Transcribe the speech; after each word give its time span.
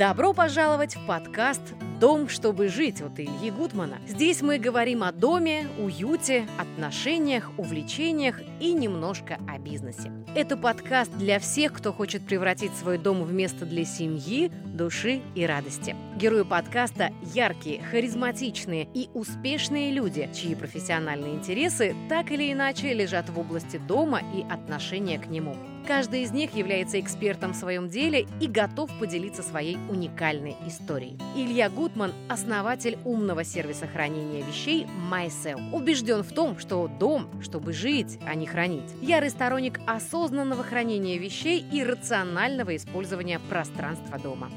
Добро 0.00 0.32
пожаловать 0.32 0.96
в 0.96 1.04
подкаст 1.04 1.60
«Дом, 2.00 2.30
чтобы 2.30 2.68
жить» 2.68 3.02
от 3.02 3.20
Ильи 3.20 3.50
Гудмана. 3.50 3.98
Здесь 4.08 4.40
мы 4.40 4.58
говорим 4.58 5.02
о 5.02 5.12
доме, 5.12 5.68
уюте, 5.78 6.48
отношениях, 6.56 7.50
увлечениях 7.58 8.40
и 8.60 8.72
немножко 8.72 9.36
о 9.46 9.58
бизнесе. 9.58 10.10
Это 10.34 10.56
подкаст 10.56 11.12
для 11.18 11.38
всех, 11.38 11.74
кто 11.74 11.92
хочет 11.92 12.24
превратить 12.24 12.74
свой 12.76 12.96
дом 12.96 13.24
в 13.24 13.30
место 13.34 13.66
для 13.66 13.84
семьи, 13.84 14.50
души 14.64 15.20
и 15.34 15.44
радости. 15.44 15.94
Герои 16.16 16.44
подкаста– 16.44 17.10
яркие, 17.34 17.82
харизматичные 17.82 18.88
и 18.94 19.10
успешные 19.12 19.92
люди, 19.92 20.30
чьи 20.32 20.54
профессиональные 20.54 21.34
интересы 21.34 21.94
так 22.08 22.30
или 22.30 22.50
иначе 22.50 22.94
лежат 22.94 23.28
в 23.28 23.38
области 23.38 23.76
дома 23.76 24.22
и 24.34 24.50
отношения 24.50 25.18
к 25.18 25.26
нему. 25.26 25.54
Каждый 25.86 26.22
из 26.22 26.30
них 26.30 26.54
является 26.54 27.00
экспертом 27.00 27.52
в 27.52 27.56
своем 27.56 27.88
деле 27.88 28.26
и 28.40 28.46
готов 28.46 28.90
поделиться 28.98 29.42
своей 29.42 29.76
уникальной 29.88 30.56
историей. 30.66 31.18
Илья 31.36 31.68
Гутман– 31.68 32.12
основатель 32.28 32.98
умного 33.04 33.44
сервиса 33.44 33.86
хранения 33.86 34.44
вещей 34.44 34.86
MySell. 35.10 35.72
Убежден 35.72 36.22
в 36.22 36.32
том, 36.32 36.58
что 36.58 36.88
дом, 36.88 37.28
чтобы 37.42 37.72
жить, 37.72 38.18
а 38.26 38.34
не 38.34 38.46
хранить. 38.46 38.90
Ярый 39.00 39.30
сторонник 39.30 39.80
осознанного 39.86 40.62
хранения 40.62 41.18
вещей 41.18 41.64
и 41.72 41.82
рационального 41.82 42.76
использования 42.76 43.40
пространства 43.48 44.18
дома. 44.18 44.50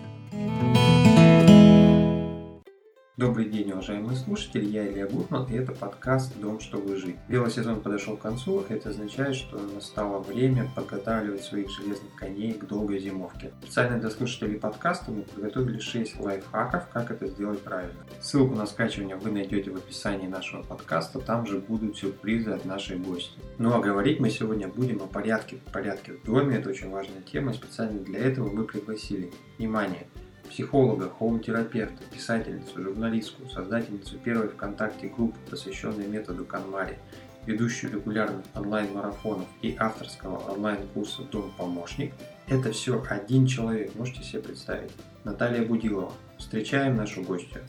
Добрый 3.16 3.45
день, 3.45 3.72
уважаемые 3.72 4.17
слушатели, 4.17 4.66
я 4.66 4.88
Илья 4.88 5.05
Гутман, 5.05 5.45
и 5.45 5.53
это 5.53 5.72
подкаст 5.72 6.35
«Дом, 6.40 6.59
чтобы 6.59 6.95
жить». 6.95 7.17
Белый 7.30 7.52
сезон 7.52 7.80
подошел 7.80 8.17
к 8.17 8.22
концу, 8.22 8.66
это 8.67 8.89
означает, 8.89 9.36
что 9.36 9.59
настало 9.59 10.17
время 10.17 10.72
подготавливать 10.75 11.44
своих 11.44 11.69
железных 11.69 12.16
коней 12.16 12.53
к 12.53 12.66
долгой 12.66 12.97
зимовке. 12.97 13.52
Специально 13.61 14.00
для 14.00 14.09
слушателей 14.09 14.58
подкаста 14.58 15.11
мы 15.11 15.22
подготовили 15.22 15.78
6 15.78 16.22
лайфхаков, 16.22 16.88
как 16.89 17.11
это 17.11 17.28
сделать 17.28 17.61
правильно. 17.61 18.03
Ссылку 18.19 18.56
на 18.56 18.66
скачивание 18.66 19.16
вы 19.16 19.30
найдете 19.30 19.69
в 19.69 19.75
описании 19.75 20.28
нашего 20.28 20.64
подкаста, 20.64 21.19
там 21.19 21.45
же 21.45 21.59
будут 21.59 21.95
сюрпризы 21.95 22.50
от 22.50 22.66
нашей 22.66 22.97
гости. 22.97 23.38
Ну 23.59 23.75
а 23.75 23.80
говорить 23.80 24.19
мы 24.19 24.31
сегодня 24.31 24.67
будем 24.67 25.03
о 25.03 25.06
порядке, 25.06 25.59
порядке 25.72 26.14
в 26.14 26.25
доме, 26.25 26.58
это 26.58 26.69
очень 26.69 26.89
важная 26.89 27.22
тема, 27.22 27.53
специально 27.53 28.00
для 28.00 28.22
этого 28.22 28.50
мы 28.50 28.64
пригласили, 28.64 29.31
внимание, 29.59 30.08
психолога, 30.54 31.09
хоум-терапевта, 31.09 32.04
писательницу, 32.14 32.80
журналистку, 32.80 33.50
создательницу 33.50 34.20
первой 34.20 34.50
ВКонтакте 34.50 35.08
группы, 35.08 35.36
посвященной 35.50 36.06
методу 36.06 36.46
Канмари, 36.46 37.00
ведущую 37.48 37.94
регулярных 37.94 38.46
онлайн-марафонов 38.54 39.48
и 39.64 39.76
авторского 39.80 40.38
онлайн-курса 40.52 41.24
«Дом-помощник»– 41.24 42.14
это 42.48 42.72
все 42.72 43.04
один 43.09 43.48
человек, 43.48 43.96
можете 43.96 44.22
себе 44.22 44.44
представить. 44.44 44.92
Наталья 45.24 45.66
Будилова. 45.66 46.12
Встречаем 46.38 46.98
нашу 46.98 47.24
гостью. 47.24 47.64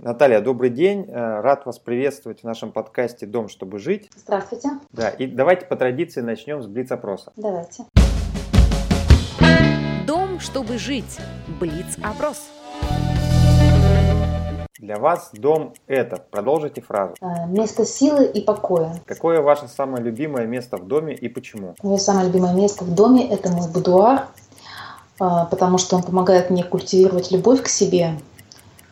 Наталья, 0.00 0.42
добрый 0.42 0.68
день. 0.68 1.06
Э, 1.08 1.40
рад 1.40 1.64
вас 1.64 1.78
приветствовать 1.78 2.40
в 2.40 2.44
нашем 2.44 2.70
подкасте 2.70 3.24
«Дом, 3.24 3.48
чтобы 3.48 3.78
жить». 3.78 4.10
Здравствуйте. 4.14 4.68
Да, 4.92 5.08
и 5.08 5.26
давайте 5.26 5.64
по 5.64 5.74
традиции 5.74 6.20
начнем 6.20 6.62
с 6.62 6.66
блиц-опроса. 6.66 7.32
Давайте 7.36 7.86
чтобы 10.40 10.78
жить. 10.78 11.18
Блиц-опрос. 11.60 12.48
Для 14.78 14.98
вас 14.98 15.30
дом– 15.32 15.72
это, 15.86 16.22
продолжите 16.30 16.80
фразу. 16.80 17.14
Э, 17.20 17.46
место 17.48 17.84
силы 17.86 18.26
и 18.26 18.40
покоя. 18.40 19.00
Какое 19.06 19.40
ваше 19.40 19.68
самое 19.68 20.04
любимое 20.04 20.46
место 20.46 20.76
в 20.76 20.86
доме 20.86 21.14
и 21.14 21.28
почему? 21.28 21.74
Мое 21.82 21.96
самое 21.96 22.26
любимое 22.26 22.54
место 22.54 22.84
в 22.84 22.94
доме– 22.94 23.26
это 23.30 23.48
мой 23.48 23.68
будуар, 23.68 24.28
э, 25.18 25.24
потому 25.50 25.78
что 25.78 25.96
он 25.96 26.02
помогает 26.02 26.50
мне 26.50 26.62
культивировать 26.62 27.32
любовь 27.32 27.62
к 27.62 27.68
себе, 27.68 28.20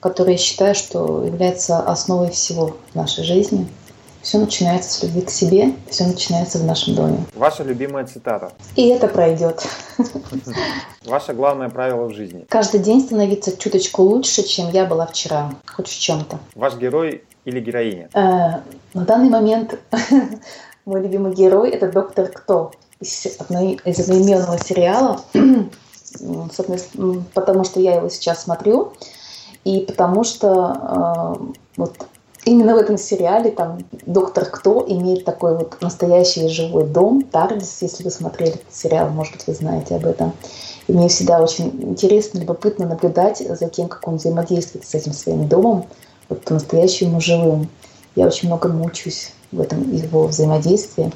которая 0.01 0.33
я 0.33 0.39
считаю, 0.39 0.75
что 0.75 1.23
является 1.23 1.79
основой 1.81 2.31
всего 2.31 2.77
в 2.93 2.95
нашей 2.95 3.23
жизни. 3.23 3.69
Все 4.25 4.39
начинается 4.39 4.91
с 4.91 5.03
любви 5.03 5.21
к 5.21 5.29
себе, 5.29 5.75
все 5.91 6.07
начинается 6.07 6.59
в 6.59 6.65
нашем 6.65 6.95
доме. 6.95 7.19
Ваша 7.35 7.63
любимая 7.63 8.07
цитата? 8.07 8.53
И 8.75 8.89
это 8.89 9.07
пройдет. 9.07 9.63
Ваше 11.05 11.35
главное 11.35 11.69
правило 11.69 12.07
в 12.07 12.15
жизни? 12.15 12.47
Каждый 12.49 12.81
день 12.81 13.03
становиться 13.03 13.55
чуточку 13.55 14.03
лучше, 14.03 14.43
чем 14.43 14.71
я 14.71 14.87
была 14.87 15.07
вчера, 15.07 15.53
хоть 15.67 15.89
в 15.89 16.01
чем-то. 16.01 16.39
Ваш 16.55 16.77
герой 16.77 17.23
или 17.45 17.61
героиня? 17.61 18.09
Э, 18.15 18.63
на 18.95 19.05
данный 19.05 19.29
момент 19.29 19.79
мой 20.87 21.03
любимый 21.03 21.35
герой– 21.35 21.69
это 21.71 21.93
доктор 21.93 22.29
Кто 22.29 22.73
из 23.01 23.27
одноименного 23.39 24.59
сериала, 24.59 25.21
потому 27.35 27.65
что 27.65 27.79
я 27.79 27.97
его 27.97 28.09
сейчас 28.09 28.45
смотрю, 28.45 28.95
и 29.65 29.81
потому 29.81 30.25
что 30.25 31.37
э, 31.37 31.45
вот 31.77 32.07
именно 32.45 32.75
в 32.75 32.79
этом 32.79 32.99
сериале 32.99 33.51
там 33.51 33.79
доктор 34.07 34.45
Кто 34.47 34.85
имеет 34.87 35.25
такой 35.25 35.57
вот 35.57 35.81
настоящий 35.81 36.49
живой 36.49 36.87
дом, 36.87 37.23
Тардис, 37.23 37.79
если 37.81 38.05
вы 38.05 38.11
смотрели 38.11 38.55
этот 38.55 38.75
сериал, 38.75 39.09
может 39.11 39.35
быть, 39.35 39.47
вы 39.47 39.55
знаете 39.55 39.97
об 39.97 40.07
этом. 40.07 40.33
И 40.87 40.93
мне 40.93 41.09
всегда 41.09 41.41
очень 41.41 41.67
интересно, 41.83 42.39
любопытно 42.39 42.87
наблюдать 42.87 43.39
за 43.39 43.69
тем, 43.69 43.89
как 43.89 44.07
он 44.07 44.17
взаимодействует 44.17 44.87
с 44.87 44.95
этим 44.95 45.13
своим 45.13 45.49
домом, 45.49 45.87
вот 46.29 46.43
по-настоящему 46.43 47.21
живым. 47.21 47.69
Я 48.17 48.27
очень 48.27 48.49
много 48.49 48.69
мучусь 48.69 49.33
в 49.51 49.61
этом 49.61 49.91
его 49.93 50.27
взаимодействии 50.27 51.11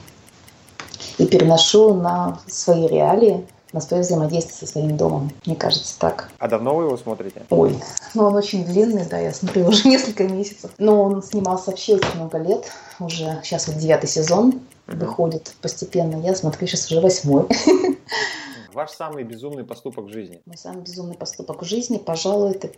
и 1.19 1.27
переношу 1.27 1.95
на 1.95 2.41
свои 2.47 2.87
реалии– 2.87 3.47
на 3.73 3.81
свое 3.81 4.03
взаимодействие 4.03 4.57
со 4.57 4.67
своим 4.67 4.97
домом. 4.97 5.31
Мне 5.47 5.57
кажется 5.57 5.99
так. 5.99 6.31
А 6.39 6.49
давно 6.49 6.75
вы 6.75 6.85
его 6.85 6.97
смотрите? 6.97 7.43
Ой, 7.51 7.79
ну 8.15 8.25
он 8.25 8.35
очень 8.35 8.65
длинный, 8.65 9.05
да, 9.05 9.19
я 9.19 9.33
смотрю 9.33 9.67
уже 9.67 9.89
несколько 9.89 10.27
месяцев. 10.27 10.71
Но 10.79 11.03
он 11.03 11.23
снимался 11.23 11.71
вообще 11.71 11.97
очень 11.97 12.15
много 12.17 12.39
лет. 12.39 12.71
Уже 13.01 13.41
сейчас 13.43 13.69
вот 13.69 13.77
девятый 13.77 14.09
сезон 14.09 14.61
mm-hmm. 14.87 14.97
выходит 14.97 15.55
постепенно. 15.61 16.17
Я 16.17 16.35
смотрю 16.35 16.67
сейчас 16.67 16.91
уже 16.91 17.01
восьмой. 17.01 17.47
Ваш 18.73 18.91
самый 18.91 19.25
безумный 19.25 19.65
поступок 19.65 20.07
в 20.07 20.13
жизни? 20.13 20.41
Мой 20.47 20.57
самый 20.57 20.83
безумный 20.83 21.17
поступок 21.17 21.63
в 21.63 21.65
жизни, 21.65 21.99
пожалуй, 21.99 22.53
это 22.53 22.71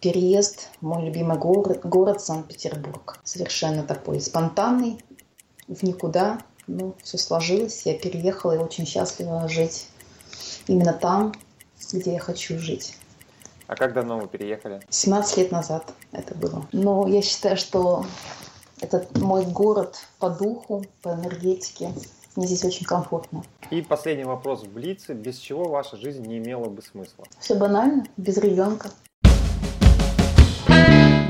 переезд 0.00 0.68
в 0.80 0.86
мой 0.86 1.04
любимый 1.04 1.38
город, 1.38 1.80
город 1.84 2.20
Санкт-Петербург. 2.20 3.18
Совершенно 3.24 3.82
такой 3.82 4.20
спонтанный, 4.20 4.98
в 5.66 5.82
никуда. 5.82 6.40
Ну, 6.66 6.94
все 7.02 7.18
сложилось, 7.18 7.82
я 7.86 7.96
переехала 7.96 8.52
и 8.52 8.58
очень 8.58 8.86
счастлива 8.86 9.48
жить 9.48 9.86
именно 10.66 10.92
там, 10.92 11.34
где 11.92 12.14
я 12.14 12.20
хочу 12.20 12.58
жить. 12.58 12.96
А 13.66 13.76
как 13.76 13.92
давно 13.92 14.18
вы 14.18 14.28
переехали? 14.28 14.80
17 14.88 15.36
лет 15.36 15.52
назад 15.52 15.92
это 16.12 16.34
было. 16.34 16.66
Но 16.72 17.06
я 17.06 17.20
считаю, 17.20 17.56
что 17.56 18.04
это 18.80 19.06
мой 19.20 19.44
город 19.44 19.96
по 20.18 20.30
духу, 20.30 20.84
по 21.02 21.10
энергетике. 21.10 21.92
Мне 22.34 22.46
здесь 22.46 22.64
очень 22.64 22.86
комфортно. 22.86 23.42
И 23.70 23.82
последний 23.82 24.24
вопрос 24.24 24.62
в 24.62 24.72
Блице. 24.72 25.12
Без 25.12 25.38
чего 25.38 25.68
ваша 25.68 25.96
жизнь 25.96 26.24
не 26.24 26.38
имела 26.38 26.68
бы 26.68 26.80
смысла? 26.82 27.24
Все 27.40 27.56
банально, 27.56 28.06
без 28.16 28.38
ребенка. 28.38 28.90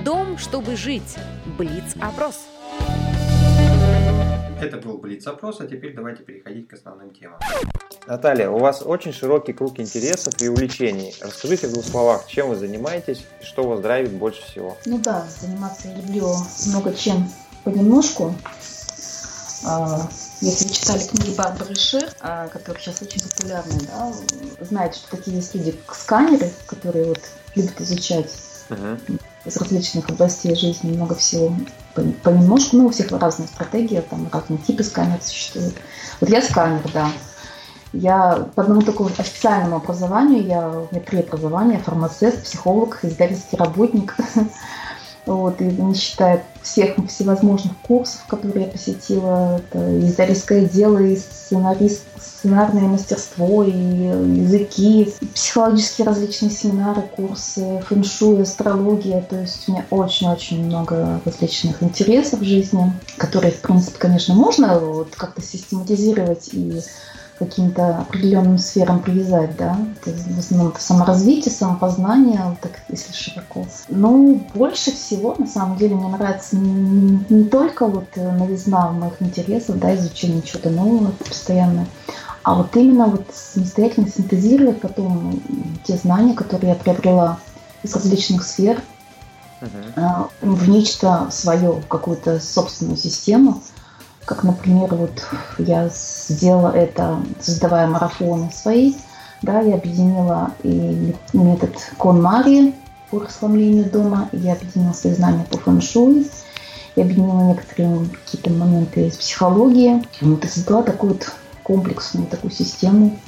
Дом, 0.05 0.39
чтобы 0.39 0.77
жить. 0.77 1.17
Блиц-опрос. 1.57 2.43
Это 4.61 4.77
был 4.77 4.99
Блиц-опрос, 4.99 5.61
а 5.61 5.67
теперь 5.67 5.95
давайте 5.95 6.23
переходить 6.23 6.69
к 6.69 6.75
основным 6.75 7.11
темам. 7.11 7.39
Наталья, 8.07 8.51
у 8.51 8.59
вас 8.59 8.83
очень 8.83 9.13
широкий 9.13 9.53
круг 9.53 9.79
интересов 9.81 10.41
и 10.41 10.49
увлечений. 10.49 11.15
Расскажите 11.21 11.69
в 11.69 11.73
двух 11.73 11.85
словах, 11.85 12.27
чем 12.27 12.49
вы 12.49 12.57
занимаетесь 12.57 13.25
и 13.41 13.45
что 13.45 13.65
вас 13.65 13.81
драйвит 13.81 14.13
больше 14.13 14.43
всего? 14.43 14.77
Ну 14.87 14.99
да, 14.99 15.27
заниматься 15.41 15.89
я 15.89 15.97
люблю 15.97 16.35
много 16.67 16.95
чем 16.95 17.31
понемножку. 17.65 18.35
А, 19.67 20.09
если 20.41 20.69
вы 20.69 20.75
читали 20.75 21.03
книги 21.05 21.35
Барбары 21.37 21.75
Шир, 21.75 22.11
а, 22.21 22.49
которые 22.49 22.81
сейчас 22.81 23.03
очень 23.03 23.21
популярны, 23.21 23.81
да, 23.81 24.13
знаете, 24.61 24.99
что 24.99 25.17
такие 25.17 25.37
есть 25.37 25.55
люди, 25.55 25.75
сканеры, 25.93 26.51
которые 26.67 27.07
вот 27.07 27.21
любят 27.57 27.81
изучать 27.81 28.31
uh-huh. 28.69 29.21
из 29.45 29.57
различных 29.57 30.09
областей 30.09 30.55
жизни 30.55 30.93
много 30.93 31.15
всего 31.15 31.55
понемножку, 32.23 32.77
ну, 32.77 32.87
у 32.87 32.91
всех 32.91 33.11
разные 33.11 33.49
стратегии, 33.49 34.01
там 34.01 34.29
разные 34.33 34.59
типы 34.59 34.85
сканеров 34.85 35.25
существуют. 35.25 35.75
Вот 36.21 36.31
я 36.31 36.41
сканер, 36.41 36.83
да. 36.95 37.11
Я 37.93 38.49
по 38.55 38.63
одному 38.63 38.83
такому 38.83 39.09
официальному 39.09 39.77
образованию, 39.77 40.45
я, 40.45 40.69
у 40.69 40.89
меня 40.91 41.05
три 41.05 41.21
образования, 41.21 41.79
фармацевт, 41.79 42.43
психолог, 42.45 43.01
издательский 43.03 43.59
работник. 43.59 44.17
Вот, 45.27 45.61
и 45.61 45.65
не 45.65 45.95
считая 45.95 46.43
всех 46.63 46.97
всевозможных 47.07 47.77
курсов, 47.83 48.25
которые 48.29 48.65
я 48.65 48.73
посетила, 48.73 49.59
это 49.59 50.01
издательское 50.01 50.63
дело, 50.63 50.97
и 50.97 51.17
сценарист, 51.17 52.05
сценарное 52.19 52.85
мастерство, 52.85 53.63
и 53.63 53.71
языки, 53.71 55.03
и 55.03 55.27
психологические 55.27 56.07
различные 56.07 56.51
семинары, 56.51 57.03
курсы, 57.03 57.83
фэншуй, 57.87 58.41
астрология. 58.41 59.21
То 59.21 59.37
есть 59.41 59.69
у 59.69 59.73
меня 59.73 59.85
очень-очень 59.91 60.65
много 60.65 61.21
различных 61.27 61.83
интересов 61.83 62.41
в 62.41 62.45
жизни, 62.45 62.91
которые, 63.19 63.53
в 63.53 63.61
принципе, 63.61 63.99
конечно, 63.99 64.35
можно 64.35 64.79
вот 64.79 65.15
как-то 65.15 65.43
систематизировать 65.43 66.49
и 66.53 66.81
каким-то 67.39 67.99
определенным 67.99 68.59
сферам 68.59 69.01
привязать, 69.01 69.57
да, 69.57 69.79
это 70.01 70.11
в 70.11 70.39
основном 70.39 70.73
это 70.73 70.83
саморазвитие, 70.83 71.55
самопознание, 71.55 72.57
так 72.61 72.73
если 72.89 73.13
широко. 73.13 73.67
Ну, 73.89 74.43
больше 74.55 74.91
всего, 74.93 75.35
на 75.39 75.47
самом 75.47 75.77
деле, 75.77 75.95
мне 75.95 76.09
нравится 76.09 76.57
не, 76.57 77.25
не 77.29 77.45
только 77.45 77.87
вот 77.87 78.17
новизна 78.17 78.91
моих 78.91 79.21
интересов, 79.21 79.79
да, 79.79 79.95
изучение 79.95 80.43
чего-то 80.43 80.71
нового 80.71 81.13
постоянно, 81.13 81.87
а 82.43 82.55
вот 82.55 82.75
именно 82.77 83.07
вот 83.07 83.27
самостоятельно 83.33 84.09
синтезировать 84.09 84.81
потом 84.81 85.41
те 85.85 85.97
знания, 85.97 86.35
которые 86.35 86.71
я 86.71 86.75
приобрела 86.75 87.39
из 87.83 87.95
различных 87.95 88.45
сфер, 88.45 88.83
uh-huh. 89.61 90.29
в 90.41 90.69
нечто 90.69 91.29
свое, 91.31 91.73
в 91.73 91.87
какую-то 91.87 92.41
собственную 92.41 92.97
систему– 92.97 93.63
как, 94.29 94.45
например, 94.45 94.95
вот 94.95 95.27
я 95.57 95.89
сделала 95.89 96.69
это, 96.69 97.19
создавая 97.41 97.87
марафоны 97.87 98.53
свои, 98.53 98.93
да, 99.41 99.61
я 99.61 99.77
объединила 99.77 100.53
и 100.63 101.15
метод 101.33 101.71
Конмари 101.99 102.75
по 103.11 103.21
расслаблению 103.21 103.91
дома, 103.91 104.29
я 104.33 104.53
объединила 104.53 104.93
свои 104.93 105.15
знания 105.15 105.47
по 105.51 105.57
фэншуй, 105.57 106.31
я 106.95 107.05
объединила 107.05 107.41
некоторые 107.41 108.07
какие-то 108.11 108.51
моменты 108.51 109.07
из 109.07 109.17
психологии. 109.17 110.05
Вот 110.21 110.45
и 110.45 110.49
создала 110.49 110.83
такую 110.83 111.15
вот 111.15 111.33
комплексную 111.63 112.27
такую 112.27 112.51
систему 112.51 113.19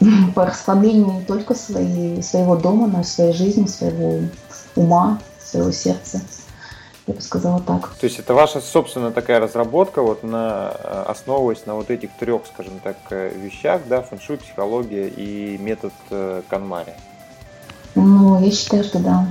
по 0.34 0.44
расслаблению 0.44 1.20
не 1.20 1.24
только 1.24 1.54
своей, 1.54 2.20
своего 2.20 2.56
дома, 2.56 2.88
но 2.88 3.02
и 3.02 3.04
своей 3.04 3.32
жизни, 3.32 3.66
своего 3.66 4.22
ума, 4.74 5.20
своего 5.38 5.70
сердца 5.70 6.20
я 7.08 7.14
бы 7.14 7.20
сказала 7.22 7.60
так. 7.60 7.94
То 8.00 8.04
есть 8.04 8.18
это 8.18 8.34
ваша 8.34 8.60
собственная 8.60 9.10
такая 9.10 9.40
разработка, 9.40 10.02
вот 10.02 10.22
на, 10.22 10.72
э, 10.78 11.04
основываясь 11.06 11.64
на 11.64 11.74
вот 11.74 11.90
этих 11.90 12.10
трех, 12.12 12.42
скажем 12.46 12.80
так, 12.84 12.96
э, 13.10 13.32
вещах, 13.34 13.82
да, 13.88 14.02
фэншуй, 14.02 14.36
психология 14.36 15.08
и 15.08 15.56
метод 15.58 15.92
э, 16.10 16.42
Канмари? 16.48 16.92
Ну, 17.94 18.40
я 18.44 18.50
считаю, 18.50 18.84
что 18.84 18.98
да. 18.98 19.26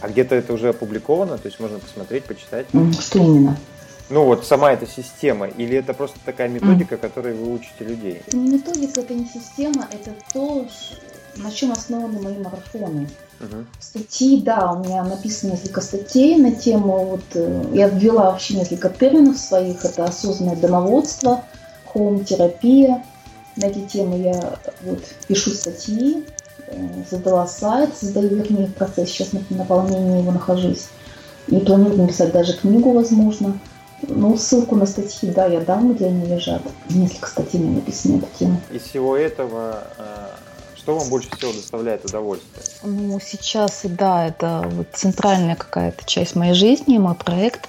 А 0.00 0.08
где-то 0.08 0.34
это 0.34 0.52
уже 0.54 0.70
опубликовано, 0.70 1.36
то 1.36 1.46
есть 1.46 1.60
можно 1.60 1.78
посмотреть, 1.78 2.24
почитать? 2.24 2.66
Что 2.98 3.18
именно? 3.18 3.56
Ну 4.08 4.24
вот 4.24 4.44
сама 4.46 4.72
эта 4.72 4.86
система, 4.86 5.46
или 5.46 5.76
это 5.76 5.94
просто 5.94 6.18
такая 6.24 6.48
методика, 6.48 6.96
mm. 6.96 6.98
которой 6.98 7.34
вы 7.34 7.52
учите 7.52 7.84
людей? 7.84 8.22
Методика 8.32 9.00
это 9.00 9.14
не 9.14 9.26
система, 9.26 9.86
это 9.90 10.12
то, 10.32 10.66
на 11.36 11.50
чем 11.50 11.72
основаны 11.72 12.20
мои 12.20 12.38
марафоны. 12.38 13.08
Угу. 13.42 13.64
Статьи, 13.80 14.40
да, 14.40 14.72
у 14.72 14.84
меня 14.84 15.02
написано 15.04 15.52
несколько 15.52 15.80
статей 15.80 16.36
на 16.36 16.52
тему, 16.52 17.04
вот 17.06 17.24
э, 17.34 17.64
я 17.72 17.88
ввела 17.88 18.30
вообще 18.30 18.54
несколько 18.54 18.88
терминов 18.88 19.38
своих, 19.38 19.84
это 19.84 20.04
осознанное 20.04 20.56
домоводство, 20.56 21.44
хоум-терапия. 21.86 23.04
На 23.56 23.66
эти 23.66 23.80
темы 23.80 24.18
я 24.18 24.58
вот 24.82 25.00
пишу 25.26 25.50
статьи, 25.50 26.24
э, 26.68 26.88
создала 27.10 27.46
сайт, 27.46 27.90
создаю, 27.96 28.28
вернее, 28.28 28.66
в 28.66 28.74
процессе 28.74 29.12
сейчас 29.12 29.32
на 29.32 29.40
наполнении 29.50 30.20
его 30.20 30.32
нахожусь. 30.32 30.86
И 31.48 31.58
планирую 31.58 32.02
написать 32.02 32.32
даже 32.32 32.56
книгу, 32.56 32.92
возможно. 32.92 33.58
Ну, 34.02 34.36
ссылку 34.36 34.74
на 34.74 34.86
статьи, 34.86 35.30
да, 35.30 35.46
я 35.46 35.60
дам, 35.60 35.94
где 35.94 36.06
они 36.06 36.26
лежат. 36.26 36.62
Несколько 36.88 37.28
статей 37.28 37.60
мне 37.60 37.76
написано 37.76 38.14
на 38.14 38.18
эту 38.18 38.28
тему. 38.38 38.60
Из 38.72 38.82
всего 38.82 39.16
этого 39.16 39.84
э, 39.98 40.02
что 40.82 40.98
вам 40.98 41.08
больше 41.08 41.28
всего 41.36 41.52
доставляет 41.52 42.04
удовольствие? 42.04 42.64
Ну, 42.82 43.20
сейчас, 43.24 43.82
да, 43.84 44.26
это 44.26 44.64
вот 44.68 44.88
центральная 44.92 45.54
какая-то 45.54 46.04
часть 46.04 46.34
моей 46.34 46.54
жизни, 46.54 46.98
мой 46.98 47.14
проект, 47.14 47.68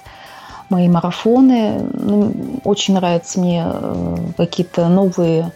мои 0.68 0.88
марафоны. 0.88 1.78
Ну, 1.92 2.60
очень 2.64 2.94
нравятся 2.94 3.38
мне 3.38 3.64
э, 3.66 4.16
какие-то 4.36 4.88
новые 4.88 5.52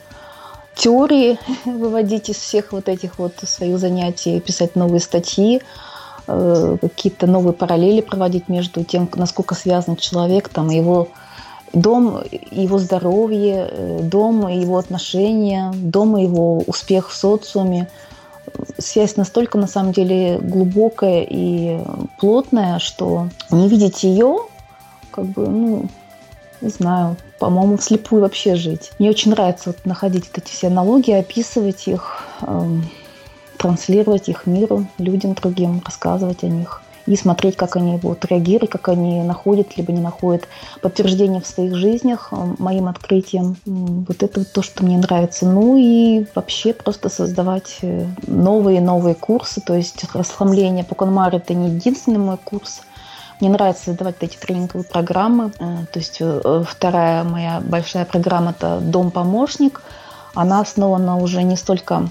теории 0.77 1.39
выводить 1.65 2.29
из 2.29 2.37
всех 2.37 2.73
вот 2.73 2.89
этих 2.89 3.19
вот 3.19 3.35
своих 3.43 3.79
занятий, 3.79 4.39
писать 4.39 4.77
новые 4.77 5.01
статьи, 5.01 5.61
э, 6.29 6.77
какие-то 6.81 7.27
новые 7.27 7.55
параллели 7.55 8.03
проводить 8.03 8.49
между 8.49 8.85
тем, 8.85 9.11
насколько 9.17 9.57
связан 9.57 9.97
человек, 9.97 10.49
там, 10.49 10.71
его 10.71 11.09
дом 11.73 12.23
его 12.51 12.79
здоровье, 12.79 13.69
э, 13.71 14.01
дом 14.03 14.49
его 14.49 14.79
отношения, 14.79 15.73
дом 15.75 16.17
его 16.17 16.59
успех 16.67 17.11
в 17.11 17.15
социуме. 17.15 17.89
Связь 18.79 19.17
настолько, 19.17 19.59
на 19.59 19.67
самом 19.67 19.93
деле, 19.93 20.39
глубокая 20.39 21.27
и 21.29 21.81
плотная, 22.19 22.79
что 22.79 23.29
не 23.51 23.69
видеть 23.69 24.03
ее, 24.03 24.39
как 25.11 25.27
бы, 25.27 25.47
ну, 25.47 25.89
не 26.61 26.71
знаю, 26.71 27.17
по-моему, 27.39 27.77
вслепую 27.77 28.23
вообще 28.23 28.57
жить. 28.57 28.91
Мне 28.99 29.11
очень 29.11 29.31
нравится 29.31 29.71
вот 29.71 29.85
находить 29.85 30.27
вот 30.27 30.39
эти 30.39 30.51
все 30.51 30.69
аналогии, 30.69 31.15
описывать 31.15 31.87
их, 31.87 32.25
эм, 32.43 32.89
транслировать 33.59 34.29
их 34.29 34.47
миру, 34.47 34.87
людям 34.99 35.35
другим, 35.35 35.83
рассказывать 35.85 36.43
о 36.43 36.49
них 36.49 36.83
и 37.09 37.17
смотреть, 37.17 37.57
как 37.57 37.77
они 37.77 37.97
будут 37.97 38.25
реагировать, 38.27 38.71
как 38.71 38.89
они 38.89 39.23
находят 39.23 39.77
либо 39.77 39.93
не 39.93 40.01
находят 40.01 40.47
подтверждение 40.83 41.41
в 41.41 41.47
своих 41.47 41.75
жизнях 41.75 42.29
э, 42.31 42.37
моим 42.59 42.87
открытием. 42.89 43.57
Вот 43.65 44.23
это 44.23 44.45
то, 44.45 44.63
что 44.63 44.85
мне 44.85 44.99
нравится. 44.99 45.47
Ну 45.47 45.77
и 45.79 46.27
вообще 46.35 46.75
просто 46.75 47.09
создавать 47.09 47.79
э, 47.83 48.07
новые 48.27 48.81
новые 48.81 49.15
курсы, 49.15 49.61
то 49.61 49.75
есть 49.75 50.05
расслабление 50.13 50.85
по 50.85 50.95
Конмару 50.95 51.39
это 51.39 51.55
не 51.55 51.71
единственный 51.71 52.19
мой 52.19 52.37
курс. 52.37 52.83
Мне 53.41 53.51
нравится 53.51 53.85
создавать 53.85 54.17
эти 54.21 54.37
тренинговые 54.37 54.85
программы. 54.85 55.53
Э, 55.59 55.87
то 55.91 55.99
есть 55.99 56.21
вторая 56.69 57.25
моя 57.25 57.61
большая 57.65 58.05
программа– 58.05 58.51
это 58.59 58.81
«Дом-помощник». 58.81 59.81
Она 60.35 60.61
основана 60.61 61.17
уже 61.17 61.43
не 61.43 61.57
столько 61.57 62.11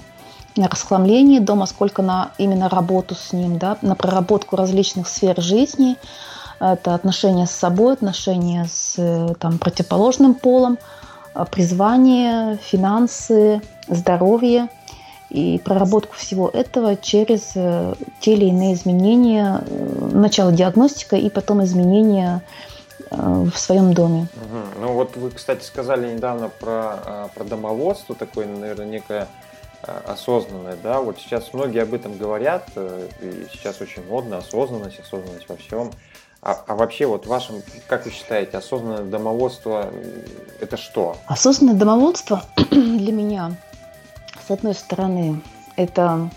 расхламление 0.66 1.40
дома, 1.40 1.66
сколько 1.66 2.02
на 2.02 2.32
именно 2.38 2.68
работу 2.68 3.14
с 3.14 3.32
ним, 3.32 3.58
да, 3.58 3.78
на 3.82 3.94
проработку 3.94 4.56
различных 4.56 5.08
сфер 5.08 5.40
жизни. 5.40 5.96
Это 6.60 6.94
отношения 6.94 7.46
с 7.46 7.52
собой, 7.52 7.92
отношения 7.92 8.66
с 8.68 8.96
там, 9.38 9.58
противоположным 9.58 10.34
полом, 10.34 10.78
а, 11.34 11.44
призвание, 11.44 12.56
финансы, 12.56 13.62
здоровье 13.86 14.68
и 15.30 15.60
проработку 15.64 16.16
всего 16.16 16.48
этого 16.48 16.96
через 16.96 17.52
э, 17.54 17.94
те 18.18 18.32
или 18.32 18.46
иные 18.46 18.74
изменения, 18.74 19.62
э, 19.64 20.08
начало 20.12 20.50
диагностика 20.50 21.16
и 21.16 21.30
потом 21.30 21.62
изменения 21.62 22.42
э, 23.10 23.16
в 23.16 23.56
своем 23.56 23.92
доме. 23.92 24.26
Угу. 24.34 24.80
Ну 24.80 24.92
вот 24.94 25.16
вы, 25.16 25.30
кстати, 25.30 25.64
сказали 25.64 26.12
недавно 26.12 26.48
про, 26.48 27.28
про 27.34 27.44
домоводство, 27.44 28.14
такое, 28.14 28.46
наверное, 28.46 28.86
некое 28.86 29.28
Э, 29.28 29.57
осознанное, 29.82 30.76
да, 30.82 31.00
вот 31.00 31.18
сейчас 31.18 31.52
многие 31.52 31.82
об 31.82 31.94
этом 31.94 32.16
говорят, 32.16 32.68
э, 32.74 33.08
и 33.22 33.46
сейчас 33.52 33.80
очень 33.80 34.06
модно 34.06 34.38
осознанность, 34.38 34.98
осознанность 35.00 35.48
во 35.48 35.56
всем. 35.56 35.90
А, 36.40 36.62
а 36.66 36.74
вообще, 36.76 37.06
вот 37.06 37.26
вашим, 37.26 37.62
как 37.86 38.04
вы 38.04 38.12
считаете, 38.12 38.58
осознанное 38.58 39.04
домоводство– 39.04 39.92
это 40.60 40.76
что? 40.76 41.16
Осознанное 41.26 41.74
домоводство 41.74 42.44
для 42.70 43.12
меня, 43.12 43.56
с 44.46 44.50
одной 44.50 44.74
стороны, 44.74 45.40
это 45.76 46.30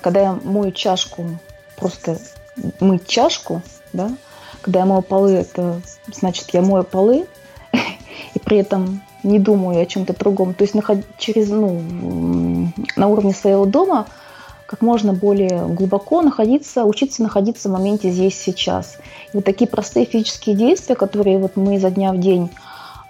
когда 0.00 0.20
я 0.20 0.38
мою 0.44 0.72
чашку, 0.72 1.26
просто 1.76 2.18
мыть 2.80 3.06
чашку, 3.06 3.62
да, 3.92 4.10
когда 4.62 4.80
я 4.80 4.86
мою 4.86 5.02
полы, 5.02 5.32
это 5.32 5.80
значит, 6.12 6.50
я 6.50 6.62
мою 6.62 6.84
полы, 6.84 7.26
и 8.34 8.38
при 8.38 8.58
этом 8.58 9.02
не 9.22 9.38
думаю 9.38 9.80
о 9.80 9.86
чем-то 9.86 10.14
другом. 10.18 10.54
То 10.54 10.64
есть 10.64 10.74
через, 11.18 11.48
ну, 11.48 11.78
на 12.96 13.08
уровне 13.08 13.34
своего 13.34 13.66
дома 13.66 14.06
как 14.66 14.82
можно 14.82 15.12
более 15.12 15.66
глубоко 15.66 16.22
находиться, 16.22 16.84
учиться 16.84 17.22
находиться 17.24 17.68
в 17.68 17.72
моменте 17.72 18.10
здесь, 18.10 18.40
сейчас. 18.40 18.98
И 19.32 19.36
вот 19.36 19.44
такие 19.44 19.68
простые 19.68 20.06
физические 20.06 20.54
действия, 20.54 20.94
которые 20.94 21.38
вот 21.38 21.56
мы 21.56 21.74
изо 21.74 21.90
дня 21.90 22.12
в 22.12 22.20
день 22.20 22.50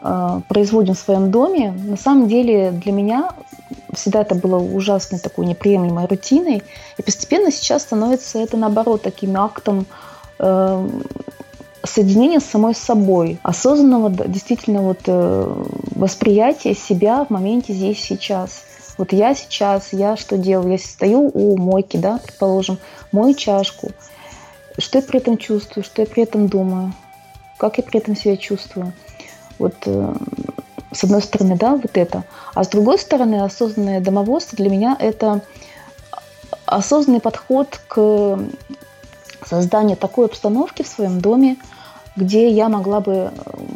э, 0.00 0.40
производим 0.48 0.94
в 0.94 0.98
своем 0.98 1.30
доме, 1.30 1.72
на 1.72 1.98
самом 1.98 2.28
деле 2.28 2.70
для 2.70 2.92
меня 2.92 3.34
всегда 3.92 4.22
это 4.22 4.34
было 4.34 4.56
ужасной 4.56 5.18
такой 5.18 5.44
неприемлемой 5.44 6.06
рутиной, 6.06 6.62
и 6.96 7.02
постепенно 7.02 7.50
сейчас 7.52 7.82
становится 7.82 8.38
это 8.38 8.56
наоборот 8.56 9.02
таким 9.02 9.36
актом 9.36 9.84
э, 10.38 10.88
соединение 11.84 12.40
с 12.40 12.46
самой 12.46 12.74
собой, 12.74 13.38
осознанного 13.42 14.10
действительно 14.28 14.82
вот 14.82 15.00
э, 15.06 15.64
восприятия 15.94 16.74
себя 16.74 17.24
в 17.24 17.30
моменте 17.30 17.72
здесь 17.72 18.02
сейчас. 18.02 18.64
Вот 19.00 19.14
я 19.14 19.34
сейчас, 19.34 19.94
я 19.94 20.14
что 20.14 20.36
делаю? 20.36 20.72
Я 20.72 20.78
стою 20.78 21.30
у 21.32 21.56
мойки, 21.56 21.96
да, 21.96 22.20
предположим, 22.22 22.76
мою 23.12 23.32
чашку. 23.32 23.92
Что 24.76 24.98
я 24.98 25.02
при 25.02 25.20
этом 25.20 25.38
чувствую, 25.38 25.84
что 25.84 26.02
я 26.02 26.06
при 26.06 26.24
этом 26.24 26.48
думаю, 26.48 26.92
как 27.56 27.78
я 27.78 27.82
при 27.82 27.98
этом 27.98 28.14
себя 28.14 28.36
чувствую. 28.36 28.92
Вот 29.58 29.72
э, 29.86 30.14
с 30.92 31.02
одной 31.02 31.22
стороны, 31.22 31.56
да, 31.56 31.76
вот 31.76 31.96
это. 31.96 32.24
А 32.52 32.62
с 32.62 32.68
другой 32.68 32.98
стороны, 32.98 33.42
осознанное 33.42 34.02
домоводство 34.02 34.58
для 34.58 34.68
меня 34.68 34.98
это 35.00 35.40
осознанный 36.66 37.20
подход 37.20 37.80
к 37.88 38.38
созданию 39.46 39.96
такой 39.96 40.26
обстановки 40.26 40.82
в 40.82 40.88
своем 40.88 41.22
доме, 41.22 41.56
где 42.16 42.50
я 42.50 42.68
могла 42.68 43.00
бы, 43.00 43.32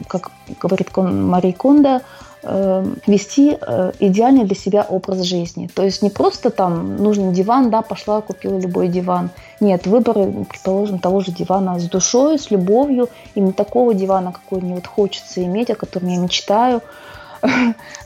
как 0.06 0.30
говорит 0.60 0.94
Мария 0.94 1.54
Кондо, 1.54 2.02
э, 2.44 2.84
вести 3.06 3.56
э, 3.60 3.92
идеальный 3.98 4.44
для 4.44 4.54
себя 4.54 4.86
образ 4.88 5.22
жизни. 5.22 5.68
То 5.74 5.82
есть 5.82 6.02
не 6.02 6.10
просто 6.10 6.50
там 6.50 6.96
нужен 6.96 7.32
диван, 7.32 7.70
да, 7.70 7.82
пошла, 7.82 8.20
купила 8.20 8.58
любой 8.58 8.88
диван. 8.88 9.30
Нет, 9.60 9.86
выбор, 9.86 10.14
предположим, 10.48 10.98
того 10.98 11.20
же 11.20 11.32
дивана 11.32 11.78
с 11.78 11.84
душой, 11.84 12.38
с 12.38 12.50
любовью, 12.50 13.08
именно 13.34 13.52
такого 13.52 13.94
дивана, 13.94 14.32
какой 14.32 14.60
мне 14.60 14.74
вот 14.74 14.86
хочется 14.86 15.42
иметь, 15.44 15.70
о 15.70 15.74
котором 15.74 16.08
я 16.08 16.18
мечтаю. 16.18 16.82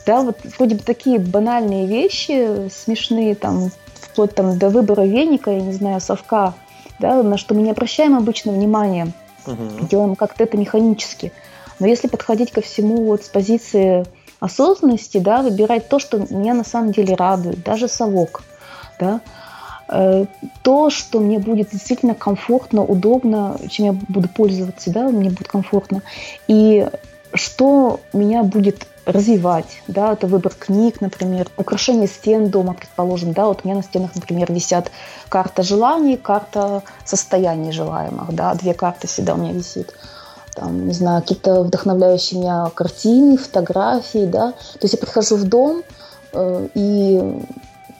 Да, 0.05 0.21
вот 0.21 0.37
вроде 0.57 0.75
бы 0.75 0.81
такие 0.81 1.19
банальные 1.19 1.85
вещи, 1.85 2.69
смешные, 2.69 3.35
там, 3.35 3.69
вплоть 3.93 4.33
там 4.33 4.57
до 4.57 4.69
выбора 4.69 5.03
веника, 5.03 5.51
я 5.51 5.61
не 5.61 5.71
знаю, 5.71 6.01
совка, 6.01 6.55
да, 6.99 7.21
на 7.23 7.37
что 7.37 7.53
мы 7.53 7.61
не 7.61 7.71
обращаем 7.71 8.17
обычно 8.17 8.51
внимания, 8.51 9.11
угу. 9.45 9.85
делаем 9.89 10.15
как-то 10.15 10.43
это 10.43 10.57
механически. 10.57 11.31
Но 11.79 11.87
если 11.87 12.07
подходить 12.07 12.51
ко 12.51 12.61
всему 12.61 13.05
вот 13.05 13.23
с 13.23 13.29
позиции 13.29 14.05
осознанности, 14.39 15.17
да, 15.17 15.41
выбирать 15.41 15.89
то, 15.89 15.99
что 15.99 16.25
меня 16.29 16.53
на 16.53 16.63
самом 16.63 16.91
деле 16.91 17.15
радует, 17.15 17.63
даже 17.63 17.87
совок, 17.87 18.43
да, 18.99 19.21
э, 19.89 20.25
то, 20.61 20.89
что 20.89 21.19
мне 21.19 21.39
будет 21.39 21.71
действительно 21.71 22.15
комфортно, 22.15 22.83
удобно, 22.83 23.57
чем 23.69 23.85
я 23.85 23.93
буду 23.93 24.29
пользоваться, 24.29 24.91
да, 24.91 25.09
мне 25.09 25.29
будет 25.29 25.47
комфортно, 25.47 26.01
и 26.47 26.87
что 27.33 27.99
меня 28.13 28.43
будет 28.43 28.87
развивать, 29.05 29.81
да, 29.87 30.13
это 30.13 30.27
выбор 30.27 30.53
книг, 30.53 31.01
например, 31.01 31.47
украшение 31.57 32.07
стен 32.07 32.49
дома, 32.49 32.73
предположим, 32.73 33.33
да, 33.33 33.45
вот 33.45 33.61
у 33.63 33.67
меня 33.67 33.77
на 33.77 33.83
стенах, 33.83 34.15
например, 34.15 34.51
висят 34.51 34.91
карта 35.29 35.63
желаний, 35.63 36.15
карта 36.15 36.83
состояний 37.05 37.71
желаемых, 37.71 38.33
да, 38.33 38.53
две 38.53 38.73
карты 38.73 39.07
всегда 39.07 39.33
у 39.33 39.37
меня 39.37 39.53
висит 39.53 39.93
там, 40.59 40.87
не 40.87 40.93
знаю, 40.93 41.21
какие-то 41.21 41.63
вдохновляющие 41.63 42.39
меня 42.39 42.69
картины, 42.75 43.37
фотографии, 43.37 44.25
да. 44.25 44.51
То 44.51 44.79
есть 44.83 44.93
я 44.93 44.99
прихожу 44.99 45.37
в 45.37 45.45
дом, 45.45 45.83
э, 46.33 46.67
и, 46.73 47.19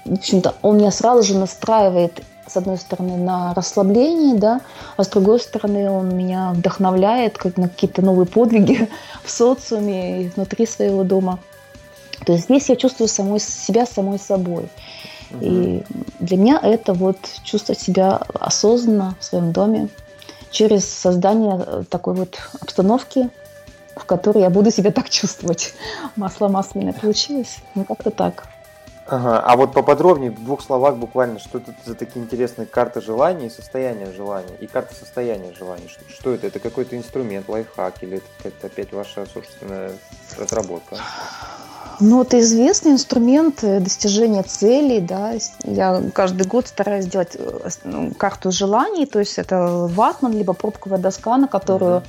в 0.05 0.13
общем-то, 0.13 0.55
он 0.61 0.77
меня 0.77 0.91
сразу 0.91 1.23
же 1.23 1.37
настраивает, 1.37 2.21
с 2.47 2.57
одной 2.57 2.77
стороны, 2.77 3.15
на 3.15 3.53
расслабление, 3.53 4.35
да, 4.35 4.61
а 4.97 5.03
с 5.03 5.07
другой 5.07 5.39
стороны, 5.39 5.89
он 5.89 6.15
меня 6.15 6.51
вдохновляет 6.51 7.37
как 7.37 7.57
на 7.57 7.69
какие-то 7.69 8.01
новые 8.01 8.25
подвиги 8.25 8.89
в 9.23 9.31
социуме 9.31 10.23
и 10.23 10.29
внутри 10.29 10.65
своего 10.65 11.03
дома. 11.03 11.39
То 12.25 12.33
есть 12.33 12.45
здесь 12.45 12.67
я 12.67 12.75
чувствую 12.75 13.07
самой, 13.07 13.39
себя 13.39 13.85
самой 13.85 14.19
собой. 14.19 14.67
И 15.39 15.83
для 16.19 16.37
меня 16.37 16.59
это 16.61 16.93
вот 16.93 17.17
чувствовать 17.43 17.79
себя 17.79 18.19
осознанно 18.33 19.15
в 19.19 19.23
своем 19.23 19.53
доме, 19.53 19.87
через 20.51 20.87
создание 20.87 21.63
э, 21.65 21.83
такой 21.89 22.13
вот 22.13 22.39
обстановки, 22.61 23.29
в 23.95 24.05
которой 24.05 24.41
я 24.41 24.49
буду 24.49 24.71
себя 24.71 24.91
так 24.91 25.09
чувствовать. 25.09 25.73
Масло 26.15 26.47
масляное 26.47 26.93
получилось. 26.93 27.57
Ну, 27.75 27.83
как-то 27.83 28.11
так. 28.11 28.45
Ага. 29.09 29.39
А 29.39 29.57
вот 29.57 29.73
поподробнее, 29.73 30.29
в 30.29 30.43
двух 30.43 30.61
словах 30.61 30.95
буквально, 30.97 31.39
что 31.39 31.57
это 31.57 31.73
за 31.83 31.95
такие 31.95 32.23
интересные 32.23 32.67
карты 32.67 33.01
желаний 33.01 33.47
и 33.47 33.49
состояния 33.49 34.11
желаний, 34.11 34.53
и 34.59 34.67
карта 34.67 34.93
состояния 34.93 35.51
желаний? 35.53 35.87
Что, 35.87 36.01
что 36.09 36.33
это? 36.33 36.47
Это 36.47 36.59
какой-то 36.59 36.95
инструмент, 36.95 37.49
лайфхак, 37.49 38.03
или 38.03 38.21
это 38.43 38.67
опять 38.67 38.93
ваша 38.93 39.25
собственная 39.25 39.93
разработка? 40.37 40.97
Ну, 41.99 42.21
это 42.21 42.39
известный 42.39 42.91
инструмент 42.91 43.61
достижения 43.61 44.43
целей, 44.43 45.01
да. 45.01 45.33
Я 45.63 46.01
каждый 46.13 46.47
год 46.47 46.67
стараюсь 46.67 47.05
сделать 47.05 47.35
э, 47.35 47.69
ну, 47.83 48.13
карту 48.13 48.51
желаний, 48.51 49.05
то 49.05 49.19
есть 49.19 49.37
это 49.37 49.87
ватман, 49.89 50.33
либо 50.33 50.53
пробковая 50.53 50.99
доска, 50.99 51.37
на 51.37 51.47
которую 51.47 52.03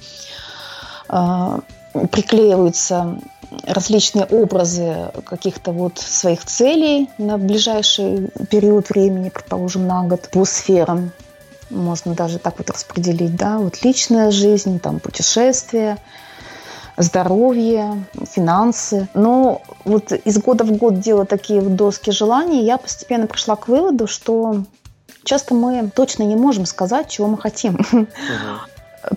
uh-huh. 1.08 1.62
э, 1.94 2.06
приклеиваются 2.06 3.18
различные 3.66 4.26
образы 4.26 5.10
каких-то 5.24 5.72
вот 5.72 5.98
своих 5.98 6.44
целей 6.44 7.10
на 7.18 7.36
ближайший 7.36 8.28
период 8.48 8.90
времени, 8.90 9.28
предположим, 9.28 9.86
на 9.86 10.04
год, 10.04 10.28
по 10.30 10.44
сферам. 10.44 11.10
Можно 11.68 12.14
даже 12.14 12.38
так 12.38 12.58
вот 12.58 12.70
распределить, 12.70 13.36
да, 13.36 13.58
вот 13.58 13.82
личная 13.82 14.30
жизнь, 14.30 14.78
там 14.78 15.00
путешествия, 15.00 15.98
здоровье, 17.02 18.04
финансы. 18.24 19.08
Но 19.14 19.62
вот 19.84 20.12
из 20.12 20.38
года 20.38 20.64
в 20.64 20.72
год 20.72 21.00
делая 21.00 21.26
такие 21.26 21.60
вот 21.60 21.74
доски 21.76 22.10
желаний, 22.10 22.64
я 22.64 22.78
постепенно 22.78 23.26
пришла 23.26 23.56
к 23.56 23.68
выводу, 23.68 24.06
что 24.06 24.64
часто 25.24 25.54
мы 25.54 25.90
точно 25.94 26.24
не 26.24 26.36
можем 26.36 26.66
сказать, 26.66 27.08
чего 27.08 27.28
мы 27.28 27.38
хотим. 27.38 27.78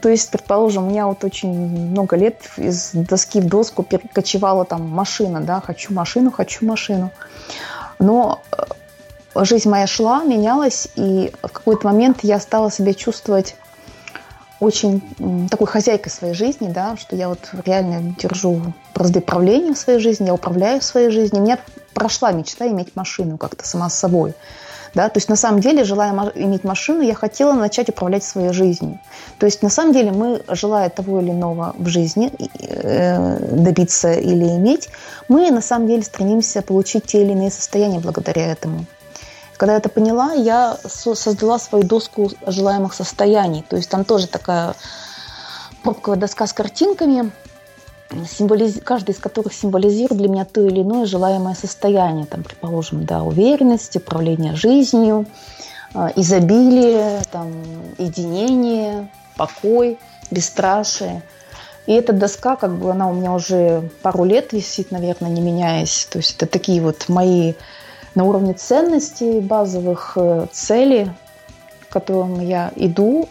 То 0.02 0.08
есть, 0.08 0.32
предположим, 0.32 0.88
у 0.88 0.90
меня 0.90 1.08
вот 1.08 1.24
очень 1.26 1.52
много 1.52 2.16
лет 2.16 2.38
из 2.56 2.92
доски 2.94 3.42
в 3.42 3.48
доску 3.48 3.84
перекочевала 3.84 4.64
там 4.64 4.88
машина, 4.88 5.42
да, 5.42 5.60
хочу 5.60 5.94
машину, 5.94 6.32
хочу 6.32 6.66
машину. 6.66 7.12
Но 8.00 8.42
э, 8.54 9.44
жизнь 9.44 9.70
моя 9.70 9.86
шла, 9.86 10.24
менялась, 10.24 10.88
и 10.96 11.34
в 11.42 11.50
какой-то 11.50 11.86
момент 11.86 12.20
я 12.24 12.40
стала 12.40 12.72
себя 12.72 12.94
чувствовать 12.94 13.56
очень 14.64 15.02
такой 15.50 15.68
хозяйкой 15.68 16.12
своей 16.12 16.34
жизни, 16.34 16.70
да, 16.70 16.98
что 16.98 17.16
я 17.16 17.30
вот 17.30 17.50
реально 17.66 18.16
держу 18.18 18.62
бразды 18.96 19.22
правления 19.22 19.74
в 19.74 19.78
своей 19.78 20.00
жизни, 20.00 20.28
я 20.28 20.34
управляю 20.34 20.82
своей 20.82 21.10
жизнью. 21.10 21.42
У 21.42 21.46
меня 21.46 21.60
прошла 21.94 22.32
мечта 22.32 22.68
иметь 22.68 22.96
машину 22.96 23.38
как-то 23.38 23.68
сама 23.68 23.90
с 23.90 23.96
собой. 23.96 24.34
Да? 24.94 25.10
То 25.10 25.18
есть 25.18 25.30
на 25.30 25.36
самом 25.36 25.60
деле, 25.60 25.84
желая 25.84 26.14
иметь 26.36 26.64
машину, 26.64 27.02
я 27.02 27.16
хотела 27.16 27.54
начать 27.54 27.90
управлять 27.90 28.24
своей 28.24 28.54
жизнью. 28.54 29.00
То 29.40 29.46
есть 29.46 29.62
на 29.64 29.70
самом 29.70 29.94
деле 29.94 30.12
мы, 30.12 30.42
желая 30.48 30.90
того 30.90 31.20
или 31.20 31.32
иного 31.32 31.76
в 31.78 31.88
жизни 31.88 32.32
э, 32.60 33.40
добиться 33.40 34.14
или 34.14 34.46
иметь, 34.46 34.90
мы 35.28 35.50
на 35.52 35.62
самом 35.62 35.88
деле 35.88 36.04
стремимся 36.04 36.62
получить 36.62 37.06
те 37.06 37.24
или 37.24 37.32
иные 37.32 37.50
состояния 37.50 38.00
благодаря 38.00 38.52
этому. 38.52 38.86
Когда 39.58 39.74
я 39.74 39.80
это 39.80 39.90
поняла, 39.90 40.34
я 40.34 40.78
создала 40.88 41.60
свою 41.60 41.84
доску 41.84 42.32
желаемых 42.46 42.94
состояний. 42.94 43.64
То 43.68 43.76
есть 43.76 43.90
там 43.90 44.04
тоже 44.04 44.28
такая 44.28 44.76
пробковая 45.84 46.20
доска 46.20 46.48
с 46.48 46.54
картинками, 46.54 47.32
символиз... 48.30 48.80
каждый 48.84 49.12
из 49.12 49.20
которых 49.20 49.54
символизирует 49.54 50.18
для 50.18 50.30
меня 50.30 50.46
то 50.46 50.62
или 50.62 50.82
иное 50.82 51.06
желаемое 51.06 51.56
состояние. 51.56 52.26
Там, 52.26 52.44
предположим, 52.44 53.06
да, 53.06 53.24
уверенность, 53.24 53.96
управление 53.96 54.56
жизнью, 54.56 55.26
э, 55.94 56.10
изобилие, 56.16 57.22
там, 57.32 57.52
единение, 57.98 59.10
покой, 59.36 60.00
бесстрашие. 60.32 61.22
И 61.86 61.94
эта 61.94 62.14
доска, 62.14 62.56
как 62.56 62.78
бы 62.78 62.92
она 62.92 63.10
у 63.10 63.14
меня 63.14 63.34
уже 63.34 63.90
пару 64.02 64.24
лет 64.24 64.54
висит, 64.54 64.92
наверное, 64.92 65.30
не 65.30 65.42
меняясь. 65.42 66.08
То 66.10 66.20
есть 66.20 66.36
это 66.38 66.46
такие 66.46 66.82
вот 66.82 67.10
мои 67.10 67.54
на 68.16 68.24
уровне 68.26 68.54
ценностей, 68.54 69.40
базовых 69.40 70.14
э, 70.16 70.48
целей, 70.52 71.10
к 71.88 71.94
которым 71.94 72.40
я 72.40 72.72
иду, 72.76 73.28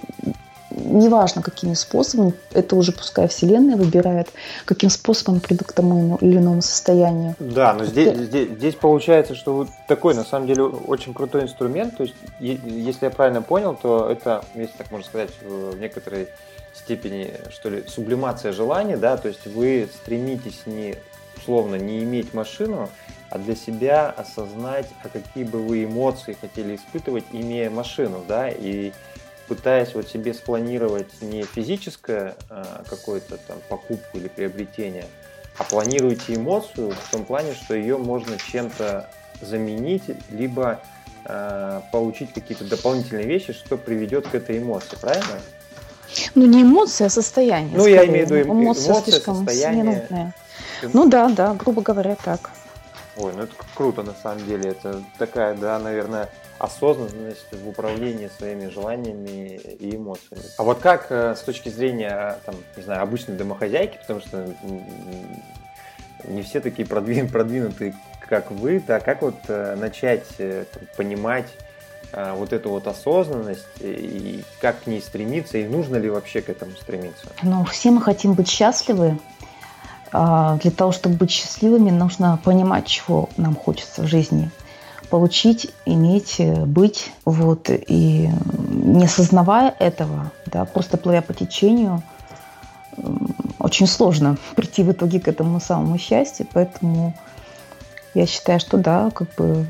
неважно 0.70 1.42
какими 1.42 1.74
способами, 1.74 2.34
это 2.52 2.76
уже 2.76 2.92
пускай 2.92 3.28
Вселенная 3.28 3.76
выбирает, 3.76 4.28
каким 4.64 4.90
способом 4.90 5.40
приду 5.40 5.64
к 5.64 5.72
тому 5.72 6.16
или 6.20 6.38
иному 6.38 6.62
состоянию. 6.62 7.34
Да, 7.38 7.74
но 7.74 7.84
здесь, 7.84 8.16
здесь, 8.16 8.48
здесь 8.50 8.74
получается, 8.74 9.34
что 9.34 9.54
вот 9.54 9.68
такой 9.88 10.14
на 10.14 10.24
самом 10.24 10.46
деле 10.46 10.64
очень 10.64 11.14
крутой 11.14 11.42
инструмент. 11.42 11.96
То 11.96 12.04
есть, 12.04 12.14
если 12.40 13.06
я 13.06 13.10
правильно 13.10 13.42
понял, 13.42 13.76
то 13.80 14.08
это, 14.10 14.44
если 14.54 14.76
так 14.76 14.90
можно 14.90 15.06
сказать, 15.06 15.30
в 15.42 15.78
некоторой 15.78 16.28
степени, 16.74 17.32
что 17.50 17.68
ли, 17.68 17.84
сублимация 17.86 18.52
желаний, 18.52 18.96
да, 18.96 19.16
то 19.16 19.28
есть 19.28 19.46
вы 19.46 19.88
стремитесь 19.94 20.62
не 20.66 20.96
условно 21.36 21.74
не 21.76 22.02
иметь 22.02 22.34
машину, 22.34 22.88
а 23.32 23.38
для 23.38 23.56
себя 23.56 24.10
осознать, 24.10 24.88
а 25.02 25.08
какие 25.08 25.44
бы 25.44 25.62
вы 25.62 25.84
эмоции 25.84 26.36
хотели 26.38 26.76
испытывать, 26.76 27.24
имея 27.32 27.70
машину, 27.70 28.22
да, 28.28 28.50
и 28.50 28.92
пытаясь 29.48 29.94
вот 29.94 30.06
себе 30.06 30.34
спланировать 30.34 31.22
не 31.22 31.44
физическое 31.44 32.34
а, 32.50 32.84
какое-то 32.86 33.38
там 33.38 33.56
покупку 33.70 34.18
или 34.18 34.28
приобретение, 34.28 35.06
а 35.56 35.64
планируете 35.64 36.34
эмоцию 36.34 36.90
в 36.90 37.10
том 37.10 37.24
плане, 37.24 37.54
что 37.54 37.74
ее 37.74 37.96
можно 37.96 38.36
чем-то 38.36 39.08
заменить, 39.40 40.04
либо 40.30 40.80
э, 41.24 41.80
получить 41.90 42.32
какие-то 42.32 42.64
дополнительные 42.64 43.26
вещи, 43.26 43.52
что 43.52 43.76
приведет 43.76 44.28
к 44.28 44.34
этой 44.34 44.58
эмоции, 44.58 44.96
правильно? 45.00 45.40
Ну, 46.34 46.46
не 46.46 46.62
эмоция, 46.62 47.08
а 47.08 47.10
состояние. 47.10 47.72
Ну, 47.74 47.80
скорее. 47.80 47.96
я 47.96 48.06
имею 48.06 48.26
в 48.26 48.30
виду 48.30 48.50
эмоция, 48.50 48.92
эмоция 48.92 49.20
состояние. 49.20 50.32
Ну 50.92 51.08
да, 51.08 51.28
да, 51.28 51.54
грубо 51.54 51.82
говоря, 51.82 52.16
так. 52.22 52.50
Ой, 53.16 53.32
ну 53.34 53.42
это 53.42 53.54
круто 53.74 54.02
на 54.02 54.14
самом 54.14 54.44
деле. 54.46 54.70
Это 54.70 55.02
такая, 55.18 55.54
да, 55.54 55.78
наверное, 55.78 56.30
осознанность 56.58 57.52
в 57.52 57.68
управлении 57.68 58.30
своими 58.38 58.68
желаниями 58.68 59.56
и 59.56 59.96
эмоциями. 59.96 60.44
А 60.56 60.62
вот 60.62 60.78
как 60.78 61.06
э, 61.10 61.34
с 61.36 61.40
точки 61.40 61.68
зрения, 61.68 62.38
там, 62.46 62.54
не 62.76 62.82
знаю, 62.82 63.02
обычной 63.02 63.36
домохозяйки, 63.36 63.98
потому 63.98 64.20
что 64.20 64.46
не 66.24 66.42
все 66.42 66.60
такие 66.60 66.86
продвин, 66.86 67.28
продвинутые, 67.32 67.94
как 68.20 68.50
вы, 68.50 68.82
да, 68.86 69.00
как 69.00 69.22
вот 69.22 69.34
э, 69.48 69.76
начать 69.76 70.26
э, 70.38 70.64
понимать 70.96 71.48
вот 72.34 72.52
эту 72.52 72.68
вот 72.68 72.86
осознанность 72.86 73.64
и 73.80 74.44
как 74.60 74.82
к 74.82 74.86
ней 74.86 75.00
стремиться, 75.00 75.56
и 75.56 75.64
нужно 75.64 75.96
ли 75.96 76.10
вообще 76.10 76.42
к 76.42 76.50
этому 76.50 76.72
стремиться? 76.72 77.28
Ну, 77.42 77.64
все 77.64 77.90
мы 77.90 78.02
хотим 78.02 78.34
быть 78.34 78.50
счастливы, 78.50 79.16
для 80.12 80.70
того, 80.70 80.92
чтобы 80.92 81.16
быть 81.16 81.30
счастливыми, 81.30 81.90
нужно 81.90 82.38
понимать, 82.44 82.86
чего 82.86 83.30
нам 83.36 83.56
хочется 83.56 84.02
в 84.02 84.06
жизни. 84.06 84.50
Получить, 85.08 85.70
иметь, 85.86 86.36
быть. 86.66 87.12
Вот. 87.24 87.70
И 87.70 88.30
не 88.68 89.04
осознавая 89.04 89.74
этого, 89.78 90.30
да, 90.46 90.64
просто 90.64 90.96
плывя 90.96 91.22
по 91.22 91.32
течению, 91.34 92.02
очень 93.58 93.86
сложно 93.86 94.36
прийти 94.56 94.82
в 94.82 94.92
итоге 94.92 95.20
к 95.20 95.28
этому 95.28 95.60
самому 95.60 95.98
счастью. 95.98 96.46
Поэтому 96.52 97.14
я 98.14 98.26
считаю, 98.26 98.60
что 98.60 98.76
да, 98.76 99.10
как 99.10 99.34
бы 99.36 99.66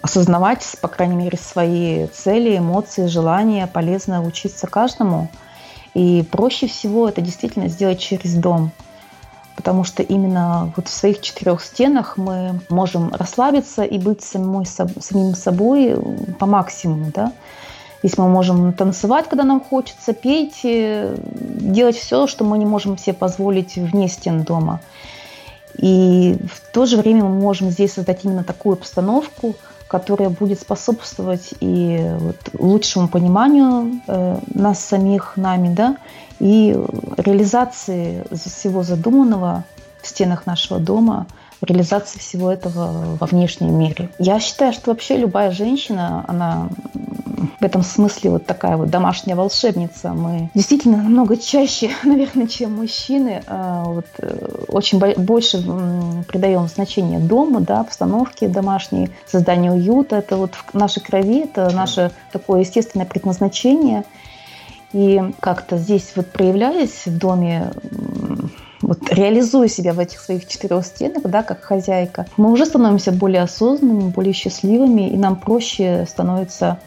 осознавать, 0.00 0.76
по 0.80 0.88
крайней 0.88 1.16
мере, 1.16 1.36
свои 1.36 2.06
цели, 2.06 2.56
эмоции, 2.56 3.06
желания 3.06 3.66
полезно 3.66 4.22
учиться 4.22 4.66
каждому. 4.66 5.28
И 5.92 6.24
проще 6.30 6.66
всего 6.66 7.08
это 7.08 7.20
действительно 7.20 7.68
сделать 7.68 8.00
через 8.00 8.34
дом. 8.34 8.72
Потому 9.64 9.82
что 9.84 10.02
именно 10.02 10.70
вот 10.76 10.88
в 10.88 10.92
своих 10.92 11.22
четырех 11.22 11.62
стенах 11.62 12.18
мы 12.18 12.60
можем 12.68 13.14
расслабиться 13.14 13.82
и 13.82 13.98
быть 13.98 14.22
самой, 14.22 14.66
самим 14.66 15.34
собой 15.34 15.96
по 16.38 16.44
максимуму. 16.44 17.10
Да? 17.14 17.32
Здесь 18.02 18.18
мы 18.18 18.28
можем 18.28 18.74
танцевать, 18.74 19.26
когда 19.26 19.44
нам 19.44 19.62
хочется, 19.62 20.12
петь, 20.12 20.60
э, 20.64 21.16
делать 21.16 21.96
все, 21.96 22.26
что 22.26 22.44
мы 22.44 22.58
не 22.58 22.66
можем 22.66 22.98
себе 22.98 23.14
позволить 23.14 23.76
вне 23.76 24.08
стен 24.08 24.42
дома. 24.42 24.82
И 25.78 26.36
в 26.52 26.60
то 26.70 26.84
же 26.84 26.98
время 26.98 27.24
мы 27.24 27.40
можем 27.40 27.70
здесь 27.70 27.94
создать 27.94 28.22
именно 28.26 28.44
такую 28.44 28.74
обстановку, 28.74 29.56
которая 29.88 30.30
будет 30.30 30.60
способствовать 30.60 31.54
и 31.60 32.00
вот 32.18 32.36
лучшему 32.58 33.08
пониманию 33.08 34.00
э, 34.06 34.38
нас 34.54 34.84
самих, 34.84 35.36
нами, 35.36 35.72
да, 35.74 35.96
и 36.40 36.76
реализации 37.16 38.24
всего 38.32 38.82
задуманного 38.82 39.64
в 40.02 40.06
стенах 40.06 40.46
нашего 40.46 40.80
дома, 40.80 41.26
реализации 41.64 42.18
всего 42.18 42.50
этого 42.50 43.16
во 43.18 43.26
внешнем 43.26 43.78
мире. 43.78 44.10
Я 44.18 44.40
считаю, 44.40 44.72
что 44.72 44.90
вообще 44.90 45.16
любая 45.16 45.50
женщина, 45.50 46.24
она 46.28 46.68
в 47.60 47.64
этом 47.64 47.82
смысле 47.82 48.30
вот 48.30 48.46
такая 48.46 48.76
вот 48.76 48.90
домашняя 48.90 49.36
волшебница. 49.36 50.10
Мы 50.10 50.50
действительно 50.54 50.98
намного 50.98 51.36
чаще, 51.36 51.90
наверное, 52.04 52.46
чем 52.46 52.76
мужчины, 52.76 53.42
а, 53.46 53.84
вот, 53.84 54.06
э, 54.18 54.64
очень 54.68 54.98
больше 54.98 55.58
придаем 56.28 56.68
значение 56.68 57.18
дому, 57.18 57.60
да, 57.60 57.80
обстановке 57.80 58.48
домашней, 58.48 59.10
созданию 59.26 59.72
уюта. 59.74 60.16
Это 60.16 60.36
вот 60.36 60.54
в 60.54 60.74
нашей 60.74 61.02
крови, 61.02 61.44
это 61.44 61.70
наше 61.70 62.10
такое 62.32 62.60
естественное 62.60 63.06
предназначение. 63.06 64.04
И 64.92 65.20
как-то 65.40 65.76
здесь 65.76 66.12
вот 66.14 66.30
проявляясь 66.30 67.06
в 67.06 67.18
доме, 67.18 67.72
вот 68.86 69.10
реализуя 69.10 69.68
себя 69.68 69.92
в 69.92 69.98
этих 69.98 70.20
своих 70.20 70.46
четырех 70.46 70.84
стенах, 70.84 71.22
да, 71.24 71.42
как 71.42 71.62
хозяйка, 71.62 72.26
мы 72.36 72.50
уже 72.52 72.66
становимся 72.66 73.12
более 73.12 73.42
осознанными, 73.42 74.10
более 74.10 74.32
счастливыми, 74.32 75.10
и 75.10 75.16
нам 75.16 75.36
проще 75.36 76.06
становится 76.08 76.78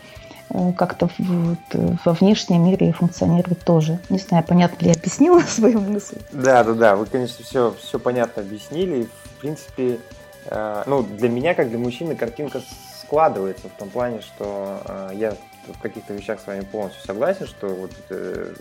Э, 0.49 0.71
как-то 0.73 1.09
вот, 1.17 1.57
во 2.05 2.13
внешнем 2.13 2.65
мире 2.65 2.93
функционирует 2.93 3.63
тоже. 3.63 3.99
Не 4.09 4.17
знаю, 4.17 4.43
понятно 4.47 4.83
ли 4.83 4.91
я 4.91 4.95
объяснила 4.95 5.39
свою 5.47 5.79
мысль? 5.79 6.17
Да, 6.31 6.63
да, 6.63 6.73
да, 6.73 6.95
вы, 6.95 7.05
конечно, 7.05 7.43
все, 7.43 7.75
все 7.79 7.99
понятно 7.99 8.41
объяснили. 8.41 9.07
В 9.23 9.39
принципе, 9.41 9.99
э, 10.45 10.83
ну, 10.85 11.03
для 11.03 11.29
меня, 11.29 11.53
как 11.53 11.69
для 11.69 11.77
мужчины, 11.77 12.15
картинка 12.15 12.61
складывается 13.01 13.67
в 13.67 13.77
том 13.77 13.89
плане, 13.89 14.21
что 14.21 14.81
э, 14.85 15.11
я 15.15 15.35
в 15.67 15.79
каких-то 15.81 16.13
вещах 16.13 16.39
с 16.39 16.47
вами 16.47 16.61
полностью 16.61 17.03
согласен, 17.05 17.45
что 17.45 17.67
вот 17.67 17.91
это, 18.07 18.53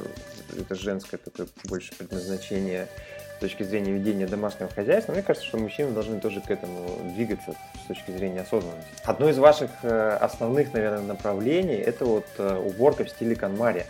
это 0.58 0.74
женское 0.74 1.18
такое 1.18 1.46
больше 1.68 1.94
предназначение 1.94 2.88
с 3.36 3.38
точки 3.38 3.62
зрения 3.64 3.92
ведения 3.92 4.26
домашнего 4.26 4.70
хозяйства, 4.74 5.12
мне 5.12 5.22
кажется, 5.22 5.46
что 5.46 5.58
мужчины 5.58 5.90
должны 5.90 6.20
тоже 6.20 6.40
к 6.40 6.50
этому 6.50 6.88
двигаться 7.14 7.54
с 7.84 7.86
точки 7.86 8.10
зрения 8.10 8.40
осознанности. 8.40 8.88
Одно 9.04 9.28
из 9.28 9.38
ваших 9.38 9.70
э, 9.82 10.18
основных, 10.20 10.72
наверное, 10.72 11.02
направлений– 11.02 11.74
это 11.74 12.06
вот 12.06 12.26
э, 12.38 12.62
уборка 12.64 13.04
в 13.04 13.10
стиле 13.10 13.36
канмари. 13.36 13.84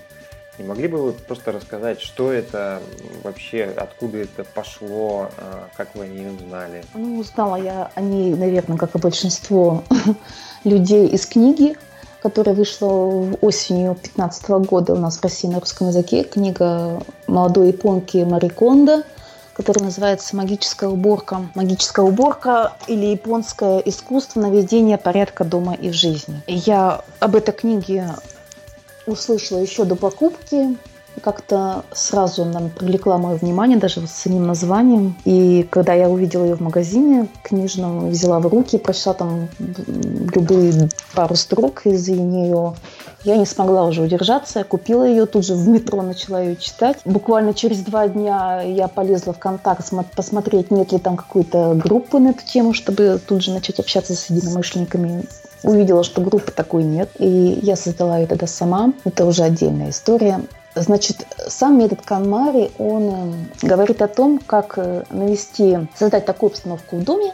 Не 0.59 0.65
могли 0.65 0.89
бы 0.89 0.99
вы 0.99 1.13
просто 1.13 1.53
рассказать, 1.53 2.01
что 2.01 2.33
это 2.33 2.81
вообще, 3.23 3.73
откуда 3.77 4.19
это 4.19 4.43
пошло, 4.43 5.31
э, 5.37 5.43
как 5.77 5.95
вы 5.95 6.05
о 6.05 6.09
ней 6.09 6.27
узнали? 6.29 6.83
Ну, 6.95 7.19
узнала 7.19 7.57
я 7.57 7.91
о 7.95 8.01
ней, 8.01 8.35
наверное, 8.35 8.79
как 8.79 8.97
и 8.97 8.99
большинство 8.99 9.85
людей 10.65 11.07
из 11.07 11.25
книги, 11.25 11.77
которая 12.21 12.57
вышла 12.57 12.89
осенью 13.41 13.93
2015 13.95 14.49
года 14.67 14.95
у 14.95 14.99
нас 14.99 15.19
в 15.19 15.23
России 15.23 15.47
на 15.47 15.61
русском 15.61 15.89
языке. 15.89 16.25
Книга 16.25 17.01
молодой 17.29 17.69
японки 17.69 18.17
Мари 18.19 18.49
Кондо– 18.49 19.05
который 19.57 19.83
называется 19.83 20.37
«Магическая 20.37 20.91
уборка». 20.91 21.49
Магическая 21.55 22.05
уборка 22.05 22.75
или 22.87 23.07
японское 23.07 23.79
искусство 23.79 24.41
наведения 24.41 24.99
порядка 24.99 25.45
дома 25.45 25.73
и 25.73 25.89
в 25.89 25.95
жизни. 25.95 26.43
Я 26.47 27.01
об 27.21 27.37
этой 27.37 27.53
книге 27.53 28.11
услышала 29.07 29.61
еще 29.61 29.85
до 29.85 29.97
покупки 29.97 30.77
как-то 31.23 31.85
сразу 31.93 32.43
она 32.43 32.71
привлекла 32.77 33.19
мое 33.19 33.37
внимание, 33.37 33.79
даже 33.79 34.07
с 34.07 34.11
самим 34.11 34.47
названием. 34.47 35.17
И 35.25 35.67
когда 35.71 35.95
я 35.95 36.09
увидела 36.09 36.45
ее 36.45 36.57
в 36.57 36.61
магазине 36.61 37.29
книжном, 37.43 38.11
взяла 38.11 38.41
в 38.41 38.47
руки, 38.47 38.79
прочла 38.79 39.15
там 39.15 39.49
любые 40.35 40.89
пару 41.15 41.35
строк 41.37 41.87
из 41.87 42.09
нее, 42.09 42.75
я 43.25 43.37
не 43.37 43.47
смогла 43.47 43.85
уже 43.85 44.03
удержаться, 44.03 44.61
я 44.61 44.65
купила 44.65 45.03
ее, 45.03 45.27
тут 45.27 45.45
же 45.45 45.55
в 45.55 45.69
метро 45.69 46.01
начала 46.01 46.41
ее 46.41 46.55
читать. 46.57 46.99
Буквально 47.05 47.55
через 47.55 47.79
два 47.79 48.07
дня 48.07 48.63
я 48.63 48.87
полезла 48.87 49.33
в 49.33 49.39
контакт, 49.39 49.91
посмотреть, 50.15 50.71
нет 50.71 50.93
ли 50.93 50.99
там 50.99 51.17
какой-то 51.17 51.75
группы 51.75 52.21
на 52.21 52.29
эту 52.29 52.47
тему, 52.47 52.73
чтобы 52.73 53.21
тут 53.27 53.43
же 53.43 53.51
начать 53.51 53.81
общаться 53.81 54.15
с 54.15 54.31
единомышленниками 54.31 55.25
увидела, 55.65 56.05
что 56.05 56.21
группы 56.21 56.53
такой 56.53 56.85
нет, 56.85 57.11
и 57.19 57.59
я 57.63 57.75
создала 57.75 58.19
ее 58.19 58.27
тогда 58.29 58.47
сама. 58.47 58.93
Это 59.05 59.27
уже 59.27 59.43
отдельная 59.43 59.91
история. 59.91 60.41
Значит, 60.77 61.27
сам 61.49 61.79
метод 61.79 62.03
Канмари, 62.05 62.71
он 62.77 63.09
э, 63.63 63.67
говорит 63.67 64.03
о 64.03 64.09
том, 64.09 64.39
как 64.39 64.75
э, 64.77 65.05
навести, 65.09 65.79
создать 65.95 66.27
такую 66.27 66.51
обстановку 66.51 66.97
в 66.97 67.03
доме, 67.03 67.33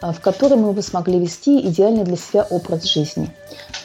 э, 0.00 0.12
в 0.12 0.20
которой 0.20 0.56
мы 0.56 0.70
бы 0.70 0.80
смогли 0.80 1.18
вести 1.18 1.60
идеальный 1.66 2.04
для 2.04 2.16
себя 2.16 2.46
образ 2.48 2.84
жизни. 2.84 3.34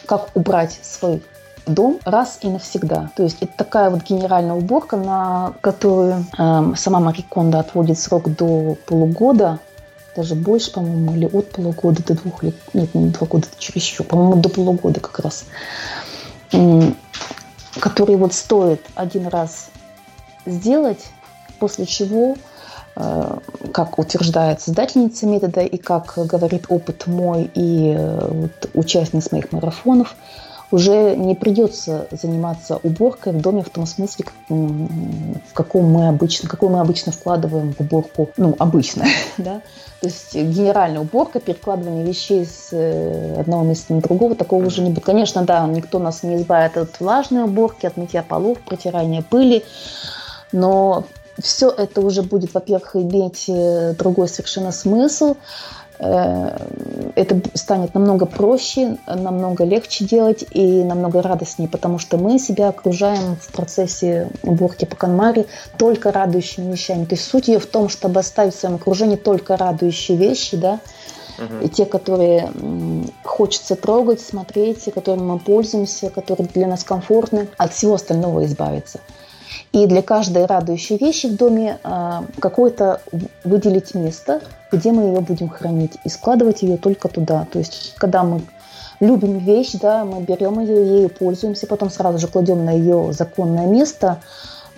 Как 0.06 0.30
убрать 0.36 0.80
свой 0.84 1.24
дом 1.66 2.00
раз 2.06 2.38
и 2.42 2.50
навсегда. 2.50 3.10
То 3.16 3.24
есть 3.24 3.38
это 3.42 3.52
такая 3.58 3.90
вот 3.90 4.04
генеральная 4.04 4.54
уборка, 4.54 4.96
на 4.96 5.56
которую 5.62 6.24
э, 6.38 6.74
сама 6.76 7.00
Мари 7.00 7.26
Кондо 7.28 7.58
отводит 7.58 7.98
срок 7.98 8.30
до 8.30 8.78
полугода, 8.86 9.58
даже 10.16 10.36
больше, 10.36 10.72
по-моему, 10.72 11.16
или 11.16 11.26
от 11.26 11.50
полугода 11.50 12.04
до 12.04 12.14
двух 12.14 12.44
лет. 12.44 12.56
Нет, 12.76 12.94
не 12.94 13.10
два 13.10 13.26
года, 13.26 13.48
это 13.52 13.60
чересчур. 13.60 14.06
По-моему, 14.06 14.36
до 14.36 14.50
полугода 14.50 15.00
как 15.00 15.18
раз 15.18 15.46
который 17.80 18.16
вот 18.16 18.34
стоит 18.34 18.82
один 18.96 19.28
раз 19.28 19.70
сделать, 20.46 21.10
после 21.60 21.86
чего, 21.86 22.36
э, 22.96 23.38
как 23.74 24.00
утверждает 24.00 24.62
создательница 24.62 25.26
метода 25.26 25.62
и 25.62 25.78
как 25.78 26.14
говорит 26.16 26.66
опыт 26.70 27.08
мой 27.08 27.50
и 27.54 27.94
э, 27.96 28.28
вот, 28.30 28.70
участниц 28.74 29.32
моих 29.32 29.52
марафонов, 29.52 30.16
уже 30.72 31.16
не 31.16 31.36
придется 31.36 32.08
заниматься 32.12 32.80
уборкой 32.82 33.34
в 33.34 33.42
доме 33.42 33.62
в 33.62 33.70
том 33.70 33.86
смысле, 33.86 34.26
в 34.50 35.54
каком 35.54 35.92
мы 35.92 36.08
обычно, 36.08 36.50
какой 36.50 36.70
мы 36.70 36.80
обычно 36.80 37.12
вкладываем 37.12 37.74
в 37.74 37.82
уборку, 37.82 38.30
ну, 38.38 38.56
обычно, 38.58 39.06
да, 39.38 39.62
то 40.00 40.08
есть 40.08 40.34
генеральная 40.34 41.02
уборка, 41.02 41.40
перекладывание 41.40 42.06
вещей 42.06 42.46
с 42.46 42.70
э, 42.72 43.40
одного 43.40 43.64
места 43.64 43.94
на 43.94 44.02
другого, 44.02 44.36
такого 44.36 44.66
уже 44.66 44.82
не 44.82 44.90
будет. 44.90 45.06
Конечно, 45.06 45.44
да, 45.44 45.68
никто 45.68 46.00
нас 46.00 46.24
не 46.24 46.38
избавит 46.38 46.78
от 46.78 47.00
влажной 47.00 47.44
уборки, 47.44 47.86
от 47.86 47.98
мытья 47.98 48.24
полов, 48.24 48.60
протирания 48.60 49.22
пыли, 49.22 49.64
но 50.52 51.06
все 51.40 51.70
это 51.70 52.02
уже 52.02 52.24
будет, 52.24 52.54
во-первых, 52.54 52.96
иметь 52.96 53.46
э, 53.48 53.94
другой 53.98 54.28
совершенно 54.28 54.72
смысл, 54.72 55.36
это 56.02 57.40
станет 57.54 57.94
намного 57.94 58.26
проще, 58.26 58.98
намного 59.06 59.64
легче 59.64 60.04
делать 60.04 60.44
и 60.50 60.84
намного 60.84 61.22
радостнее, 61.22 61.70
потому 61.70 62.00
что 62.00 62.18
мы 62.18 62.40
себя 62.40 62.70
окружаем 62.70 63.36
в 63.36 63.52
процессе 63.52 64.30
уборки 64.42 64.86
по 64.86 64.96
канмаре 64.96 65.46
только 65.78 66.12
радующими 66.12 66.72
вещами. 66.72 67.06
То 67.06 67.14
есть 67.14 67.28
суть 67.28 67.48
ее 67.50 67.60
в 67.60 67.68
том, 67.68 67.88
чтобы 67.88 68.20
оставить 68.20 68.56
в 68.56 68.60
своем 68.60 68.76
окружении 68.76 69.16
только 69.16 69.58
радующие 69.58 70.18
вещи, 70.18 70.58
да, 70.58 70.80
и 71.62 71.70
те, 71.70 71.86
которые 71.86 72.52
хочется 73.24 73.76
трогать, 73.76 74.22
смотреть, 74.22 74.92
которыми 74.94 75.24
мы 75.24 75.40
пользуемся, 75.40 76.10
которые 76.10 76.48
для 76.48 76.68
нас 76.68 76.84
комфортны, 76.84 77.48
от 77.58 77.74
всего 77.74 77.96
остального 77.96 78.46
избавиться. 78.46 79.00
И 79.72 79.86
для 79.88 80.02
каждой 80.02 80.46
радующей 80.46 80.98
вещи 80.98 81.28
в 81.28 81.38
доме 81.38 81.80
а, 81.84 82.26
какое-то 82.40 83.02
выделить 83.46 83.94
место, 83.94 84.42
где 84.70 84.92
мы 84.92 85.04
ее 85.04 85.22
будем 85.22 85.48
хранить, 85.48 85.94
и 86.04 86.10
складывать 86.10 86.62
ее 86.62 86.78
только 86.78 87.08
туда. 87.08 87.48
То 87.52 87.60
есть, 87.60 87.94
когда 87.96 88.24
мы 88.24 88.42
любим 89.00 89.38
вещь, 89.38 89.72
да, 89.74 90.04
мы 90.04 90.22
берем 90.22 90.60
ее, 90.60 90.98
ею 90.98 91.10
пользуемся, 91.10 91.68
потом 91.68 91.90
сразу 91.90 92.18
же 92.18 92.28
кладем 92.28 92.66
на 92.66 92.72
ее 92.72 93.14
законное 93.14 93.66
место, 93.66 94.20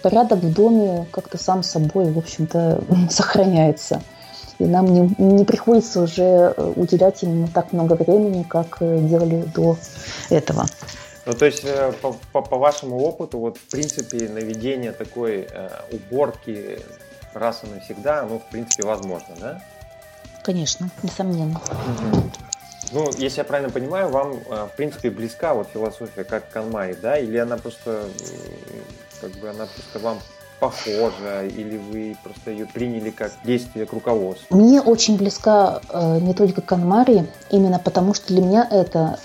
порядок 0.04 0.40
в 0.40 0.54
доме 0.54 1.08
как-то 1.12 1.40
сам 1.40 1.64
собой, 1.64 2.12
в 2.12 2.18
общем-то, 2.20 2.84
сохраняется. 3.10 4.02
И 4.60 4.66
нам 4.66 4.86
не, 4.86 5.16
не 5.18 5.44
приходится 5.44 6.02
уже 6.02 6.54
уделять 6.76 7.24
ему 7.24 7.48
так 7.48 7.74
много 7.74 7.94
времени, 7.94 8.44
как 8.44 8.78
делали 8.80 9.44
до 9.56 9.76
этого. 10.30 10.68
Ну, 11.26 11.34
то 11.34 11.46
есть, 11.46 11.66
по, 12.02 12.14
по, 12.34 12.42
по 12.42 12.58
вашему 12.58 13.00
опыту, 13.00 13.40
вот, 13.40 13.58
в 13.58 13.70
принципе, 13.70 14.28
наведение 14.28 14.92
такой 14.92 15.48
э, 15.50 15.70
уборки 15.92 16.80
раз 17.34 17.64
и 17.64 17.68
навсегда, 17.68 18.24
ну, 18.24 18.40
в 18.40 18.50
принципе, 18.50 18.84
возможно, 18.86 19.36
да? 19.40 19.64
Конечно, 20.44 20.90
несомненно. 21.02 21.62
Ну, 22.92 23.10
если 23.18 23.40
я 23.40 23.44
правильно 23.46 23.72
понимаю, 23.72 24.10
вам, 24.10 24.34
э, 24.34 24.68
в 24.72 24.76
принципе, 24.76 25.10
близка 25.10 25.54
вот 25.54 25.70
философия 25.70 26.26
как 26.26 26.50
Канмай, 26.50 26.96
да? 26.96 27.18
Или 27.18 27.38
она 27.38 27.58
просто, 27.58 28.10
как 29.22 29.32
бы, 29.32 29.50
она 29.50 29.66
просто 29.66 30.00
вам 30.00 30.20
похожа, 30.64 31.46
или 31.46 31.78
вы 31.78 32.16
просто 32.24 32.52
ее 32.52 32.66
приняли 32.66 33.10
как 33.10 33.34
действие 33.44 33.86
к 33.86 33.92
руководству? 33.92 34.56
Мне 34.56 34.82
очень 34.82 35.18
близка 35.18 35.82
э, 35.90 36.20
методика 36.22 36.62
Канмари, 36.62 37.26
именно 37.50 37.80
потому 37.80 38.14
что 38.14 38.28
для 38.28 38.42
меня 38.42 38.66
это 38.72 39.20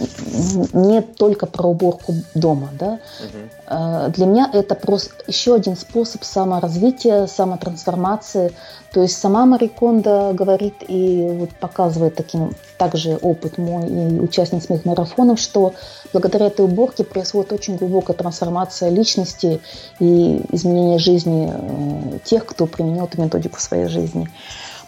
не 0.72 1.00
только 1.00 1.46
про 1.46 1.68
уборку 1.68 2.14
дома. 2.34 2.70
Да? 2.72 2.98
Угу. 3.20 3.38
Э, 3.68 4.10
для 4.16 4.26
меня 4.26 4.50
это 4.52 4.74
просто 4.74 5.14
еще 5.28 5.54
один 5.54 5.76
способ 5.76 6.24
саморазвития, 6.24 7.26
самотрансформации. 7.26 8.52
То 8.92 9.02
есть 9.02 9.16
сама 9.16 9.46
Мариконда 9.46 10.32
говорит 10.32 10.74
и 10.88 11.24
вот 11.38 11.50
показывает 11.50 12.16
таким 12.16 12.54
также 12.78 13.16
опыт 13.16 13.58
мой 13.58 13.86
и 13.86 14.18
участниц 14.18 14.68
моих 14.70 14.84
марафонов, 14.84 15.38
что 15.38 15.74
благодаря 16.12 16.46
этой 16.46 16.64
уборке 16.64 17.04
происходит 17.04 17.52
очень 17.52 17.76
глубокая 17.76 18.16
трансформация 18.16 18.90
личности 18.90 19.60
и 20.00 20.40
изменение 20.52 20.98
жизни 20.98 21.52
э, 21.52 22.18
тех, 22.24 22.46
кто 22.46 22.66
применил 22.66 23.04
эту 23.04 23.20
методику 23.20 23.58
в 23.58 23.60
своей 23.60 23.88
жизни. 23.88 24.28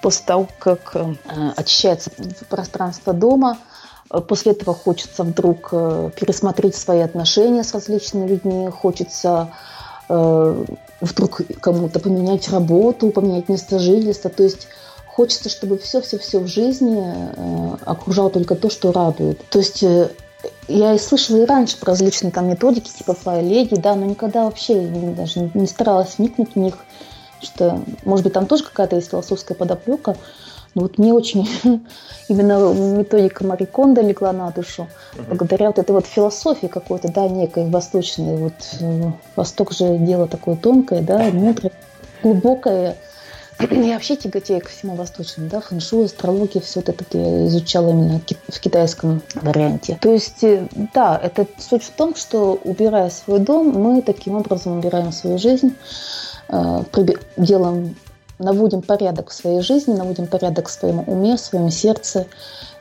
После 0.01 0.25
того, 0.25 0.49
как 0.59 0.93
э, 0.95 1.15
очищается 1.57 2.11
пространство 2.49 3.13
дома, 3.13 3.59
э, 4.11 4.21
После 4.21 4.53
этого 4.53 4.75
хочется 4.75 5.23
вдруг 5.23 5.71
пересмотреть 5.71 6.75
свои 6.75 7.01
отношения 7.01 7.63
с 7.63 7.73
различными 7.75 8.27
людьми, 8.27 8.69
хочется 8.69 9.53
вдруг 10.09 11.41
кому-то 11.61 12.01
поменять 12.01 12.49
работу, 12.49 13.11
поменять 13.11 13.49
место 13.49 13.79
жительства. 13.79 14.29
То 14.29 14.43
есть 14.43 14.67
хочется, 15.07 15.49
чтобы 15.49 15.79
все-все-все 15.79 16.41
в 16.41 16.49
жизни 16.49 17.01
окружало 17.85 18.31
только 18.31 18.57
то, 18.57 18.71
что 18.71 18.91
радует. 18.91 19.49
То 19.51 19.61
есть 19.61 19.85
я 20.69 20.95
и 20.95 20.99
слышала 20.99 21.39
и 21.39 21.47
раньше 21.47 21.79
про 21.79 21.93
различные 21.93 22.31
там 22.31 22.49
методики, 22.49 22.91
типа 22.91 23.15
флай-леди, 23.15 23.77
да, 23.77 23.95
но 23.95 24.07
никогда 24.07 24.45
вообще 24.45 24.81
даже 24.81 25.51
не 25.55 25.67
старалась 25.67 26.19
вникнуть 26.19 26.55
в 26.55 26.59
них, 26.59 26.75
что, 27.41 27.83
может 28.05 28.25
быть, 28.25 28.33
там 28.33 28.47
тоже 28.47 28.65
какая-то 28.65 28.97
есть 28.97 29.11
философская 29.11 29.57
подоплека, 29.57 30.17
но 30.75 30.83
вот 30.83 30.99
мне 30.99 31.13
очень 31.13 31.49
именно 32.29 32.73
методика 32.73 33.45
Мари 33.45 33.65
Кондо 33.65 34.03
легла 34.03 34.33
на 34.33 34.51
душу, 34.51 34.89
благодаря 35.29 35.67
вот 35.69 35.79
этой 35.79 35.93
вот 35.93 36.07
философии 36.07 36.69
какой-то, 36.69 37.11
да, 37.13 37.29
некой 37.29 37.69
восточной. 37.69 38.37
Вот 38.37 38.55
э, 38.81 39.11
Восток 39.37 39.73
же 39.73 39.99
дело 39.99 40.29
такое 40.29 40.57
тонкое, 40.57 41.03
да, 41.03 41.19
мудрое, 41.33 41.73
глубокое, 42.23 42.97
я 43.71 43.95
вообще 43.95 44.17
тяготею 44.17 44.61
ко 44.61 44.69
всему 44.69 44.95
восточному, 44.95 45.51
да, 45.51 45.61
фэншуй, 45.61 46.07
астрология, 46.07 46.61
все 46.61 46.81
это 46.81 46.95
я 47.13 47.47
изучала 47.47 47.91
именно 47.91 48.21
в 48.49 48.61
китайском 48.61 49.23
варианте. 49.35 49.99
То 50.01 50.13
есть, 50.13 50.43
э, 50.43 50.67
да, 50.95 51.21
это 51.23 51.47
суть 51.59 51.85
в 51.85 51.91
том, 51.91 52.15
что 52.15 52.59
убирая 52.65 53.11
свой 53.11 53.41
дом, 53.41 53.69
мы 53.69 54.03
таким 54.03 54.35
образом 54.35 54.79
убираем 54.79 55.13
свою 55.13 55.39
жизнь, 55.39 55.75
э, 56.49 56.83
делаем 57.37 57.97
наводим 58.41 58.83
порядок 58.83 59.31
в 59.31 59.35
своей 59.35 59.61
жизни, 59.61 59.95
наводим 59.95 60.27
порядок 60.27 60.69
в 60.69 60.71
своем 60.71 61.05
уме, 61.07 61.37
в 61.37 61.41
своем 61.41 61.71
сердце. 61.71 62.27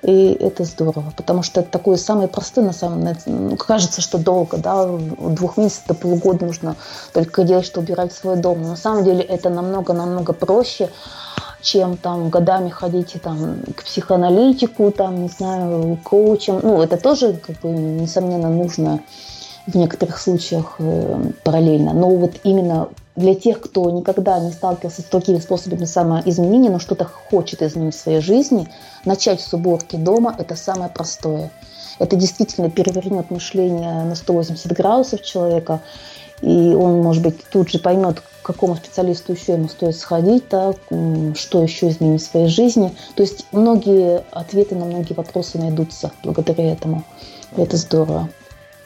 И 0.01 0.31
это 0.39 0.63
здорово, 0.63 1.13
потому 1.17 1.43
что 1.43 1.59
это 1.59 1.69
такой 1.69 1.97
самый 1.97 2.29
простой, 2.29 2.63
на 2.63 2.71
самом 2.71 3.05
ну, 3.25 3.57
кажется, 3.57 3.99
что 4.01 4.17
долго, 4.17 4.57
да, 4.57 4.85
двух 4.87 5.57
месяцев 5.57 5.83
до 5.87 5.93
полугода 5.93 6.45
нужно 6.45 6.77
только 7.13 7.43
делать, 7.43 7.65
что 7.65 7.81
убирать 7.81 8.13
свой 8.13 8.37
дом. 8.37 8.61
Но 8.61 8.69
на 8.69 8.75
самом 8.77 9.03
деле 9.03 9.21
это 9.21 9.49
намного-намного 9.49 10.31
проще, 10.31 10.89
чем 11.61 11.97
там 11.97 12.29
годами 12.29 12.69
ходить 12.69 13.15
там, 13.21 13.57
к 13.75 13.83
психоаналитику, 13.83 14.91
там, 14.91 15.23
не 15.23 15.27
знаю, 15.27 15.99
коучам. 16.03 16.61
Ну, 16.63 16.81
это 16.81 16.95
тоже, 16.95 17.33
как 17.33 17.57
бы, 17.57 17.67
несомненно, 17.67 18.49
нужно 18.49 19.01
в 19.67 19.75
некоторых 19.75 20.17
случаях 20.19 20.75
э, 20.79 21.31
параллельно. 21.43 21.93
Но 21.93 22.09
вот 22.09 22.35
именно 22.43 22.87
для 23.19 23.35
тех, 23.35 23.59
кто 23.59 23.91
никогда 23.91 24.39
не 24.39 24.51
сталкивался 24.51 25.01
с 25.01 25.05
такими 25.05 25.39
способами 25.39 25.83
самоизменения, 25.83 26.71
но 26.71 26.79
что-то 26.79 27.05
хочет 27.05 27.61
изменить 27.61 27.95
в 27.95 27.99
своей 27.99 28.21
жизни, 28.21 28.69
начать 29.03 29.41
с 29.41 29.53
уборки 29.53 29.97
дома– 29.97 30.33
это 30.39 30.55
самое 30.55 30.89
простое. 30.89 31.51
Это 31.99 32.15
действительно 32.15 32.69
перевернет 32.69 33.29
мышление 33.29 34.03
на 34.05 34.15
180 34.15 34.71
градусов 34.71 35.21
человека, 35.21 35.81
и 36.41 36.73
он, 36.73 37.01
может 37.01 37.21
быть, 37.21 37.43
тут 37.51 37.69
же 37.69 37.79
поймет, 37.79 38.21
к 38.21 38.45
какому 38.45 38.77
специалисту 38.77 39.33
еще 39.33 39.53
ему 39.53 39.67
стоит 39.67 39.97
сходить, 39.97 40.45
да, 40.49 40.73
что 41.35 41.61
еще 41.61 41.89
изменить 41.89 42.21
в 42.21 42.25
своей 42.25 42.47
жизни. 42.47 42.95
То 43.15 43.23
есть 43.23 43.45
многие 43.51 44.23
ответы 44.31 44.75
на 44.75 44.85
многие 44.85 45.13
вопросы 45.13 45.57
найдутся 45.57 46.11
благодаря 46.23 46.71
этому. 46.71 47.03
Это 47.57 47.75
здорово. 47.75 48.29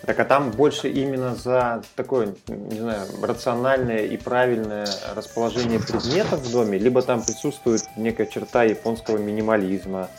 Так 0.05 0.19
а 0.19 0.25
там 0.25 0.51
больше 0.51 0.89
именно 0.89 1.35
за 1.35 1.81
такое, 1.95 2.35
не 2.47 2.79
знаю, 2.79 3.07
рациональное 3.21 4.05
и 4.05 4.17
правильное 4.17 4.87
расположение 5.15 5.79
предметов 5.79 6.41
в 6.41 6.51
доме, 6.51 6.77
либо 6.77 7.01
там 7.01 7.23
присутствует 7.23 7.83
некая 7.95 8.25
черта 8.25 8.63
японского 8.63 9.17
минимализма, 9.17 10.09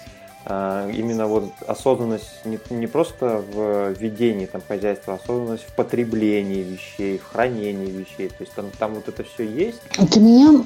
а, 0.47 0.89
именно 0.91 1.27
вот 1.27 1.53
осознанность 1.67 2.45
не, 2.47 2.59
не 2.71 2.87
просто 2.87 3.43
в 3.53 3.93
ведении 3.93 4.47
там 4.47 4.63
хозяйства, 4.67 5.15
а 5.15 5.17
осознанность 5.17 5.65
в 5.65 5.75
потреблении 5.75 6.63
вещей, 6.63 7.19
в 7.19 7.27
хранении 7.27 7.91
вещей. 7.91 8.29
То 8.29 8.41
есть 8.41 8.55
там, 8.55 8.71
там 8.79 8.95
вот 8.95 9.09
это 9.09 9.23
все 9.25 9.47
есть? 9.47 9.81
Для 9.99 10.21
меня 10.21 10.65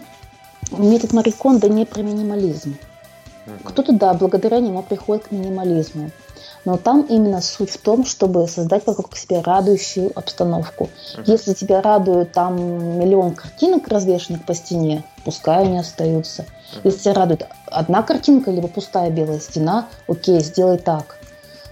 метод 0.71 1.13
Мариконда 1.13 1.69
не 1.69 1.87
про 1.87 2.03
минимализм. 2.03 2.77
Угу. 3.47 3.71
Кто-то, 3.71 3.93
да, 3.93 4.15
благодаря 4.15 4.61
нему 4.61 4.83
приходит 4.83 5.29
к 5.29 5.31
минимализму. 5.31 6.11
Но 6.65 6.77
там 6.77 7.03
именно 7.03 7.41
суть 7.41 7.71
в 7.71 7.79
том, 7.79 8.05
чтобы 8.05 8.47
создать 8.49 8.87
вокруг 8.87 9.17
себя 9.17 9.43
радующую 9.43 10.11
обстановку. 10.15 10.91
Uh-huh. 11.17 11.23
Если 11.27 11.55
тебя 11.55 11.81
радует 11.81 12.33
там 12.33 12.57
миллион 12.99 13.35
картинок, 13.35 13.89
развешенных 13.89 14.45
по 14.45 14.55
стене, 14.55 15.05
пускай 15.25 15.65
они 15.65 15.79
остаются. 15.79 16.43
Uh-huh. 16.43 16.81
Если 16.85 17.01
тебя 17.01 17.15
радует 17.15 17.47
одна 17.67 18.03
картинка, 18.03 18.51
либо 18.51 18.69
пустая 18.69 19.11
белая 19.11 19.41
стена, 19.41 19.89
окей, 20.07 20.41
сделай 20.41 20.79
так. 20.79 21.19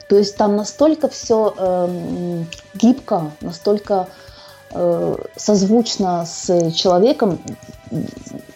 То 0.09 0.16
есть 0.16 0.37
там 0.37 0.57
настолько 0.57 1.09
все 1.09 1.53
э, 1.57 1.87
эм, 1.88 2.46
гибко, 2.75 3.33
настолько 3.40 4.09
э, 4.70 5.16
созвучно 5.35 6.25
с 6.25 6.70
человеком, 6.72 7.40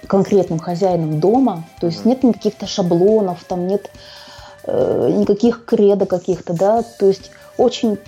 конкретным 0.07 0.61
хозяином 0.61 1.19
дома. 1.19 1.65
То 1.81 1.89
есть 1.89 2.05
нет 2.05 2.23
никаких-то 2.23 2.67
шаблонов, 2.67 3.45
там 3.49 3.67
нет 3.67 3.91
Э, 3.93 4.20
никаких 4.67 5.65
кредо 5.65 6.07
каких-то, 6.07 6.53
да, 6.53 6.83
то 6.83 7.07
есть 7.07 7.31
очень 7.57 7.99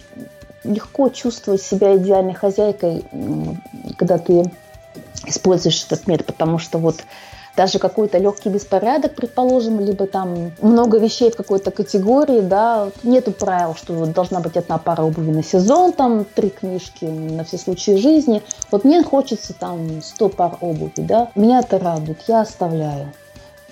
легко 0.65 1.09
чувствовать 1.09 1.63
себя 1.63 1.97
идеальной 1.97 2.35
хозяйкой, 2.35 3.05
когда 3.97 4.19
ты 4.19 4.51
используешь 5.27 5.85
этот 5.85 6.07
метод, 6.07 6.27
потому 6.27 6.59
что 6.59 6.79
вот 6.79 6.97
даже 7.57 7.79
какой-то 7.79 8.19
легкий 8.19 8.49
беспорядок, 8.49 9.15
предположим, 9.15 9.79
либо 9.81 10.07
там 10.07 10.53
много 10.63 10.99
вещей 10.99 11.31
в 11.31 11.37
какой-то 11.37 11.71
категории, 11.71 12.41
да, 12.41 12.89
нету 13.03 13.33
правил, 13.33 13.75
что 13.75 14.07
должна 14.07 14.41
быть 14.41 14.57
одна 14.57 14.79
пара 14.79 15.03
обуви 15.03 15.33
на 15.33 15.43
сезон, 15.43 15.93
там 15.93 16.25
три 16.25 16.49
книжки 16.49 17.05
на 17.05 17.45
все 17.45 17.59
случаи 17.59 17.97
жизни. 17.97 18.43
Вот 18.71 18.85
мне 18.85 19.03
хочется 19.03 19.53
там 19.53 20.01
100 20.03 20.29
пар 20.31 20.57
обуви, 20.61 20.93
да, 20.97 21.29
меня 21.35 21.61
это 21.61 21.79
радует, 21.79 22.23
я 22.27 22.41
оставляю 22.41 23.13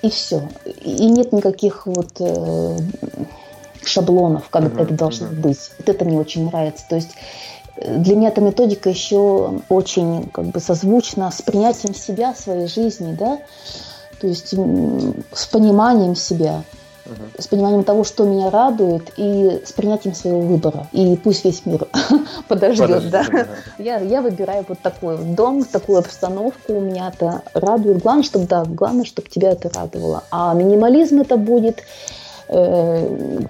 и 0.02 0.10
все. 0.10 0.48
И 0.64 1.06
нет 1.06 1.32
никаких 1.32 1.86
вот 1.86 2.20
э, 2.20 2.78
шаблонов, 3.84 4.48
как 4.48 4.64
uh-huh, 4.64 4.82
это 4.82 4.94
должно 4.94 5.28
uh-huh. 5.28 5.40
быть. 5.40 5.70
Вот 5.78 5.88
это 5.88 6.04
мне 6.04 6.18
очень 6.18 6.46
нравится. 6.46 6.84
То 6.88 6.96
есть 6.96 7.10
э, 7.76 7.98
для 7.98 8.16
меня 8.16 8.28
эта 8.28 8.40
методика 8.40 8.88
еще 8.88 9.60
очень 9.68 10.28
как 10.30 10.46
бы 10.46 10.60
созвучна 10.60 11.30
с 11.30 11.42
принятием 11.42 11.94
себя, 11.94 12.34
своей 12.34 12.66
жизни, 12.66 13.14
да, 13.14 13.38
то 14.20 14.26
есть 14.26 14.54
с 15.32 15.46
пониманием 15.46 16.14
себя 16.14 16.62
с 17.38 17.46
пониманием 17.46 17.84
того, 17.84 18.04
что 18.04 18.24
меня 18.24 18.50
радует, 18.50 19.12
и 19.16 19.60
с 19.64 19.72
принятием 19.72 20.14
своего 20.14 20.40
выбора. 20.40 20.86
И 20.92 21.16
пусть 21.16 21.44
весь 21.44 21.64
мир 21.66 21.86
подождет, 22.48 23.10
да. 23.10 23.24
да. 23.30 23.46
Я, 23.78 23.98
я 23.98 24.22
выбираю 24.22 24.64
вот 24.68 24.78
такой 24.80 25.18
дом, 25.18 25.64
такую 25.64 25.98
обстановку, 25.98 26.74
у 26.74 26.80
меня 26.80 27.12
это 27.14 27.42
радует. 27.54 28.02
Главное, 28.02 28.24
чтобы, 28.24 28.46
да, 28.46 28.64
главное, 28.64 29.04
чтобы 29.04 29.28
тебя 29.28 29.52
это 29.52 29.70
радовало. 29.70 30.24
А 30.30 30.54
минимализм 30.54 31.20
это 31.20 31.36
будет 31.36 31.82
э, 32.48 33.40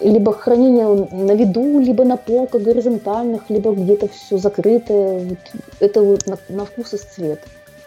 либо 0.00 0.32
хранение 0.32 1.08
на 1.10 1.32
виду, 1.32 1.80
либо 1.80 2.04
на 2.04 2.16
полках 2.16 2.62
горизонтальных, 2.62 3.42
либо 3.48 3.72
где-то 3.72 4.08
все 4.08 4.38
закрытое. 4.38 5.20
Вот 5.20 5.38
это 5.80 6.02
вот 6.02 6.26
на, 6.26 6.38
на 6.48 6.64
вкус 6.64 6.94
и 6.94 6.98
цвет. 6.98 7.40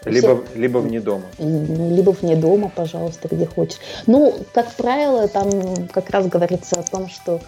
Либо, 0.04 0.44
все, 0.44 0.58
либо 0.58 0.78
вне 0.78 1.00
дома. 1.00 1.24
Либо 1.38 2.10
вне 2.10 2.36
дома, 2.36 2.70
пожалуйста, 2.74 3.28
где 3.30 3.46
хочешь. 3.46 3.78
Ну, 4.06 4.34
как 4.52 4.70
правило, 4.72 5.28
там 5.28 5.50
как 5.92 6.10
раз 6.10 6.26
говорится 6.26 6.80
о 6.80 6.82
том, 6.82 7.08
что 7.08 7.40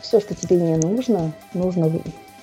все, 0.00 0.20
что 0.20 0.34
тебе 0.34 0.56
не 0.56 0.76
нужно, 0.76 1.32
нужно 1.54 1.90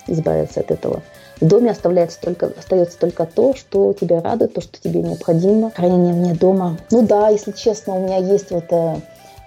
избавиться 0.08 0.62
от 0.62 0.72
этого. 0.72 1.02
В 1.40 1.48
доме 1.48 1.72
оставляется 1.72 2.20
только, 2.22 2.52
остается 2.58 3.00
только 3.00 3.26
то, 3.26 3.56
что 3.56 3.94
тебя 3.94 4.22
радует, 4.22 4.54
то, 4.54 4.62
что 4.62 4.80
тебе 4.80 5.02
необходимо. 5.02 5.72
Хранение 5.72 6.14
вне 6.14 6.34
дома. 6.34 6.78
Ну 6.92 7.02
да, 7.02 7.30
если 7.30 7.52
честно, 7.52 7.96
у 7.96 8.04
меня 8.04 8.18
есть 8.18 8.52
вот 8.52 8.66
э, 8.70 8.96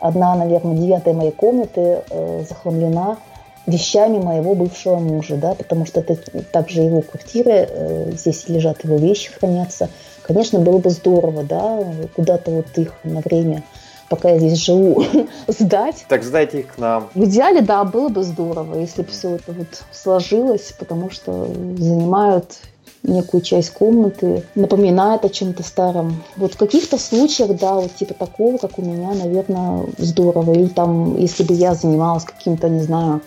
одна, 0.00 0.34
наверное, 0.34 0.76
девятая 0.76 1.14
моей 1.14 1.30
комнаты 1.30 2.02
э, 2.10 2.44
захламлена 2.48 3.18
вещами 3.66 4.18
моего 4.18 4.54
бывшего 4.54 4.96
мужа, 4.96 5.36
да, 5.36 5.54
потому 5.54 5.86
что 5.86 6.00
это 6.00 6.16
также 6.42 6.82
его 6.82 7.02
квартира, 7.02 7.66
э, 7.68 8.12
здесь 8.12 8.48
лежат 8.48 8.84
его 8.84 8.96
вещи, 8.96 9.32
хранятся. 9.32 9.88
Конечно, 10.22 10.58
было 10.58 10.78
бы 10.78 10.90
здорово, 10.90 11.44
да, 11.44 11.84
куда-то 12.14 12.50
вот 12.50 12.66
их 12.76 12.92
на 13.04 13.20
время 13.20 13.62
пока 14.08 14.30
я 14.30 14.38
здесь 14.38 14.58
живу, 14.58 15.02
сдать. 15.48 16.04
Так 16.08 16.22
сдайте 16.22 16.60
их 16.60 16.74
к 16.74 16.78
нам. 16.78 17.10
В 17.14 17.24
идеале, 17.24 17.62
да, 17.62 17.84
было 17.84 18.08
бы 18.08 18.22
здорово, 18.22 18.78
если 18.78 19.02
бы 19.02 19.08
все 19.08 19.36
это 19.36 19.52
вот 19.52 19.66
сложилось, 19.92 20.74
потому 20.78 21.10
что 21.10 21.46
занимают 21.78 22.58
некую 23.04 23.42
часть 23.42 23.70
комнаты, 23.70 24.44
напоминает 24.54 25.24
о 25.24 25.28
чем-то 25.28 25.62
старом. 25.62 26.22
Вот 26.36 26.54
в 26.54 26.56
каких-то 26.56 26.98
случаях, 26.98 27.56
да, 27.58 27.74
вот 27.74 27.94
типа 27.94 28.14
такого, 28.14 28.58
как 28.58 28.78
у 28.78 28.82
меня, 28.82 29.12
наверное, 29.12 29.86
здорово. 29.98 30.54
Или 30.54 30.68
там, 30.68 31.16
если 31.16 31.44
бы 31.44 31.54
я 31.54 31.74
занималась 31.74 32.24
каким-то, 32.24 32.68
не 32.68 32.80
знаю, 32.80 33.20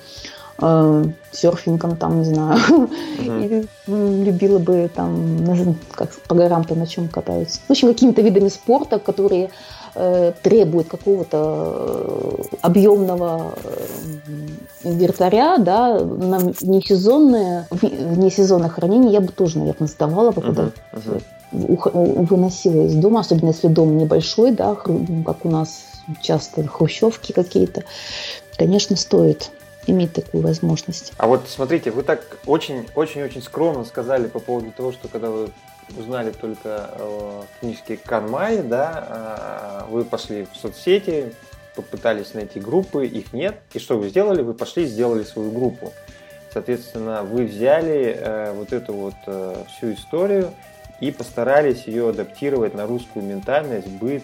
э, 0.62 1.04
серфингом, 1.32 1.98
там, 1.98 2.20
не 2.20 2.26
знаю, 2.26 2.60
uh-huh. 3.20 3.68
и 3.88 4.24
любила 4.24 4.60
бы 4.60 4.90
там, 4.94 5.46
как 5.92 6.12
по 6.28 6.36
горам-то 6.36 6.76
на 6.76 6.88
чем 6.88 7.08
катаются. 7.08 7.60
В 7.68 7.72
общем, 7.72 7.88
какими-то 7.88 8.22
видами 8.22 8.50
спорта, 8.50 9.00
которые 9.00 9.50
Э, 10.00 10.32
требует 10.44 10.90
какого-то 10.90 12.38
э, 12.38 12.58
объемного 12.62 13.56
э, 13.64 14.90
инвентаря, 14.90 15.58
да, 15.58 16.00
на 16.00 16.40
несезонное, 16.62 17.68
внесезонное 17.72 18.70
хранение 18.70 19.12
я 19.12 19.22
бы 19.22 19.30
тоже, 19.30 19.58
наверное, 19.58 19.88
сдавала 19.88 20.30
бы 20.30 20.44
куда 20.44 20.70
uh-huh, 20.94 21.24
uh-huh. 21.52 22.26
выносила 22.28 22.86
из 22.86 22.94
дома, 22.94 23.22
особенно 23.22 23.48
если 23.48 23.70
дом 23.70 23.98
небольшой, 23.98 24.52
да, 24.52 24.76
как 24.76 25.46
у 25.46 25.50
нас 25.50 25.86
часто 26.22 26.68
хрущевки 26.68 27.32
какие-то, 27.32 27.84
конечно, 28.56 28.96
стоит 28.96 29.50
иметь 29.88 30.14
такую 30.14 30.44
возможность. 30.44 31.14
А 31.18 31.28
вот 31.28 31.48
смотрите, 31.48 31.92
вы 31.92 32.04
так 32.04 32.38
очень-очень-очень 32.46 33.42
скромно 33.42 33.86
сказали 33.86 34.28
по 34.28 34.40
поводу 34.40 34.72
того, 34.72 34.92
что 34.92 35.08
когда 35.08 35.30
вы 35.30 35.50
узнали 35.98 36.32
только 36.32 36.90
о 37.00 37.46
книжке 37.60 37.98
Канмай, 37.98 38.62
да, 38.62 39.86
вы 39.90 40.04
пошли 40.04 40.48
в 40.52 40.58
соцсети, 40.58 41.34
попытались 41.76 42.34
найти 42.34 42.60
группы, 42.60 43.06
их 43.06 43.34
нет. 43.34 43.60
И 43.74 43.80
что 43.80 43.98
вы 43.98 44.10
сделали? 44.10 44.42
Вы 44.42 44.54
пошли 44.54 44.84
и 44.84 44.88
сделали 44.88 45.24
свою 45.24 45.52
группу. 45.52 45.94
Соответственно, 46.52 47.24
вы 47.24 47.46
взяли 47.46 48.18
э, 48.18 48.54
вот 48.54 48.74
эту 48.74 48.94
вот 48.94 49.14
э, 49.28 49.64
всю 49.68 49.94
историю 49.94 50.54
и 51.00 51.12
постарались 51.12 51.84
ее 51.86 52.10
адаптировать 52.10 52.74
на 52.74 52.88
русскую 52.88 53.24
ментальность, 53.24 53.88
быт 53.88 54.24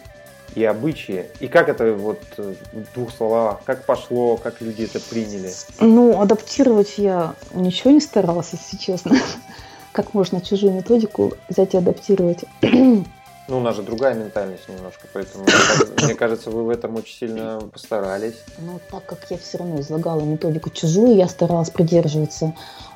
и 0.56 0.64
обычаи. 0.64 1.26
И 1.40 1.48
как 1.48 1.70
это 1.70 1.94
вот 1.94 2.22
э, 2.38 2.54
в 2.72 2.94
двух 2.94 3.12
словах, 3.12 3.62
как 3.66 3.86
пошло, 3.86 4.38
как 4.38 4.62
люди 4.62 4.84
это 4.84 5.00
приняли? 5.00 5.52
Ну, 5.80 6.22
адаптировать 6.22 6.98
я 6.98 7.36
ничего 7.54 7.92
не 7.92 8.02
старалась, 8.02 8.50
если 8.52 8.78
честно 8.78 9.16
как 9.92 10.14
можно 10.14 10.42
чужую 10.42 10.74
методику 10.74 11.34
взять 11.50 11.74
и 11.74 11.78
адаптировать. 11.78 12.46
Ну, 13.50 13.58
у 13.58 13.60
нас 13.60 13.76
же 13.76 13.84
другая 13.84 14.14
ментальность 14.14 14.70
немножко, 14.70 15.06
поэтому 15.12 15.46
мне 16.04 16.16
кажется, 16.16 16.50
вы 16.50 16.64
в 16.64 16.70
этом 16.70 16.96
очень 16.96 17.18
сильно 17.18 17.60
постарались. 17.72 18.36
Ну, 18.60 18.80
так 18.90 19.06
как 19.06 19.20
я 19.30 19.38
все 19.38 19.58
равно 19.58 19.82
излагала 19.82 20.22
методику 20.22 20.70
чужую, 20.70 21.16
я 21.16 21.28
старалась 21.28 21.70
придерживаться 21.70 22.54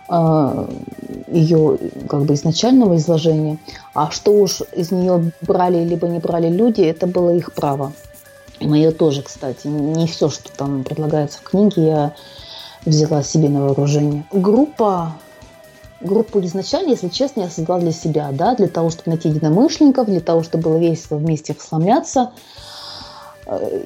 э, 0.10 0.68
ее 1.28 1.78
как 2.08 2.22
бы 2.22 2.34
изначального 2.36 2.96
изложения. 2.96 3.58
А 3.94 4.10
что 4.10 4.32
уж 4.32 4.62
из 4.72 4.92
нее 4.92 5.32
брали 5.42 5.84
либо 5.84 6.08
не 6.08 6.20
брали 6.20 6.48
люди, 6.48 6.82
это 6.82 7.08
было 7.08 7.36
их 7.36 7.54
право. 7.54 7.92
Мое 8.62 8.92
тоже, 8.92 9.24
кстати. 9.24 9.68
Не 9.68 10.08
все, 10.08 10.30
что 10.30 10.50
там 10.56 10.84
предлагается 10.84 11.40
в 11.40 11.44
книге, 11.44 11.86
я 11.86 12.16
взяла 12.86 13.22
себе 13.22 13.50
на 13.50 13.66
вооружение. 13.66 14.26
Группа 14.32 15.14
группу 16.02 16.40
изначально, 16.42 16.92
если 16.92 17.10
честно, 17.10 17.42
я 17.42 17.50
создала 17.50 17.80
для 17.80 17.92
себя, 17.92 18.30
да, 18.32 18.56
для 18.56 18.68
того, 18.68 18.90
чтобы 18.90 19.12
найти 19.12 19.30
единомышленников, 19.30 20.08
для 20.08 20.20
того, 20.20 20.44
чтобы 20.44 20.66
было 20.66 20.78
весело 20.78 21.18
вместе 21.18 21.56
сломляться. 21.60 22.32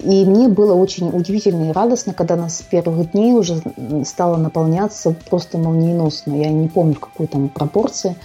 И 0.04 0.26
мне 0.26 0.48
было 0.48 0.74
очень 0.74 1.10
удивительно 1.10 1.70
и 1.70 1.72
радостно, 1.72 2.14
когда 2.14 2.36
нас 2.36 2.58
с 2.58 2.62
первых 2.64 3.12
дней 3.12 3.34
уже 3.34 3.62
стало 4.06 4.38
наполняться 4.38 5.16
просто 5.30 5.60
молниеносно. 5.60 6.34
Я 6.34 6.50
не 6.50 6.68
помню, 6.68 6.96
в 6.96 7.00
какой 7.00 7.28
там 7.28 7.48
пропорции. 7.48 8.16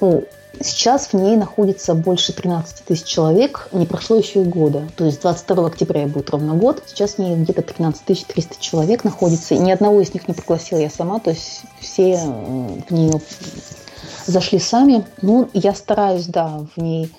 Ну, 0.00 0.24
Сейчас 0.60 1.08
в 1.08 1.14
ней 1.14 1.36
находится 1.36 1.94
больше 1.94 2.32
13 2.32 2.84
тысяч 2.84 3.04
человек, 3.04 3.68
не 3.72 3.86
прошло 3.86 4.16
еще 4.16 4.42
и 4.42 4.44
года. 4.44 4.88
То 4.96 5.04
есть 5.04 5.22
22 5.22 5.66
октября 5.66 6.06
будет 6.06 6.30
ровно 6.30 6.54
год. 6.54 6.82
Сейчас 6.86 7.14
в 7.14 7.18
ней 7.18 7.36
где-то 7.36 7.62
13 7.62 8.26
300 8.26 8.60
человек 8.60 9.04
находится. 9.04 9.54
И 9.54 9.58
ни 9.58 9.70
одного 9.70 10.00
из 10.00 10.14
них 10.14 10.28
не 10.28 10.34
пригласила 10.34 10.78
я 10.78 10.90
сама. 10.90 11.18
То 11.18 11.30
есть 11.30 11.62
все 11.80 12.16
в 12.16 12.90
нее 12.90 13.20
зашли 14.26 14.58
сами. 14.58 15.04
Ну, 15.22 15.48
я 15.52 15.74
стараюсь, 15.74 16.26
да, 16.26 16.60
в 16.74 16.80
ней 16.80 17.12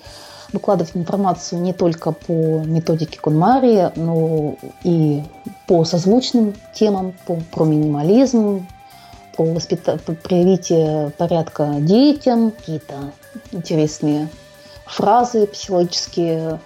выкладывать 0.52 0.96
информацию 0.96 1.60
не 1.60 1.72
только 1.72 2.12
по 2.12 2.32
методике 2.64 3.18
Кунмари, 3.20 3.90
но 3.96 4.56
и 4.84 5.22
по 5.66 5.84
созвучным 5.84 6.54
темам, 6.74 7.14
по, 7.26 7.36
про 7.52 7.64
минимализм, 7.64 8.66
по, 9.36 9.44
воспит... 9.44 9.82
по 9.82 10.12
привитию 10.14 11.12
порядка 11.16 11.76
детям, 11.78 12.50
какие-то 12.50 13.12
интересные 13.52 14.28
фразы 14.86 15.46
психологические, 15.46 16.60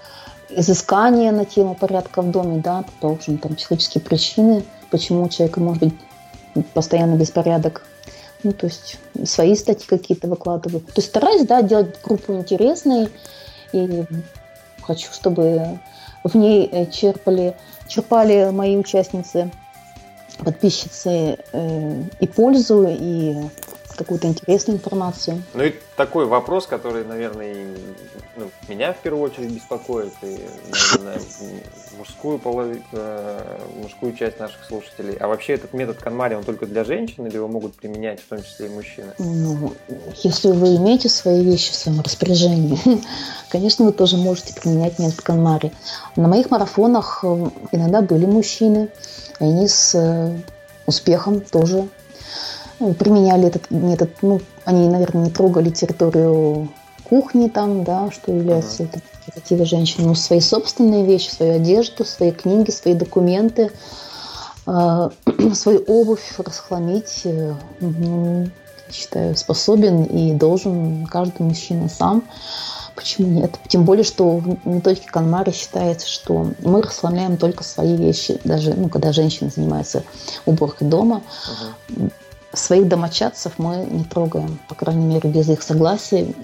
изыскания 0.51 1.33
на 1.33 1.45
тему 1.45 1.75
порядка 1.75 2.23
в 2.23 2.31
доме, 2.31 2.61
да, 2.61 2.85
продолжим 3.01 3.39
там 3.39 3.55
психологические 3.57 4.03
причины, 4.03 4.65
почему 4.91 5.25
у 5.25 5.29
человека 5.29 5.61
может 5.61 5.83
быть 5.83 5.95
постоянно 6.75 7.17
беспорядок. 7.17 7.83
Ну, 8.43 8.53
то 8.53 8.67
есть 8.67 8.99
свои 9.25 9.55
статьи 9.55 9.87
какие-то 9.87 10.29
выкладываю. 10.29 10.81
То 10.81 10.93
есть 10.97 11.09
стараюсь, 11.09 11.47
да, 11.47 11.63
делать 11.63 12.01
группу 12.03 12.33
интересной 12.35 13.09
и 13.73 14.05
хочу, 14.83 15.13
чтобы 15.13 15.79
в 16.25 16.35
ней 16.37 16.69
э, 16.71 16.87
черпали, 16.91 17.57
черпали 17.87 18.51
мои 18.51 18.77
участницы, 18.77 19.51
подписчицы 20.44 21.38
э, 21.53 22.03
и 22.20 22.26
пользу, 22.26 22.87
и 22.88 23.37
какую-то 24.00 24.29
интересную 24.29 24.79
информацию. 24.79 25.42
Ну 25.53 25.62
и 25.62 25.74
такой 25.94 26.24
вопрос, 26.24 26.66
который, 26.66 27.05
наверное, 27.05 27.55
ну, 28.37 28.50
меня 28.66 28.94
в 28.94 28.98
первую 28.98 29.24
очередь 29.24 29.50
беспокоит, 29.50 30.12
и, 30.22 30.38
наверное, 30.98 31.20
мужскую, 31.98 32.38
полови... 32.38 32.83
Э, 32.92 33.59
мужскую 33.83 34.14
часть 34.14 34.38
наших 34.38 34.64
слушателей. 34.64 35.16
А 35.16 35.29
вообще 35.29 35.53
этот 35.53 35.74
метод 35.74 35.98
Канмари, 35.98 36.35
он 36.35 36.44
только 36.44 36.64
для 36.64 36.85
женщин 36.85 37.26
или 37.26 37.35
его 37.35 37.46
могут 37.46 37.74
применять 37.74 38.20
в 38.20 38.29
том 38.29 38.42
числе 38.42 38.66
и 38.66 38.70
мужчины? 38.70 39.12
Ну, 39.18 39.74
если 40.22 40.48
вы 40.48 40.76
имеете 40.76 41.11
свои 41.11 41.44
вещи 41.44 41.70
в 41.70 41.74
своем 41.74 42.00
распоряжении, 42.00 42.79
конечно, 43.50 43.85
вы 43.85 43.92
тоже 43.92 44.16
можете 44.16 44.55
применять 44.55 44.98
метод 44.98 45.20
Канмари. 45.20 45.72
На 46.16 46.26
моих 46.26 46.50
марафонах 46.50 47.20
э, 47.22 47.50
иногда 47.72 48.00
были 48.00 48.24
мужчины, 48.24 48.88
и 49.40 49.44
они 49.44 49.68
с 49.68 49.94
э, 49.94 50.37
успехом 50.87 51.40
тоже 51.40 51.88
ну, 52.79 52.94
применяли 52.94 53.48
этот 53.48 53.70
метод. 53.70 54.11
Ну, 54.22 54.40
они, 54.64 54.88
наверное, 54.88 55.24
не 55.24 55.31
трогали 55.31 55.70
территорию 55.70 56.68
кухни 57.09 57.48
там, 57.48 57.85
да, 57.85 58.11
что 58.11 58.33
является 58.33 58.85
uh-huh. 58.85 59.03
инициативой 59.26 59.66
женщин, 59.66 60.07
но 60.07 60.14
свои 60.14 60.40
собственные 60.40 61.05
вещи, 61.05 61.31
свою 61.31 61.57
одежду, 61.57 62.05
свои 62.05 62.31
книги, 62.31 62.70
свои 62.70 62.94
документы, 62.94 63.70
э, 64.66 65.11
свою 65.55 65.81
обувь 65.87 66.35
расхламить, 66.38 67.22
э, 67.24 67.55
ну, 67.81 68.48
считаю, 68.92 69.37
способен 69.37 70.05
и 70.05 70.33
должен 70.33 71.07
каждый 71.07 71.42
мужчина 71.42 71.88
сам. 71.88 72.24
Почему 73.01 73.29
нет? 73.29 73.59
Тем 73.67 73.85
более, 73.85 74.05
что 74.05 74.37
в 74.37 74.67
методике 74.67 75.09
Канмари 75.09 75.53
считается, 75.53 76.07
что 76.07 76.53
мы 76.63 76.83
расхламляем 76.83 77.39
только 77.39 77.65
свои 77.65 77.97
вещи, 77.97 78.39
даже 78.45 78.75
ну, 78.75 78.91
когда 78.91 79.13
женщина 79.13 79.49
занимается 79.49 80.05
уборкой 80.45 80.87
дома. 80.89 81.23
Uh-huh 81.89 82.11
своих 82.53 82.89
домочадцев 82.89 83.53
мы 83.59 83.87
не 83.89 84.03
трогаем, 84.03 84.59
по 84.69 84.75
крайней 84.75 85.05
мере, 85.05 85.31
без 85.31 85.49
их 85.49 85.63
согласия, 85.63 86.35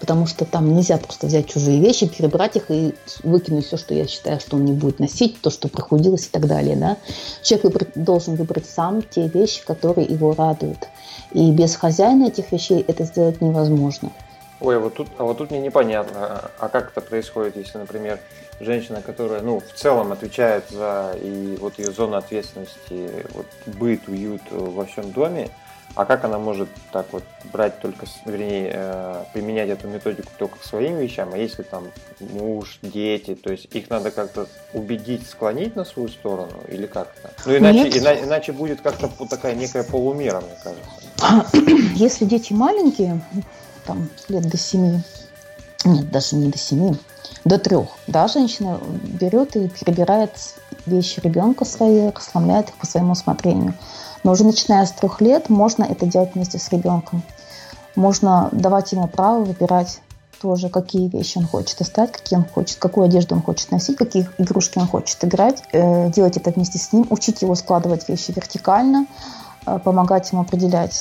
потому 0.00 0.26
что 0.26 0.44
там 0.44 0.74
нельзя 0.74 0.98
просто 0.98 1.26
взять 1.26 1.48
чужие 1.48 1.80
вещи, 1.80 2.06
перебрать 2.06 2.56
их 2.56 2.70
и 2.70 2.94
выкинуть 3.22 3.66
все, 3.66 3.76
что 3.76 3.94
я 3.94 4.06
считаю, 4.06 4.40
что 4.40 4.56
он 4.56 4.64
не 4.64 4.72
будет 4.72 4.98
носить, 4.98 5.40
то, 5.40 5.50
что 5.50 5.68
приходилось 5.68 6.26
и 6.26 6.30
так 6.30 6.46
далее. 6.46 6.76
Да? 6.76 6.96
Человек 7.42 7.64
выбрать, 7.64 7.88
должен 7.94 8.34
выбрать 8.36 8.66
сам 8.66 9.02
те 9.02 9.28
вещи, 9.28 9.64
которые 9.64 10.06
его 10.06 10.34
радуют. 10.34 10.88
И 11.32 11.50
без 11.50 11.74
хозяина 11.76 12.26
этих 12.26 12.52
вещей 12.52 12.84
это 12.86 13.04
сделать 13.04 13.40
невозможно. 13.40 14.12
Ой, 14.60 14.76
а 14.76 14.78
вот 14.78 14.94
тут, 14.94 15.08
а 15.18 15.24
вот 15.24 15.38
тут 15.38 15.50
мне 15.50 15.60
непонятно, 15.60 16.50
а 16.58 16.68
как 16.68 16.90
это 16.90 17.00
происходит, 17.00 17.56
если, 17.56 17.78
например, 17.78 18.18
женщина, 18.58 19.02
которая, 19.02 19.42
ну, 19.42 19.60
в 19.60 19.72
целом 19.74 20.12
отвечает 20.12 20.64
за 20.70 21.14
и 21.20 21.56
вот 21.60 21.78
ее 21.78 21.92
зону 21.92 22.16
ответственности, 22.16 23.10
вот 23.34 23.46
быт, 23.66 24.08
уют 24.08 24.42
во 24.50 24.86
всем 24.86 25.12
доме, 25.12 25.50
а 25.94 26.04
как 26.04 26.24
она 26.24 26.38
может 26.38 26.68
так 26.92 27.06
вот 27.12 27.24
брать 27.52 27.80
только, 27.80 28.06
вернее, 28.26 28.70
э, 28.72 29.24
применять 29.32 29.70
эту 29.70 29.88
методику 29.88 30.30
только 30.38 30.58
к 30.58 30.64
своим 30.64 30.98
вещам, 30.98 31.30
а 31.32 31.38
если 31.38 31.62
там 31.62 31.84
муж, 32.20 32.78
дети, 32.82 33.34
то 33.34 33.50
есть 33.50 33.66
их 33.74 33.88
надо 33.88 34.10
как-то 34.10 34.46
убедить, 34.74 35.26
склонить 35.26 35.74
на 35.74 35.84
свою 35.84 36.08
сторону 36.08 36.52
или 36.68 36.86
как-то? 36.86 37.30
Ну 37.46 37.56
иначе, 37.56 37.88
ина, 37.98 38.14
иначе 38.14 38.52
будет 38.52 38.82
как-то 38.82 39.08
такая 39.26 39.54
некая 39.54 39.84
полумера, 39.84 40.42
мне 40.42 40.56
кажется. 40.62 41.92
Если 41.94 42.26
дети 42.26 42.52
маленькие, 42.52 43.20
там 43.86 44.08
лет 44.28 44.48
до 44.48 44.56
семи, 44.56 45.00
нет, 45.84 46.10
даже 46.10 46.36
не 46.36 46.48
до 46.48 46.58
семи, 46.58 46.96
до 47.44 47.58
трех, 47.58 47.88
да, 48.06 48.28
женщина 48.28 48.80
берет 49.20 49.56
и 49.56 49.68
перебирает 49.68 50.32
вещи 50.86 51.20
ребенка 51.20 51.64
свои, 51.64 52.08
расслабляет 52.08 52.70
их 52.70 52.76
по 52.76 52.86
своему 52.86 53.12
усмотрению. 53.12 53.74
Но 54.22 54.32
уже 54.32 54.44
начиная 54.44 54.86
с 54.86 54.92
трех 54.92 55.20
лет 55.20 55.48
можно 55.48 55.84
это 55.84 56.06
делать 56.06 56.34
вместе 56.34 56.58
с 56.58 56.68
ребенком. 56.70 57.22
Можно 57.94 58.48
давать 58.52 58.92
ему 58.92 59.08
право 59.08 59.44
выбирать 59.44 60.00
тоже, 60.40 60.68
какие 60.68 61.08
вещи 61.08 61.38
он 61.38 61.46
хочет 61.46 61.78
достать, 61.78 62.12
какие 62.12 62.38
он 62.38 62.44
хочет, 62.44 62.78
какую 62.78 63.06
одежду 63.06 63.34
он 63.34 63.42
хочет 63.42 63.70
носить, 63.70 63.96
какие 63.96 64.28
игрушки 64.38 64.78
он 64.78 64.86
хочет 64.86 65.24
играть, 65.24 65.62
э, 65.72 66.10
делать 66.10 66.36
это 66.36 66.50
вместе 66.50 66.78
с 66.78 66.92
ним, 66.92 67.06
учить 67.10 67.42
его 67.42 67.54
складывать 67.54 68.08
вещи 68.08 68.32
вертикально, 68.32 69.06
помогать 69.84 70.30
ему 70.32 70.42
определять 70.42 70.92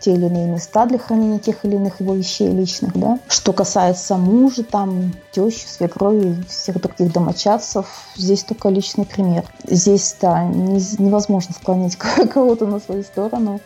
те 0.00 0.12
или 0.12 0.26
иные 0.26 0.46
места 0.46 0.86
для 0.86 0.98
хранения 0.98 1.38
тех 1.38 1.64
или 1.64 1.76
иных 1.76 2.00
его 2.00 2.14
вещей 2.14 2.48
личных. 2.48 2.96
Да? 2.96 3.18
Что 3.28 3.52
касается 3.52 4.16
мужа, 4.16 4.62
там, 4.62 5.12
тещи, 5.32 5.66
свекрови 5.66 6.42
всех 6.48 6.80
других 6.80 7.12
домочадцев, 7.12 7.86
здесь 8.16 8.44
только 8.44 8.68
личный 8.68 9.06
пример. 9.06 9.44
Здесь, 9.66 10.16
да, 10.20 10.44
невозможно 10.44 11.54
склонить 11.54 11.96
кого-то 12.32 12.66
на 12.66 12.80
свою 12.80 13.02
сторону. 13.02 13.60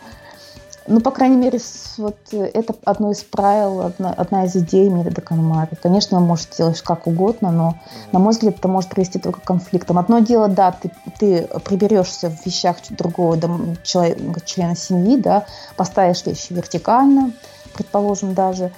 Ну, 0.86 1.00
по 1.00 1.10
крайней 1.10 1.36
мере, 1.36 1.58
вот 1.96 2.16
э, 2.32 2.44
это 2.52 2.74
одно 2.84 3.10
из 3.10 3.22
правил, 3.22 3.80
одна, 3.80 4.12
одна 4.12 4.44
из 4.44 4.54
идей 4.54 4.90
метода 4.90 5.22
Канмари. 5.22 5.76
Конечно, 5.82 6.20
вы 6.20 6.26
можете 6.26 6.58
делать 6.58 6.80
как 6.82 7.06
угодно, 7.06 7.50
но, 7.50 7.78
на 8.12 8.18
мой 8.18 8.32
взгляд, 8.32 8.56
это 8.58 8.68
может 8.68 8.90
привести 8.90 9.18
только 9.18 9.40
к 9.40 9.44
конфликтам. 9.44 9.96
Одно 9.96 10.18
дело, 10.18 10.48
да, 10.48 10.72
ты, 10.72 10.90
ты 11.18 11.48
приберешься 11.64 12.28
в 12.28 12.44
вещах 12.44 12.76
другого 12.90 13.36
дом, 13.36 13.76
человека, 13.82 14.42
члена 14.44 14.76
семьи, 14.76 15.16
да, 15.16 15.46
поставишь 15.76 16.26
вещи 16.26 16.52
вертикально, 16.52 17.32
предположим, 17.74 18.34
даже, 18.34 18.70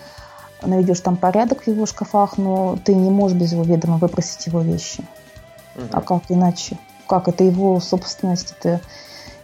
наведешь 0.62 1.00
там 1.00 1.16
порядок 1.16 1.62
в 1.62 1.66
его 1.66 1.86
шкафах, 1.86 2.38
но 2.38 2.78
ты 2.84 2.94
не 2.94 3.10
можешь 3.10 3.36
без 3.36 3.52
его 3.52 3.64
ведома 3.64 3.96
выбросить 3.96 4.46
его 4.46 4.60
вещи. 4.60 5.04
Угу. 5.74 5.86
А 5.90 6.00
как 6.00 6.22
иначе? 6.28 6.78
Как 7.08 7.26
это 7.26 7.42
его 7.42 7.80
собственность, 7.80 8.54
это 8.58 8.80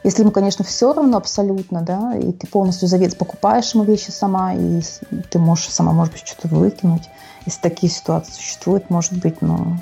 если 0.05 0.23
ему, 0.23 0.33
конечно, 0.33 0.65
все 0.65 0.93
равно 0.93 1.17
абсолютно, 1.17 1.83
да, 1.83 2.17
и 2.17 2.33
ты 2.33 2.47
полностью 2.47 2.89
завет 2.89 3.17
покупаешь 3.17 3.73
ему 3.75 3.85
вещи 3.85 4.11
сама, 4.11 4.55
и 4.55 4.83
ты 5.31 5.39
можешь 5.39 5.69
сама, 5.69 5.93
может 5.93 6.13
быть, 6.13 6.27
что-то 6.27 6.49
выкинуть. 6.49 7.09
Если 7.47 7.61
такие 7.61 7.93
ситуации 7.93 8.33
существуют, 8.33 8.91
может 8.91 9.13
быть, 9.13 9.43
но 9.43 9.79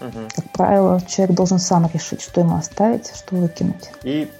угу. 0.00 0.18
как 0.34 0.50
правило, 0.50 1.00
человек 1.06 1.36
должен 1.36 1.58
сам 1.58 1.88
решить, 1.92 2.22
что 2.22 2.40
ему 2.40 2.56
оставить, 2.56 3.10
что 3.14 3.36
выкинуть. 3.36 3.90
И 4.02 4.30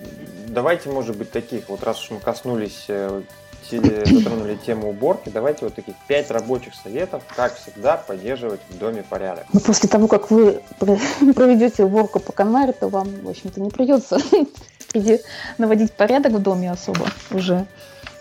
давайте, 0.48 0.90
может 0.90 1.16
быть, 1.16 1.30
таких, 1.30 1.68
вот 1.68 1.82
раз 1.82 2.02
уж 2.02 2.10
мы 2.10 2.20
коснулись 2.20 2.86
э, 2.88 3.22
затронули 3.70 4.56
тему 4.56 4.90
уборки, 4.90 5.28
давайте 5.28 5.64
вот 5.64 5.74
таких 5.74 5.94
пять 6.06 6.30
рабочих 6.30 6.74
советов, 6.74 7.22
как 7.34 7.56
всегда 7.56 7.96
поддерживать 7.96 8.60
в 8.68 8.78
доме 8.78 9.02
порядок. 9.02 9.46
Ну, 9.52 9.60
после 9.60 9.88
того, 9.88 10.08
как 10.08 10.30
вы 10.30 10.62
проведете 10.80 11.84
уборку 11.84 12.20
по 12.20 12.32
канаре, 12.32 12.72
то 12.72 12.88
вам, 12.88 13.08
в 13.22 13.28
общем-то, 13.28 13.60
не 13.60 13.70
придется 13.70 14.18
наводить 15.58 15.92
порядок 15.92 16.32
в 16.32 16.42
доме 16.42 16.70
особо 16.70 17.06
уже. 17.30 17.66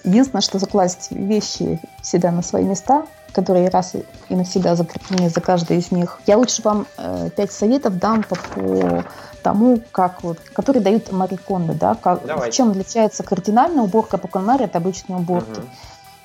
Единственное, 0.04 0.42
что 0.42 0.60
закласть 0.60 1.12
вещи 1.12 1.80
всегда 2.02 2.32
на 2.32 2.42
свои 2.42 2.64
места, 2.64 3.06
которые 3.34 3.70
раз 3.70 3.94
и 4.30 4.36
навсегда 4.36 4.76
закреплены 4.76 5.30
за 5.30 5.42
каждой 5.42 5.78
из 5.78 5.92
них. 5.92 6.20
Я 6.26 6.38
лучше 6.38 6.62
вам 6.62 6.88
э, 6.98 7.30
пять 7.36 7.52
советов 7.52 7.98
дам 8.00 8.24
по, 8.24 8.36
по 8.36 9.06
тому, 9.44 9.80
как 9.92 10.24
вот, 10.24 10.40
которые 10.54 10.82
дают 10.82 11.12
Мариконды, 11.12 11.74
да, 11.74 11.96
как, 11.96 12.24
в 12.24 12.52
чем 12.52 12.72
отличается 12.72 13.24
кардинальная 13.24 13.84
уборка 13.84 14.18
по 14.18 14.28
канаре 14.28 14.66
от 14.66 14.76
обычной 14.76 15.18
уборки. 15.18 15.60
Угу. 15.60 15.68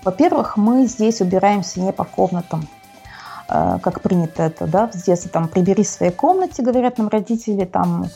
Во-первых, 0.04 0.56
мы 0.56 0.86
здесь 0.86 1.20
убираемся 1.20 1.80
не 1.80 1.92
по 1.92 2.04
комнатам, 2.04 2.68
э, 3.48 3.78
как 3.82 4.00
принято 4.00 4.42
это, 4.42 4.66
да, 4.66 4.86
в 4.86 4.92
детстве, 4.92 5.30
там, 5.30 5.48
прибери 5.48 5.84
в 5.84 5.88
своей 5.88 6.12
комнате, 6.12 6.62
говорят 6.62 6.98
нам 6.98 7.08
родители, 7.08 7.64
там, 7.64 8.08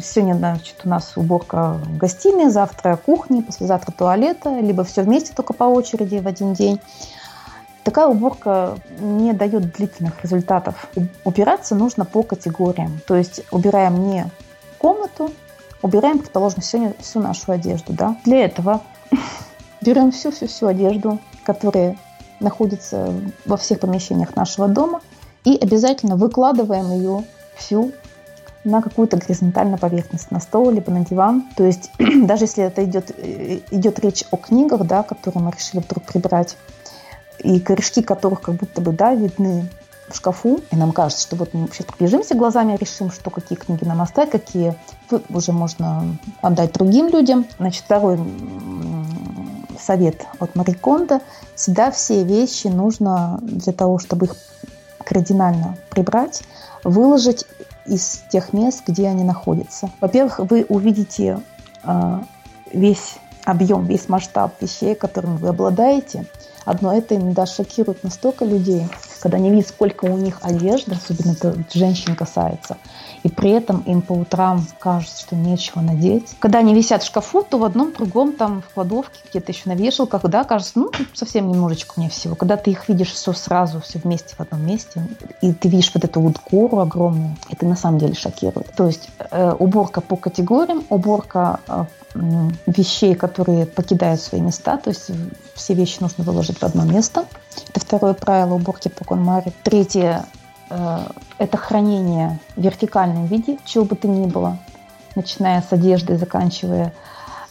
сегодня, 0.00 0.34
значит, 0.34 0.76
у 0.84 0.88
нас 0.88 1.16
уборка 1.16 1.80
гостиной, 1.98 2.50
завтра 2.50 2.96
кухни, 2.96 3.40
послезавтра 3.40 3.92
туалета, 3.92 4.60
либо 4.60 4.84
все 4.84 5.02
вместе 5.02 5.32
только 5.34 5.52
по 5.52 5.64
очереди 5.64 6.16
в 6.16 6.26
один 6.26 6.54
день. 6.54 6.80
Такая 7.84 8.06
уборка 8.06 8.78
не 8.98 9.32
дает 9.32 9.72
длительных 9.72 10.22
результатов. 10.22 10.88
Убираться 11.24 11.74
нужно 11.74 12.04
по 12.04 12.22
категориям. 12.22 13.00
То 13.06 13.14
есть 13.14 13.42
убираем 13.50 14.08
не 14.08 14.26
комнату, 14.78 15.30
убираем, 15.82 16.18
предположим, 16.18 16.62
всю, 16.62 16.94
всю 17.00 17.20
нашу 17.20 17.52
одежду. 17.52 17.92
Да? 17.92 18.16
Для 18.24 18.44
этого 18.44 18.80
берем 19.82 20.12
всю-всю-всю 20.12 20.66
одежду, 20.66 21.18
которая 21.44 21.96
находится 22.40 23.12
во 23.44 23.56
всех 23.56 23.80
помещениях 23.80 24.34
нашего 24.34 24.66
дома, 24.66 25.00
и 25.44 25.56
обязательно 25.56 26.16
выкладываем 26.16 26.90
ее 26.90 27.24
всю 27.54 27.92
на 28.64 28.80
какую-то 28.80 29.16
горизонтальную 29.18 29.78
поверхность, 29.78 30.30
на 30.30 30.40
стол 30.40 30.70
либо 30.70 30.90
на 30.90 31.04
диван. 31.04 31.44
То 31.56 31.64
есть 31.64 31.90
даже 31.98 32.44
если 32.44 32.64
это 32.64 32.84
идет, 32.84 33.12
э, 33.18 33.60
идет 33.70 33.98
речь 34.00 34.24
о 34.30 34.36
книгах, 34.36 34.86
да, 34.86 35.02
которые 35.02 35.42
мы 35.42 35.52
решили 35.52 35.80
вдруг 35.80 36.04
прибрать, 36.04 36.56
и 37.38 37.60
корешки 37.60 38.02
которых 38.02 38.40
как 38.40 38.54
будто 38.54 38.80
бы, 38.80 38.92
да, 38.92 39.14
видны 39.14 39.68
в 40.08 40.16
шкафу, 40.16 40.60
и 40.70 40.76
нам 40.76 40.92
кажется, 40.92 41.22
что 41.22 41.36
вот 41.36 41.54
мы 41.54 41.68
сейчас 41.72 41.86
пробежимся 41.86 42.34
глазами, 42.34 42.76
решим, 42.76 43.10
что 43.10 43.30
какие 43.30 43.56
книги 43.56 43.84
нам 43.84 44.00
оставить, 44.02 44.30
какие 44.30 44.74
уже 45.30 45.52
можно 45.52 46.16
отдать 46.42 46.72
другим 46.72 47.08
людям. 47.08 47.46
Значит, 47.58 47.84
второй 47.84 48.18
совет 49.80 50.26
от 50.38 50.54
Мари 50.56 50.72
Кондо. 50.72 51.20
Всегда 51.54 51.90
все 51.90 52.24
вещи 52.24 52.68
нужно 52.68 53.38
для 53.42 53.72
того, 53.72 53.98
чтобы 53.98 54.26
их 54.26 54.36
кардинально 55.04 55.76
прибрать, 55.90 56.42
выложить 56.82 57.46
из 57.86 58.22
тех 58.28 58.52
мест, 58.52 58.82
где 58.86 59.08
они 59.08 59.24
находятся. 59.24 59.90
Во-первых, 60.00 60.38
вы 60.38 60.64
увидите 60.68 61.40
э, 61.82 62.20
весь 62.72 63.16
объем, 63.44 63.86
весь 63.86 64.08
масштаб 64.08 64.60
вещей, 64.60 64.94
которыми 64.94 65.36
вы 65.36 65.48
обладаете– 65.48 66.26
Одно 66.64 66.94
это 66.94 67.16
иногда 67.16 67.46
шокирует 67.46 68.02
настолько 68.02 68.44
людей, 68.44 68.86
когда 69.20 69.36
они 69.36 69.50
видят, 69.50 69.68
сколько 69.68 70.06
у 70.06 70.16
них 70.16 70.38
одежды, 70.42 70.94
особенно 70.94 71.32
это 71.32 71.54
женщин 71.72 72.16
касается, 72.16 72.78
и 73.22 73.28
при 73.28 73.50
этом 73.50 73.80
им 73.80 74.00
по 74.00 74.12
утрам 74.12 74.66
кажется, 74.78 75.20
что 75.20 75.36
нечего 75.36 75.80
надеть. 75.80 76.34
Когда 76.38 76.60
они 76.60 76.74
висят 76.74 77.02
в 77.02 77.06
шкафу, 77.06 77.42
то 77.42 77.58
в 77.58 77.64
одном, 77.64 77.92
другом, 77.92 78.32
там 78.32 78.62
в 78.62 78.74
кладовке, 78.74 79.20
где-то 79.30 79.52
еще 79.52 79.62
на 79.66 79.74
вешалках, 79.74 80.22
да, 80.22 80.44
кажется, 80.44 80.72
ну, 80.76 80.90
совсем 81.12 81.48
немножечко 81.48 81.94
мне 81.96 82.08
всего. 82.08 82.34
Когда 82.34 82.56
ты 82.56 82.70
их 82.70 82.88
видишь 82.88 83.12
все 83.12 83.32
сразу, 83.32 83.80
все 83.80 83.98
вместе 83.98 84.34
в 84.34 84.40
одном 84.40 84.66
месте, 84.66 85.06
и 85.42 85.52
ты 85.52 85.68
видишь 85.68 85.90
вот 85.94 86.04
эту 86.04 86.20
вот 86.20 86.40
гору 86.50 86.78
огромную, 86.78 87.36
это 87.50 87.66
на 87.66 87.76
самом 87.76 87.98
деле 87.98 88.14
шокирует. 88.14 88.72
То 88.74 88.86
есть 88.86 89.10
э, 89.18 89.52
уборка 89.58 90.00
по 90.00 90.16
категориям, 90.16 90.84
уборка 90.88 91.60
э, 91.68 91.84
вещей, 92.14 93.14
которые 93.14 93.66
покидают 93.66 94.20
свои 94.20 94.40
места, 94.40 94.76
то 94.76 94.90
есть 94.90 95.10
все 95.54 95.74
вещи 95.74 95.98
нужно 96.00 96.22
выложить 96.24 96.58
в 96.58 96.62
одно 96.62 96.84
место. 96.84 97.26
Это 97.70 97.80
второе 97.80 98.14
правило 98.14 98.54
уборки 98.54 98.88
по 98.88 99.04
конмаре. 99.04 99.52
Третье 99.64 100.24
э,– 100.70 100.98
это 101.38 101.56
хранение 101.56 102.38
в 102.56 102.62
вертикальном 102.62 103.26
виде, 103.26 103.58
чего 103.64 103.84
бы 103.84 103.96
то 103.96 104.06
ни 104.06 104.26
было, 104.26 104.58
начиная 105.16 105.60
с 105.60 105.72
одежды, 105.72 106.16
заканчивая 106.16 106.92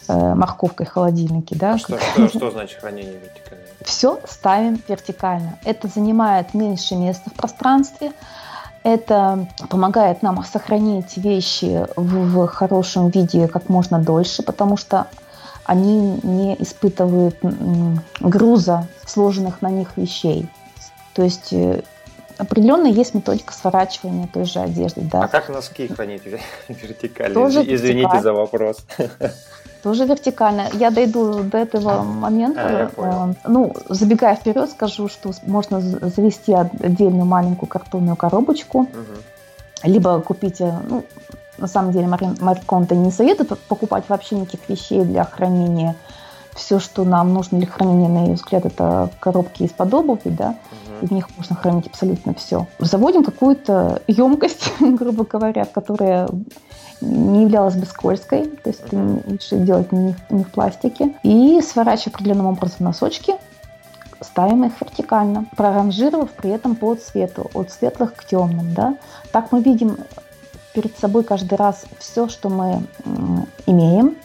э, 0.08 0.34
морковкой 0.34 0.86
в 0.86 0.90
холодильнике. 0.90 1.56
Да? 1.56 1.76
Что, 1.76 1.98
что, 2.14 2.28
что 2.28 2.50
значит 2.50 2.80
хранение 2.80 3.18
вертикально? 3.18 3.64
Все 3.82 4.18
ставим 4.26 4.80
вертикально. 4.88 5.58
Это 5.64 5.88
занимает 5.88 6.54
меньше 6.54 6.94
места 6.94 7.28
в 7.28 7.34
пространстве, 7.34 8.12
это 8.84 9.48
помогает 9.70 10.22
нам 10.22 10.44
сохранить 10.44 11.16
вещи 11.16 11.86
в, 11.96 12.44
в 12.44 12.46
хорошем 12.46 13.08
виде 13.08 13.48
как 13.48 13.68
можно 13.68 13.98
дольше, 13.98 14.42
потому 14.42 14.76
что 14.76 15.06
они 15.64 16.20
не 16.22 16.54
испытывают 16.62 17.36
груза 18.20 18.86
сложенных 19.06 19.62
на 19.62 19.70
них 19.70 19.96
вещей. 19.96 20.48
То 21.14 21.22
есть 21.22 21.52
э, 21.52 21.82
определенно 22.38 22.86
есть 22.86 23.14
методика 23.14 23.52
сворачивания 23.52 24.28
той 24.32 24.44
же 24.44 24.60
одежды. 24.60 25.02
Да. 25.02 25.22
А 25.22 25.28
как 25.28 25.48
носки 25.48 25.88
хранить 25.88 26.22
вертикально? 26.68 27.34
Тоже 27.34 27.60
Извините 27.60 28.02
вертикально. 28.02 28.22
за 28.22 28.32
вопрос. 28.32 28.86
Тоже 29.84 30.06
вертикально. 30.06 30.68
Я 30.72 30.90
дойду 30.90 31.42
до 31.42 31.58
этого 31.58 32.02
момента. 32.02 32.90
А, 32.96 33.34
ну, 33.46 33.74
забегая 33.90 34.34
вперед, 34.34 34.70
скажу, 34.70 35.08
что 35.08 35.32
можно 35.42 35.82
завести 35.82 36.54
отдельную 36.54 37.26
маленькую 37.26 37.68
картонную 37.68 38.16
коробочку, 38.16 38.80
угу. 38.80 38.90
либо 39.82 40.22
купить, 40.22 40.62
э, 40.62 40.72
ну, 40.88 41.04
на 41.58 41.66
самом 41.66 41.92
деле, 41.92 42.06
Мариконта 42.06 42.94
не 42.94 43.10
советует 43.10 43.58
покупать 43.68 44.04
вообще 44.08 44.36
никаких 44.36 44.66
вещей 44.70 45.04
для 45.04 45.24
хранения. 45.24 45.96
Все, 46.54 46.78
что 46.80 47.04
нам 47.04 47.34
нужно 47.34 47.58
для 47.58 47.66
хранения, 47.66 48.08
на 48.08 48.24
ее 48.26 48.34
взгляд, 48.34 48.64
это 48.64 49.10
коробки 49.20 49.64
из-под 49.64 49.92
обуви, 49.92 50.30
да, 50.30 50.54
угу. 50.83 50.83
В 51.00 51.12
них 51.12 51.28
можно 51.36 51.56
хранить 51.56 51.86
абсолютно 51.86 52.34
все. 52.34 52.66
Заводим 52.78 53.24
какую-то 53.24 54.02
емкость, 54.06 54.72
грубо 54.80 55.24
говоря, 55.24 55.64
которая 55.64 56.28
не 57.00 57.42
являлась 57.42 57.74
бы 57.74 57.86
скользкой, 57.86 58.46
то 58.46 58.70
есть 58.70 58.92
лучше 58.92 59.56
делать 59.56 59.92
не, 59.92 60.14
не 60.30 60.44
в 60.44 60.50
пластике. 60.50 61.14
И 61.22 61.60
сворачивая 61.60 62.14
определенным 62.14 62.46
образом 62.46 62.78
носочки, 62.80 63.34
ставим 64.20 64.64
их 64.64 64.72
вертикально, 64.80 65.46
проранжировав 65.56 66.30
при 66.30 66.50
этом 66.50 66.76
по 66.76 66.94
цвету, 66.94 67.50
от 67.54 67.70
светлых 67.70 68.14
к 68.14 68.24
темным. 68.24 68.72
Да? 68.74 68.96
Так 69.32 69.52
мы 69.52 69.62
видим 69.62 69.98
перед 70.72 70.96
собой 70.98 71.24
каждый 71.24 71.56
раз 71.56 71.84
все, 71.98 72.28
что 72.28 72.48
мы 72.48 72.82
имеем, 73.66 74.16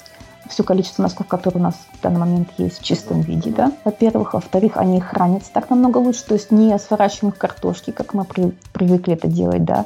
все 0.50 0.64
количество 0.64 1.04
носков, 1.04 1.28
которые 1.28 1.62
у 1.62 1.64
нас 1.64 1.76
в 1.94 2.02
данный 2.02 2.20
момент 2.20 2.50
есть 2.58 2.80
в 2.80 2.84
чистом 2.84 3.22
виде, 3.22 3.52
да, 3.52 3.72
во-первых. 3.86 4.34
Во-вторых, 4.34 4.78
они 4.78 5.00
хранятся 5.00 5.52
так 5.54 5.70
намного 5.70 6.00
лучше, 6.00 6.26
то 6.26 6.34
есть 6.34 6.52
не 6.52 6.78
сворачиваем 6.80 7.32
их 7.32 7.38
картошки, 7.38 7.92
как 7.92 8.14
мы 8.14 8.26
при, 8.26 8.52
привыкли 8.74 9.14
это 9.14 9.28
делать, 9.28 9.64
да, 9.64 9.86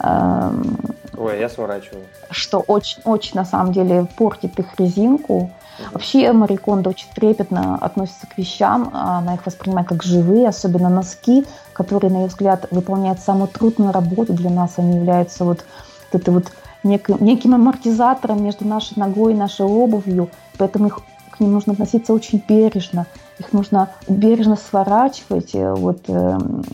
Эм, 0.00 0.78
Ой, 1.16 1.40
я 1.40 1.48
сворачиваю. 1.48 2.04
Что 2.30 2.60
очень, 2.60 3.02
очень 3.04 3.34
на 3.34 3.44
самом 3.44 3.72
деле 3.72 4.06
портит 4.16 4.58
их 4.58 4.78
резинку. 4.78 5.34
Угу. 5.34 5.50
Вообще 5.92 6.32
Мариконда 6.32 6.90
очень 6.90 7.08
трепетно 7.14 7.76
относится 7.76 8.26
к 8.26 8.38
вещам, 8.38 8.90
она 8.92 9.34
их 9.34 9.44
воспринимает 9.44 9.88
как 9.88 10.02
живые, 10.02 10.48
особенно 10.48 10.88
носки, 10.88 11.44
которые, 11.72 12.12
на 12.12 12.18
ее 12.18 12.26
взгляд, 12.26 12.66
выполняют 12.70 13.20
самую 13.20 13.48
трудную 13.48 13.92
работу 13.92 14.32
для 14.32 14.50
нас. 14.50 14.74
Они 14.76 14.96
являются 14.96 15.44
вот, 15.44 15.64
вот 16.12 16.20
этой 16.20 16.34
вот 16.34 16.52
неким, 16.84 17.16
неким 17.20 17.54
амортизатором 17.54 18.42
между 18.42 18.66
нашей 18.66 18.98
ногой 18.98 19.32
и 19.32 19.36
нашей 19.36 19.66
обувью, 19.66 20.28
поэтому 20.56 20.88
их, 20.88 21.00
к 21.30 21.40
ним 21.40 21.52
нужно 21.52 21.72
относиться 21.72 22.12
очень 22.12 22.42
бережно. 22.46 23.06
Их 23.38 23.52
нужно 23.52 23.90
бережно 24.08 24.56
сворачивать, 24.56 25.54
э, 25.54 25.72
вот, 25.72 26.08
эм, 26.08 26.64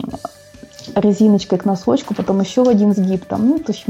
резиночкой 0.95 1.57
к 1.57 1.65
носочку, 1.65 2.13
потом 2.13 2.41
еще 2.41 2.63
один 2.63 2.93
сгиб 2.93 3.25
там, 3.25 3.49
ну, 3.49 3.59
то 3.59 3.71
есть 3.71 3.85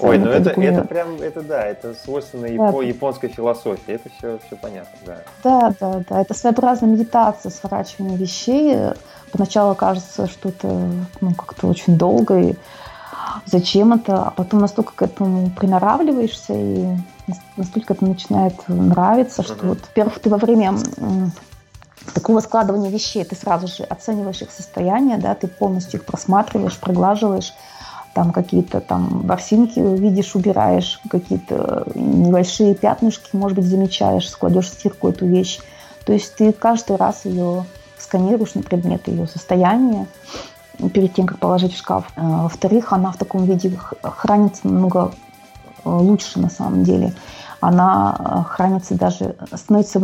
Ой, 0.00 0.18
ну 0.18 0.30
это, 0.30 0.50
это 0.50 0.84
прям, 0.84 1.16
это 1.20 1.42
да, 1.42 1.66
это 1.66 1.94
свойственно 1.94 2.48
да. 2.56 2.72
по 2.72 2.82
японской 2.82 3.28
философии, 3.28 3.94
это 3.94 4.08
все, 4.16 4.38
все 4.46 4.56
понятно, 4.56 4.96
да. 5.04 5.18
Да, 5.42 5.74
да, 5.80 6.02
да, 6.08 6.20
это 6.20 6.34
своеобразная 6.34 6.90
медитация, 6.90 7.50
сворачивание 7.50 8.16
вещей. 8.16 8.76
Поначалу 9.32 9.74
кажется, 9.74 10.26
что 10.26 10.48
это 10.48 10.68
ну, 11.20 11.34
как-то 11.34 11.66
очень 11.66 11.98
долго, 11.98 12.38
и 12.38 12.54
зачем 13.46 13.92
это, 13.92 14.24
а 14.24 14.30
потом 14.30 14.60
настолько 14.60 14.92
к 14.94 15.02
этому 15.02 15.50
приноравливаешься, 15.50 16.54
и 16.54 16.96
настолько 17.56 17.94
это 17.94 18.04
начинает 18.04 18.54
нравиться, 18.68 19.42
что 19.42 19.66
вот, 19.66 19.80
во-первых, 19.80 20.18
ты 20.18 20.30
во 20.30 20.36
время 20.36 20.74
такого 22.14 22.40
складывания 22.40 22.90
вещей 22.90 23.24
ты 23.24 23.36
сразу 23.36 23.68
же 23.68 23.84
оцениваешь 23.84 24.42
их 24.42 24.50
состояние, 24.50 25.18
да, 25.18 25.34
ты 25.34 25.46
полностью 25.46 26.00
их 26.00 26.06
просматриваешь, 26.06 26.78
проглаживаешь, 26.78 27.52
там 28.14 28.32
какие-то 28.32 28.80
там 28.80 29.26
ворсинки 29.26 29.78
видишь, 29.78 30.34
убираешь, 30.34 31.00
какие-то 31.08 31.84
небольшие 31.94 32.74
пятнышки, 32.74 33.36
может 33.36 33.56
быть, 33.56 33.66
замечаешь, 33.66 34.28
складешь 34.28 34.70
в 34.70 34.74
стирку 34.74 35.08
эту 35.08 35.26
вещь. 35.26 35.60
То 36.04 36.12
есть 36.12 36.34
ты 36.34 36.52
каждый 36.52 36.96
раз 36.96 37.24
ее 37.24 37.64
сканируешь 37.98 38.54
на 38.54 38.62
предмет 38.62 39.06
ее 39.06 39.28
состояния 39.28 40.06
перед 40.88 41.14
тем, 41.14 41.26
как 41.26 41.38
положить 41.38 41.74
в 41.74 41.78
шкаф. 41.78 42.10
А, 42.16 42.44
во-вторых, 42.44 42.92
она 42.92 43.12
в 43.12 43.16
таком 43.16 43.44
виде 43.44 43.76
хранится 44.02 44.66
намного 44.66 45.12
э, 45.84 45.88
лучше 45.88 46.40
на 46.40 46.50
самом 46.50 46.84
деле. 46.84 47.12
Она 47.60 48.16
э, 48.18 48.48
хранится 48.48 48.94
даже, 48.94 49.36
становится, 49.54 50.00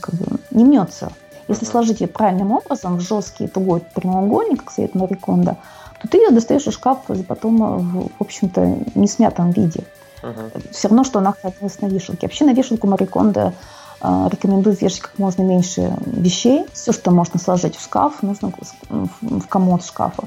как 0.00 0.14
бы, 0.14 0.38
не 0.50 0.64
мнется. 0.64 1.10
Если 1.48 1.64
сложить 1.64 2.00
ее 2.00 2.08
правильным 2.08 2.52
образом 2.52 2.96
в 2.96 3.00
жесткий 3.00 3.46
тугой 3.46 3.80
прямоугольник, 3.94 4.64
как 4.64 4.70
советует 4.72 5.10
Мариконда, 5.10 5.56
то 6.00 6.08
ты 6.08 6.18
ее 6.18 6.30
достаешь 6.30 6.66
из 6.66 6.74
шкафа 6.74 7.14
потом, 7.24 7.62
э, 7.62 7.76
в, 7.78 8.08
в 8.08 8.20
общем-то, 8.20 8.78
не 8.94 9.08
смятом 9.08 9.50
виде. 9.50 9.84
Uh-huh. 10.22 10.72
Все 10.72 10.88
равно, 10.88 11.04
что 11.04 11.18
она 11.18 11.32
хранилась 11.32 11.80
на 11.80 11.86
вешалке. 11.86 12.26
Вообще 12.26 12.44
на 12.44 12.52
вешалку 12.52 12.86
Мариконда 12.86 13.40
э, 13.40 13.75
рекомендую 14.00 14.76
вешать 14.76 15.00
как 15.00 15.18
можно 15.18 15.42
меньше 15.42 15.96
вещей. 16.06 16.66
Все, 16.72 16.92
что 16.92 17.10
можно 17.10 17.38
сложить 17.38 17.76
в 17.76 17.82
шкаф, 17.82 18.22
нужно 18.22 18.52
в, 18.88 19.08
в 19.20 19.46
комод 19.48 19.84
шкафа, 19.84 20.24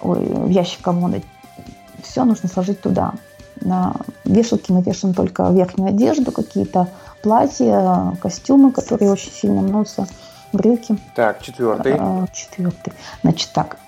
ой, 0.00 0.24
в 0.24 0.48
ящик 0.48 0.82
комода. 0.82 1.20
Все 2.02 2.24
нужно 2.24 2.48
сложить 2.48 2.80
туда. 2.80 3.12
На 3.60 3.94
вешалке 4.24 4.72
мы 4.72 4.82
вешаем 4.82 5.14
только 5.14 5.50
верхнюю 5.50 5.90
одежду, 5.90 6.32
какие-то 6.32 6.88
платья, 7.22 8.16
костюмы, 8.22 8.72
которые 8.72 9.10
очень 9.10 9.32
сильно 9.32 9.60
мнутся 9.60 10.06
брюки. 10.52 10.96
Так, 11.14 11.42
четвертый. 11.42 11.96
А, 11.98 12.26
четвертый. 12.32 12.92
Значит 13.22 13.50
так, 13.52 13.78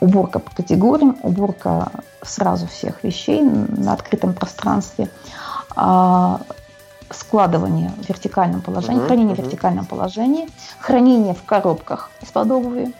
уборка 0.00 0.38
по 0.38 0.54
категориям, 0.54 1.16
уборка 1.22 1.90
сразу 2.22 2.66
всех 2.66 3.02
вещей 3.02 3.42
на 3.42 3.94
открытом 3.94 4.34
пространстве, 4.34 5.08
а, 5.74 6.40
складывание 7.14 7.90
в 7.98 8.08
вертикальном 8.08 8.60
положении, 8.60 9.02
uh 9.02 9.06
хранение 9.06 9.34
uh 9.34 9.40
в 9.40 9.44
вертикальном 9.44 9.86
положении, 9.86 10.48
хранение 10.78 11.34
в 11.34 11.42
коробках 11.44 12.10
из-под 12.22 12.50
обуви, 12.50 12.92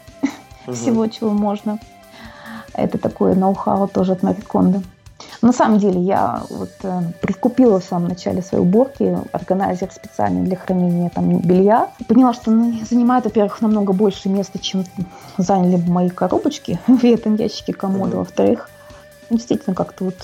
uh 0.66 0.72
всего, 0.72 1.06
чего 1.06 1.30
можно. 1.30 1.78
Это 2.72 2.98
такое 2.98 3.34
ноу-хау 3.34 3.86
тоже 3.86 4.12
от 4.12 4.22
Мариконда. 4.22 4.82
На 5.42 5.52
самом 5.52 5.78
деле 5.78 6.00
я 6.00 6.42
вот 6.50 6.70
э, 6.82 7.00
прикупила 7.20 7.78
в 7.78 7.84
самом 7.84 8.08
начале 8.08 8.42
своей 8.42 8.62
уборки 8.62 9.16
органайзер 9.32 9.90
специальный 9.92 10.42
для 10.42 10.56
хранения 10.56 11.10
там 11.10 11.38
белья. 11.38 11.90
Поняла, 12.08 12.32
что 12.32 12.50
он 12.50 12.80
занимает, 12.88 13.24
во-первых, 13.24 13.60
намного 13.60 13.92
больше 13.92 14.28
места, 14.28 14.58
чем 14.58 14.84
заняли 15.38 15.76
мои 15.86 16.08
коробочки 16.08 16.80
в 16.86 17.04
этом 17.04 17.36
ящике 17.36 17.72
комода. 17.72 18.16
Во-вторых, 18.16 18.68
действительно 19.30 19.74
как-то 19.74 20.04
вот 20.04 20.16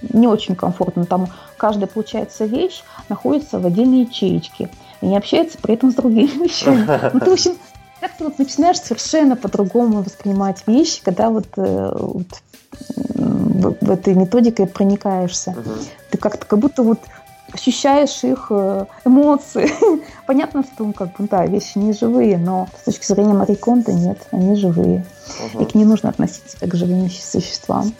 не 0.00 0.26
очень 0.26 0.56
комфортно. 0.56 1.04
Там 1.04 1.28
каждая, 1.62 1.86
получается, 1.86 2.44
вещь 2.44 2.82
находится 3.08 3.60
в 3.60 3.66
отдельной 3.66 4.00
ячеечке 4.00 4.68
и 5.00 5.06
не 5.06 5.16
общается 5.16 5.58
при 5.58 5.74
этом 5.74 5.92
с 5.92 5.94
другими 5.94 6.44
вещами. 6.44 6.88
Ну, 7.12 7.20
ты, 7.20 7.30
в 7.30 7.34
общем, 7.34 7.52
как-то 8.00 8.24
вот 8.24 8.38
начинаешь 8.40 8.80
совершенно 8.80 9.36
по-другому 9.36 10.02
воспринимать 10.02 10.64
вещи, 10.66 11.00
когда 11.04 11.30
вот, 11.30 11.46
э, 11.56 11.92
вот 11.96 12.26
в, 13.14 13.76
в 13.80 13.90
этой 13.92 14.14
методикой 14.14 14.66
проникаешься. 14.66 15.52
Угу. 15.52 15.70
Ты 16.10 16.18
как-то 16.18 16.46
как 16.46 16.58
будто 16.58 16.82
вот 16.82 16.98
ощущаешь 17.52 18.24
их 18.24 18.48
э, 18.50 18.86
эмоции. 19.04 19.70
Понятно, 20.26 20.64
что 20.64 20.84
ну, 20.84 20.92
как 20.92 21.14
бы, 21.16 21.28
да, 21.28 21.46
вещи 21.46 21.78
не 21.78 21.92
живые, 21.92 22.38
но 22.38 22.66
с 22.80 22.86
точки 22.86 23.06
зрения 23.06 23.34
Мари 23.34 23.54
Конта 23.54 23.92
нет, 23.92 24.18
они 24.32 24.56
живые. 24.56 25.06
Угу. 25.54 25.62
И 25.62 25.66
к 25.66 25.76
ним 25.76 25.90
нужно 25.90 26.08
относиться 26.08 26.56
как 26.58 26.70
к 26.70 26.74
живым 26.74 27.08
существам. 27.08 27.94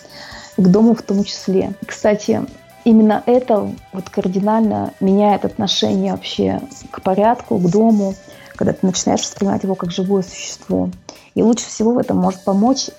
И 0.56 0.62
к 0.62 0.66
дому 0.66 0.96
в 0.96 1.02
том 1.02 1.22
числе. 1.22 1.74
Кстати, 1.86 2.44
именно 2.84 3.22
это 3.26 3.70
вот 3.92 4.10
кардинально 4.10 4.92
меняет 5.00 5.44
отношение 5.44 6.12
вообще 6.12 6.60
к 6.90 7.02
порядку, 7.02 7.58
к 7.58 7.70
дому, 7.70 8.14
когда 8.56 8.72
ты 8.72 8.86
начинаешь 8.86 9.22
воспринимать 9.22 9.62
его 9.62 9.74
как 9.74 9.90
живое 9.90 10.22
существо. 10.22 10.90
И 11.34 11.42
лучше 11.42 11.66
всего 11.66 11.92
в 11.92 11.98
этом 11.98 12.18
может 12.18 12.42
помочь 12.44 12.90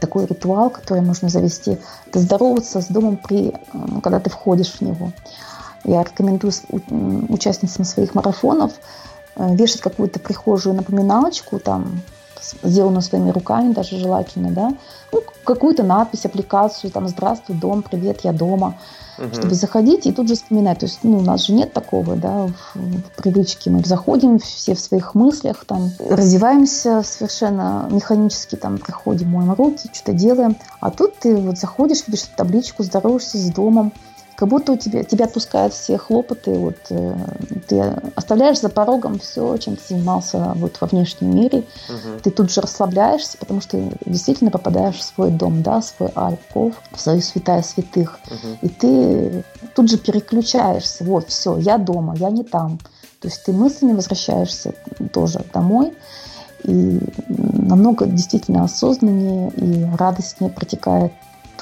такой 0.00 0.26
ритуал, 0.26 0.70
который 0.70 1.02
можно 1.02 1.28
завести. 1.28 1.78
Это 2.06 2.18
здороваться 2.18 2.80
с 2.80 2.86
домом, 2.86 3.16
при, 3.16 3.52
когда 4.02 4.20
ты 4.20 4.30
входишь 4.30 4.72
в 4.72 4.80
него. 4.80 5.12
Я 5.84 6.02
рекомендую 6.02 6.52
участницам 7.28 7.84
своих 7.84 8.14
марафонов 8.14 8.72
э, 9.36 9.54
вешать 9.54 9.82
какую-то 9.82 10.18
прихожую 10.18 10.74
напоминалочку, 10.74 11.58
там, 11.58 12.00
сделанную 12.62 13.02
своими 13.02 13.30
руками, 13.30 13.72
даже 13.72 13.96
желательно, 13.98 14.50
да, 14.50 14.72
ну, 15.12 15.22
какую-то 15.44 15.82
надпись, 15.82 16.24
аппликацию, 16.24 16.90
там, 16.90 17.08
«Здравствуй, 17.08 17.56
дом», 17.56 17.82
«Привет, 17.82 18.20
я 18.22 18.32
дома», 18.32 18.76
угу. 19.18 19.34
чтобы 19.34 19.54
заходить 19.54 20.06
и 20.06 20.12
тут 20.12 20.28
же 20.28 20.34
вспоминать. 20.34 20.80
То 20.80 20.86
есть, 20.86 21.00
ну, 21.02 21.18
у 21.18 21.22
нас 21.22 21.46
же 21.46 21.52
нет 21.52 21.72
такого, 21.72 22.16
да, 22.16 22.46
в, 22.46 22.76
в 22.76 23.22
привычке. 23.22 23.70
Мы 23.70 23.82
заходим 23.84 24.38
все 24.38 24.74
в 24.74 24.80
своих 24.80 25.14
мыслях, 25.14 25.64
там, 25.66 25.90
раздеваемся 26.08 27.02
совершенно 27.04 27.88
механически, 27.90 28.56
там, 28.56 28.78
приходим, 28.78 29.30
моем 29.30 29.52
руки, 29.54 29.88
что-то 29.92 30.12
делаем. 30.12 30.56
А 30.80 30.90
тут 30.90 31.18
ты 31.18 31.36
вот 31.36 31.58
заходишь, 31.58 32.06
видишь 32.06 32.28
табличку, 32.36 32.82
здороваешься 32.82 33.38
с 33.38 33.50
домом, 33.50 33.92
как 34.36 34.48
будто 34.48 34.72
у 34.72 34.76
тебя, 34.76 35.04
тебя 35.04 35.26
отпускают 35.26 35.72
все 35.72 35.96
хлопоты, 35.96 36.52
вот, 36.52 36.76
э, 36.90 37.14
ты 37.68 37.80
оставляешь 38.16 38.60
за 38.60 38.68
порогом 38.68 39.18
все, 39.18 39.56
чем 39.58 39.76
ты 39.76 39.82
занимался 39.94 40.52
вот, 40.56 40.80
во 40.80 40.86
внешнем 40.86 41.36
мире, 41.36 41.64
угу. 41.88 42.20
ты 42.22 42.30
тут 42.30 42.50
же 42.50 42.60
расслабляешься, 42.60 43.38
потому 43.38 43.60
что 43.60 43.80
действительно 44.06 44.50
попадаешь 44.50 44.96
в 44.96 45.02
свой 45.02 45.30
дом, 45.30 45.62
да, 45.62 45.80
в 45.80 45.84
свой 45.84 46.10
альков, 46.14 46.74
в 46.90 47.00
свою 47.00 47.20
святая 47.20 47.62
святых, 47.62 48.18
угу. 48.26 48.58
и 48.62 48.68
ты 48.68 49.44
тут 49.74 49.90
же 49.90 49.98
переключаешься, 49.98 51.04
вот, 51.04 51.28
все, 51.28 51.56
я 51.58 51.78
дома, 51.78 52.14
я 52.16 52.30
не 52.30 52.44
там, 52.44 52.78
то 53.20 53.28
есть 53.28 53.44
ты 53.44 53.52
мыслями 53.52 53.92
возвращаешься 53.92 54.74
тоже 55.12 55.44
домой, 55.52 55.94
и 56.64 56.98
намного 57.28 58.06
действительно 58.06 58.64
осознаннее 58.64 59.50
и 59.50 59.84
радостнее 59.96 60.50
протекает 60.50 61.12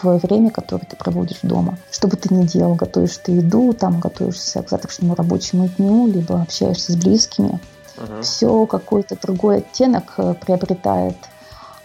твое 0.02 0.18
время, 0.18 0.50
которое 0.50 0.84
ты 0.84 0.96
проводишь 0.96 1.38
дома. 1.42 1.78
Что 1.90 2.08
бы 2.08 2.16
ты 2.16 2.34
ни 2.34 2.44
делал, 2.44 2.74
готовишь 2.74 3.16
ты 3.18 3.32
еду, 3.32 3.72
там 3.72 4.00
готовишься 4.00 4.62
к 4.62 4.68
завтрашнему 4.68 5.14
рабочему 5.14 5.68
дню, 5.68 6.08
либо 6.08 6.42
общаешься 6.42 6.92
с 6.92 6.96
близкими, 6.96 7.60
uh-huh. 7.96 8.22
все 8.22 8.66
какой-то 8.66 9.16
другой 9.20 9.58
оттенок 9.58 10.14
э, 10.16 10.34
приобретает 10.34 11.16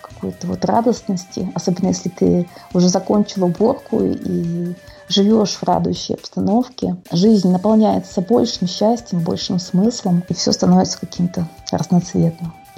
какой-то 0.01 0.47
вот 0.47 0.65
радостности, 0.65 1.51
особенно 1.53 1.89
если 1.89 2.09
ты 2.09 2.49
уже 2.73 2.89
закончил 2.89 3.45
уборку 3.45 3.99
и 4.01 4.73
живешь 5.09 5.51
в 5.51 5.63
радующей 5.63 6.15
обстановке, 6.15 6.95
жизнь 7.11 7.51
наполняется 7.51 8.21
большим 8.21 8.67
счастьем, 8.67 9.19
большим 9.19 9.59
смыслом, 9.59 10.23
и 10.27 10.33
все 10.33 10.51
становится 10.51 10.99
каким-то 10.99 11.47
разноцветным. 11.71 12.53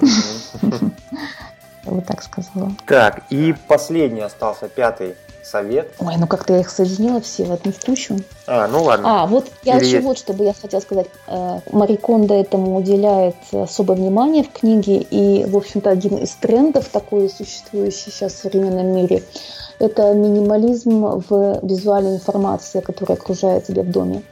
Я 1.82 1.92
вот 1.92 2.04
так 2.04 2.22
сказала. 2.22 2.72
Так, 2.86 3.22
и 3.30 3.54
последний 3.66 4.20
остался, 4.20 4.68
пятый 4.68 5.14
совет. 5.42 5.92
Ой, 5.98 6.14
ну 6.18 6.26
как-то 6.26 6.54
я 6.54 6.60
их 6.60 6.70
соединила 6.70 7.20
все 7.20 7.44
в 7.44 7.52
одну 7.52 7.72
кучу. 7.84 8.18
А, 8.46 8.68
ну 8.68 8.82
ладно. 8.82 9.22
А, 9.22 9.26
вот 9.26 9.46
я 9.62 9.76
Или 9.76 9.84
еще 9.84 9.96
есть... 9.96 10.06
вот, 10.06 10.18
что 10.18 10.32
бы 10.32 10.44
я 10.44 10.54
хотела 10.54 10.80
сказать. 10.80 11.06
Э, 11.26 11.60
Мари 11.70 11.96
Кондо 11.96 12.34
этому 12.34 12.76
уделяет 12.76 13.36
особое 13.52 13.96
внимание 13.96 14.44
в 14.44 14.52
книге, 14.52 14.98
и, 14.98 15.44
в 15.44 15.56
общем-то, 15.56 15.90
один 15.90 16.16
из 16.16 16.30
трендов 16.30 16.88
такой 16.88 17.28
существующий 17.28 18.10
сейчас 18.10 18.34
в 18.34 18.38
современном 18.38 18.86
мире– 18.94 19.22
это 19.80 20.12
минимализм 20.12 21.22
в 21.28 21.58
визуальной 21.62 22.16
информации, 22.16 22.80
которая 22.80 23.16
окружает 23.16 23.66
тебя 23.66 23.82
в 23.82 23.90
доме. 23.90 24.22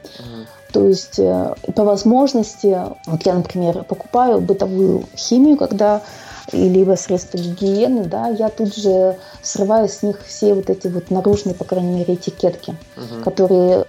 То 0.71 0.87
есть 0.87 1.17
э, 1.17 1.55
по 1.75 1.83
возможности, 1.83 2.77
вот 3.07 3.23
я, 3.23 3.33
например, 3.33 3.83
покупаю 3.85 4.39
бытовую 4.39 5.05
химию, 5.15 5.57
когда 5.57 6.03
либо 6.51 6.95
средства 6.95 7.37
гигиены, 7.37 8.05
да, 8.05 8.27
я 8.27 8.49
тут 8.49 8.75
же 8.75 9.17
срываю 9.41 9.87
с 9.87 10.03
них 10.03 10.19
все 10.25 10.53
вот 10.53 10.69
эти 10.69 10.87
вот 10.87 11.09
наружные, 11.09 11.55
по 11.55 11.63
крайней 11.63 11.93
мере, 11.93 12.15
этикетки, 12.15 12.75
угу. 12.95 13.23
которые, 13.23 13.85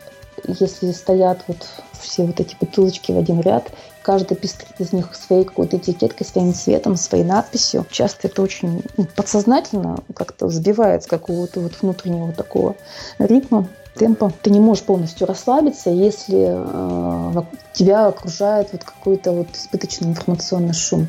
если 0.47 0.93
стоят 0.93 1.41
вот 1.47 1.67
все 2.01 2.25
вот 2.25 2.41
эти 2.41 2.57
бутылочки 2.59 3.13
в 3.13 3.19
один 3.19 3.41
ряд, 3.41 3.71
каждый 4.03 4.37
пестрит 4.37 4.75
из 4.79 4.93
них 4.93 5.15
своей 5.15 5.45
какой-то 5.45 5.77
этикеткой, 5.77 6.27
своим 6.27 6.55
цветом, 6.55 6.97
своей 6.97 7.25
надписью. 7.25 7.87
Часто 7.91 8.29
это 8.29 8.43
очень 8.43 8.83
ну, 8.97 9.07
подсознательно 9.15 9.99
как-то 10.15 10.49
сбивает 10.49 11.05
с 11.05 11.07
какого-то 11.07 11.61
вот 11.61 11.73
внутреннего 11.81 12.33
такого 12.33 12.77
ритма 13.19 13.69
темпа. 13.95 14.33
Ты 14.43 14.51
не 14.51 14.61
можешь 14.61 14.85
полностью 14.85 15.27
расслабиться, 15.27 15.91
если 15.91 16.55
э, 16.57 17.43
тебя 17.73 18.07
окружает 18.07 18.69
вот 18.73 18.85
какой-то 18.85 19.33
вот 19.33 19.49
избыточный 19.55 20.09
информационный 20.09 20.75
шум. 20.75 21.09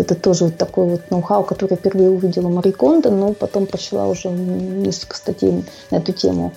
Это 0.00 0.14
тоже 0.14 0.46
вот 0.46 0.56
такой 0.56 0.86
вот 0.86 1.10
ноу-хау, 1.10 1.44
который 1.44 1.76
впервые 1.76 2.10
увидела 2.10 2.48
Мари 2.48 2.70
Кондо, 2.70 3.10
но 3.10 3.32
потом 3.32 3.66
прочла 3.66 4.06
уже 4.06 4.28
несколько 4.28 5.16
статей 5.16 5.64
на 5.90 5.96
эту 5.96 6.12
тему 6.12 6.52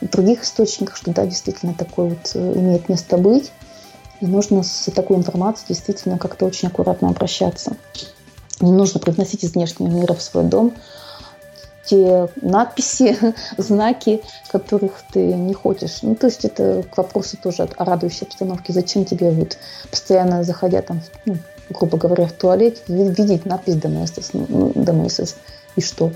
в 0.00 0.08
других 0.08 0.42
источниках, 0.42 0.96
что 0.96 1.12
да, 1.12 1.26
действительно 1.26 1.74
такое 1.74 2.10
вот 2.10 2.32
э, 2.34 2.52
имеет 2.56 2.88
место 2.88 3.16
быть. 3.16 3.52
И 4.20 4.26
нужно 4.26 4.62
с 4.62 4.90
такой 4.94 5.16
информацией 5.16 5.68
действительно 5.68 6.18
как-то 6.18 6.46
очень 6.46 6.68
аккуратно 6.68 7.08
обращаться. 7.08 7.76
Не 8.60 8.72
нужно 8.72 9.00
привносить 9.00 9.44
из 9.44 9.54
внешнего 9.54 9.88
мира 9.88 10.14
в 10.14 10.22
свой 10.22 10.44
дом 10.44 10.74
те 11.84 12.28
надписи, 12.40 13.16
знаки, 13.58 14.22
которых 14.50 15.02
ты 15.12 15.20
не 15.34 15.54
хочешь. 15.54 15.98
Ну, 16.02 16.14
то 16.14 16.26
есть 16.26 16.44
это 16.44 16.82
к 16.82 16.96
вопросу 16.96 17.36
тоже 17.36 17.68
о 17.76 17.84
радующей 17.84 18.26
обстановке. 18.26 18.72
Зачем 18.72 19.04
тебе 19.04 19.30
вот 19.30 19.58
постоянно 19.90 20.44
заходя 20.44 20.82
там, 20.82 21.02
ну, 21.26 21.36
грубо 21.70 21.98
говоря, 21.98 22.26
в 22.26 22.32
туалет, 22.32 22.82
видеть 22.88 23.46
надпись 23.46 23.76
«Доместос», 23.76 24.30
ну, 24.32 24.72
«Доместос» 24.74 25.36
и 25.76 25.80
что? 25.80 26.12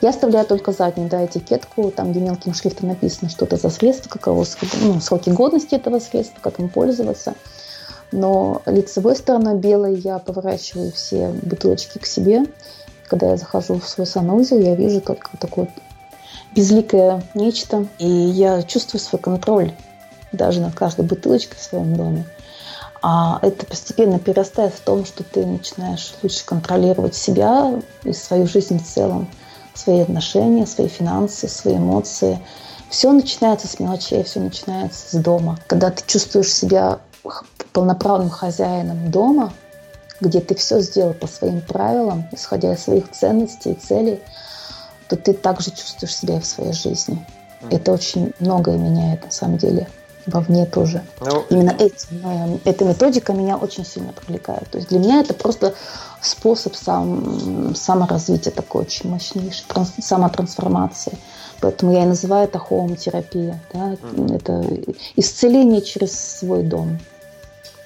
Я 0.00 0.10
оставляю 0.10 0.46
только 0.46 0.72
заднюю 0.72 1.08
да, 1.08 1.24
этикетку, 1.24 1.90
там, 1.90 2.10
где 2.10 2.20
мелким 2.20 2.54
шрифтом 2.54 2.88
написано 2.88 3.30
что-то 3.30 3.56
за 3.56 3.70
средство, 3.70 4.10
каково 4.10 4.44
ну, 4.82 5.00
сроки 5.00 5.30
годности 5.30 5.74
этого 5.74 6.00
средства, 6.00 6.38
как 6.40 6.58
им 6.58 6.68
пользоваться. 6.68 7.34
Но 8.12 8.62
лицевой 8.66 9.16
стороной 9.16 9.56
белой 9.56 9.96
я 9.96 10.18
поворачиваю 10.18 10.92
все 10.92 11.28
бутылочки 11.42 11.98
к 11.98 12.06
себе 12.06 12.46
когда 13.08 13.30
я 13.30 13.36
захожу 13.36 13.78
в 13.78 13.88
свой 13.88 14.06
санузел, 14.06 14.60
я 14.60 14.74
вижу 14.74 15.00
только 15.00 15.36
такое 15.38 15.68
безликое 16.54 17.22
нечто, 17.34 17.86
и 17.98 18.08
я 18.08 18.62
чувствую 18.62 19.00
свой 19.00 19.20
контроль 19.20 19.72
даже 20.32 20.60
над 20.60 20.74
каждой 20.74 21.04
бутылочкой 21.04 21.58
в 21.58 21.62
своем 21.62 21.96
доме. 21.96 22.24
А 23.02 23.38
это 23.42 23.66
постепенно 23.66 24.18
перерастает 24.18 24.74
в 24.74 24.80
том, 24.80 25.04
что 25.04 25.22
ты 25.22 25.44
начинаешь 25.44 26.14
лучше 26.22 26.44
контролировать 26.44 27.14
себя 27.14 27.80
и 28.04 28.12
свою 28.12 28.46
жизнь 28.46 28.78
в 28.82 28.86
целом, 28.86 29.28
свои 29.74 30.00
отношения, 30.00 30.66
свои 30.66 30.88
финансы, 30.88 31.48
свои 31.48 31.76
эмоции. 31.76 32.40
Все 32.90 33.12
начинается 33.12 33.68
с 33.68 33.78
мелочей, 33.78 34.22
все 34.24 34.40
начинается 34.40 35.16
с 35.16 35.20
дома. 35.20 35.58
Когда 35.66 35.90
ты 35.90 36.02
чувствуешь 36.06 36.52
себя 36.52 37.00
полноправным 37.72 38.30
хозяином 38.30 39.10
дома– 39.10 39.52
где 40.20 40.40
ты 40.40 40.54
все 40.54 40.80
сделал 40.80 41.14
по 41.14 41.26
своим 41.26 41.60
правилам, 41.60 42.28
исходя 42.32 42.74
из 42.74 42.82
своих 42.82 43.10
ценностей 43.10 43.72
и 43.72 43.74
целей, 43.74 44.20
то 45.08 45.16
ты 45.16 45.32
также 45.32 45.70
чувствуешь 45.70 46.16
себя 46.16 46.40
в 46.40 46.46
своей 46.46 46.72
жизни. 46.72 47.24
Это 47.70 47.92
очень 47.92 48.32
многое 48.38 48.76
меняет 48.76 49.24
на 49.24 49.30
самом 49.30 49.58
деле 49.58 49.88
вовне 50.26 50.66
тоже. 50.66 51.02
Ну, 51.20 51.44
Именно 51.50 51.70
этим, 51.78 52.60
эта 52.64 52.84
методика 52.84 53.32
меня 53.32 53.56
очень 53.56 53.84
сильно 53.84 54.12
привлекает. 54.12 54.68
То 54.70 54.78
есть 54.78 54.88
для 54.88 54.98
меня 54.98 55.20
это 55.20 55.34
просто 55.34 55.74
способ 56.20 56.74
сам, 56.74 57.74
саморазвития 57.74 58.52
такой 58.52 58.82
очень 58.82 59.08
мощнейший, 59.10 59.64
транс, 59.68 59.92
самотрансформации. 60.00 61.18
Поэтому 61.60 61.92
я 61.92 62.02
и 62.02 62.06
называю 62.06 62.44
это 62.44 62.58
хоум-терапия. 62.58 63.60
Да? 63.72 63.92
Mm. 63.92 64.34
Это 64.34 64.64
исцеление 65.16 65.80
через 65.80 66.18
свой 66.18 66.62
дом. 66.62 66.98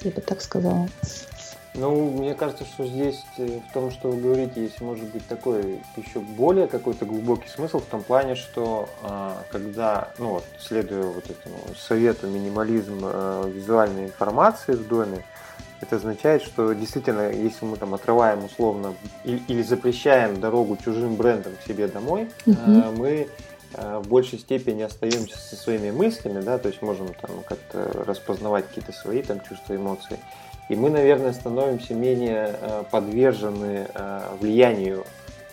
Я 0.01 0.11
бы 0.11 0.21
так 0.21 0.41
сказала. 0.41 0.87
Ну, 1.73 2.11
мне 2.11 2.35
кажется, 2.35 2.65
что 2.65 2.85
здесь 2.85 3.23
э, 3.37 3.59
в 3.69 3.73
том, 3.73 3.91
что 3.91 4.09
вы 4.09 4.19
говорите, 4.19 4.61
есть, 4.61 4.81
может 4.81 5.05
быть, 5.05 5.25
такой 5.27 5.79
еще 5.95 6.19
более 6.19 6.67
какой-то 6.67 7.05
глубокий 7.05 7.47
смысл 7.47 7.79
в 7.79 7.85
том 7.85 8.03
плане, 8.03 8.35
что 8.35 8.89
а, 9.03 9.41
когда, 9.51 10.09
ну 10.17 10.31
вот, 10.31 10.43
следуя 10.59 11.03
вот 11.03 11.29
этому 11.29 11.57
совету 11.77 12.27
минимализм 12.27 12.99
э, 13.03 13.51
визуальной 13.53 14.05
информации 14.05 14.73
в 14.73 14.85
доме, 14.85 15.23
это 15.79 15.95
означает, 15.95 16.43
что 16.43 16.73
действительно, 16.73 17.31
если 17.31 17.63
мы 17.63 17.77
там 17.77 17.93
отрываем 17.93 18.43
условно 18.43 18.93
или, 19.23 19.41
или 19.47 19.61
запрещаем 19.63 20.41
дорогу 20.41 20.77
чужим 20.83 21.15
брендам 21.15 21.53
к 21.55 21.65
себе 21.65 21.87
домой, 21.87 22.29
угу. 22.45 22.57
мы 22.97 23.29
в 23.73 24.05
большей 24.09 24.37
степени 24.37 24.81
остаемся 24.81 25.37
со 25.37 25.55
своими 25.55 25.91
мыслями, 25.91 26.41
да, 26.41 26.57
то 26.57 26.67
есть 26.67 26.81
можем 26.81 27.13
там 27.21 27.31
как-то 27.47 28.03
распознавать 28.05 28.67
какие-то 28.67 28.91
свои 28.91 29.21
там 29.21 29.39
чувства, 29.39 29.77
эмоции. 29.77 30.19
И 30.71 30.75
мы, 30.77 30.89
наверное, 30.89 31.33
становимся 31.33 31.93
менее 31.93 32.55
э, 32.57 32.83
подвержены 32.89 33.89
э, 33.93 34.21
влиянию 34.39 35.03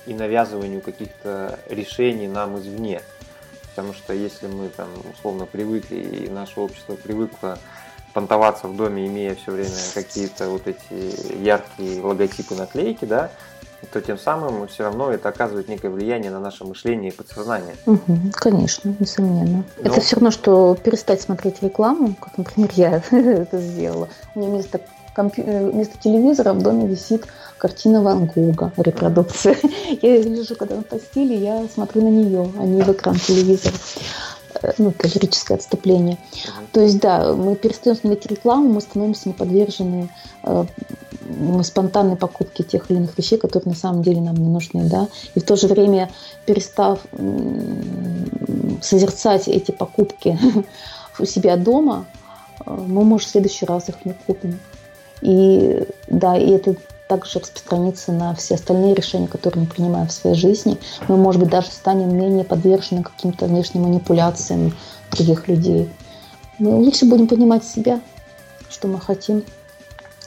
и 0.06 0.14
навязыванию 0.14 0.80
каких-то 0.80 1.58
решений 1.68 2.28
нам 2.28 2.56
извне. 2.60 3.02
Потому 3.70 3.94
что 3.94 4.12
если 4.12 4.46
мы 4.46 4.68
там 4.68 4.86
условно 5.12 5.44
привыкли, 5.44 5.96
и 5.96 6.28
наше 6.28 6.60
общество 6.60 6.94
привыкло 6.94 7.58
понтоваться 8.14 8.68
в 8.68 8.76
доме, 8.76 9.08
имея 9.08 9.34
все 9.34 9.50
время 9.50 9.74
какие-то 9.92 10.50
вот 10.50 10.68
эти 10.68 11.42
яркие 11.42 12.00
логотипы, 12.00 12.54
наклейки, 12.54 13.04
да, 13.04 13.32
то 13.92 14.00
тем 14.00 14.18
самым 14.18 14.68
все 14.68 14.84
равно 14.84 15.10
это 15.10 15.30
оказывает 15.30 15.66
некое 15.68 15.90
влияние 15.90 16.30
на 16.30 16.38
наше 16.38 16.64
мышление 16.64 17.10
и 17.10 17.14
подсознание. 17.14 17.74
Угу, 17.86 18.30
конечно, 18.34 18.94
несомненно. 19.00 19.64
Но... 19.78 19.90
Это 19.90 20.00
все 20.00 20.14
равно, 20.14 20.30
что 20.30 20.76
перестать 20.76 21.20
смотреть 21.20 21.60
рекламу, 21.60 22.14
как, 22.14 22.38
например, 22.38 22.70
я 22.74 23.02
это 23.10 23.58
сделала. 23.58 24.08
У 24.36 24.38
меня 24.38 24.50
вместо 24.50 24.80
компью... 25.18 25.44
Э, 25.46 25.70
вместо 25.70 25.98
телевизора 25.98 26.52
в 26.52 26.62
доме 26.62 26.86
висит 26.86 27.26
картина 27.58 28.02
Ван 28.02 28.26
Гога, 28.26 28.72
репродукция. 28.76 29.56
Я 30.02 30.18
лежу 30.18 30.54
когда 30.54 30.76
на 30.76 30.82
постели, 30.82 31.34
я 31.34 31.66
смотрю 31.74 32.02
на 32.02 32.10
нее, 32.10 32.52
а 32.58 32.64
не 32.64 32.82
в 32.82 32.88
экран 32.92 33.16
телевизора. 33.16 33.74
э, 34.62 34.72
ну, 34.78 34.90
это 34.90 35.08
лирическое 35.08 35.56
отступление. 35.56 36.18
То 36.72 36.80
есть, 36.80 37.00
да, 37.00 37.34
мы 37.34 37.56
перестаем 37.56 37.96
смотреть 37.96 38.26
рекламу, 38.26 38.72
мы 38.72 38.80
становимся 38.80 39.28
не 39.28 39.34
подвержены 39.34 40.08
э, 40.44 40.64
спонтанной 41.62 42.16
покупке 42.16 42.62
тех 42.62 42.88
или 42.88 42.98
иных 42.98 43.18
вещей, 43.18 43.38
которые 43.38 43.70
на 43.70 43.76
самом 43.76 44.02
деле 44.02 44.20
нам 44.20 44.36
не 44.36 44.48
нужны, 44.48 44.84
да, 44.88 45.08
и 45.34 45.40
в 45.40 45.44
то 45.44 45.56
же 45.56 45.66
время 45.66 46.10
перестав 46.46 47.00
созерцать 48.80 49.48
эти 49.48 49.72
покупки 49.72 50.38
у 51.18 51.24
себя 51.24 51.56
дома, 51.56 52.06
э, 52.64 52.70
мы, 52.70 53.02
может, 53.02 53.26
в 53.26 53.32
следующий 53.32 53.66
раз 53.66 53.88
их 53.88 54.04
не 54.04 54.12
купим. 54.12 54.60
И 55.20 55.86
да, 56.08 56.36
и 56.36 56.50
это 56.50 56.76
также 57.08 57.38
распространится 57.38 58.12
на 58.12 58.34
все 58.34 58.54
остальные 58.54 58.94
решения, 58.94 59.28
которые 59.28 59.62
мы 59.62 59.66
принимаем 59.66 60.08
в 60.08 60.12
своей 60.12 60.36
жизни. 60.36 60.78
Мы, 61.08 61.16
может 61.16 61.40
быть, 61.40 61.50
даже 61.50 61.68
станем 61.68 62.16
менее 62.16 62.44
подвержены 62.44 63.02
каким-то 63.02 63.46
внешним 63.46 63.82
манипуляциям 63.82 64.74
других 65.10 65.48
людей. 65.48 65.90
Мы 66.58 66.74
лучше 66.74 67.06
будем 67.06 67.26
понимать 67.26 67.64
себя, 67.64 68.00
что 68.68 68.88
мы 68.88 69.00
хотим, 69.00 69.42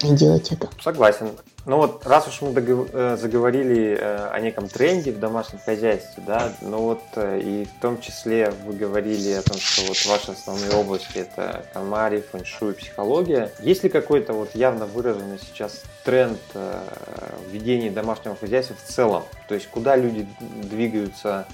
и 0.01 0.09
делать 0.15 0.51
это. 0.51 0.69
Согласен. 0.83 1.29
Ну 1.65 1.77
вот, 1.77 2.07
раз 2.07 2.27
уж 2.27 2.41
мы 2.41 2.51
э, 2.55 3.17
заговорили 3.17 3.95
э, 3.95 4.29
о 4.29 4.39
неком 4.39 4.67
тренде 4.67 5.11
в 5.11 5.19
домашнем 5.19 5.59
хозяйстве, 5.63 6.23
да, 6.25 6.51
ну 6.61 6.79
вот 6.79 7.03
э, 7.15 7.39
и 7.39 7.65
в 7.65 7.79
том 7.79 8.01
числе 8.01 8.51
вы 8.65 8.73
говорили 8.73 9.33
о 9.33 9.43
том, 9.43 9.57
что 9.59 9.83
вот 9.83 10.05
ваши 10.07 10.31
основные 10.31 10.71
области 10.71 11.19
это 11.19 11.63
канмари, 11.71 12.21
фэншуй, 12.21 12.73
психология. 12.73 13.51
Есть 13.59 13.83
ли 13.83 13.89
какой-то 13.89 14.33
вот 14.33 14.55
явно 14.55 14.87
выраженный 14.87 15.37
сейчас 15.37 15.83
тренд 16.03 16.39
в 16.53 17.51
ведении 17.51 17.89
домашнего 17.89 18.35
хозяйства 18.35 18.75
в 18.75 18.91
целом? 18.91 19.23
То 19.47 19.53
есть 19.53 19.67
куда 19.67 19.95
люди 19.95 20.27
двигаются 20.39 21.45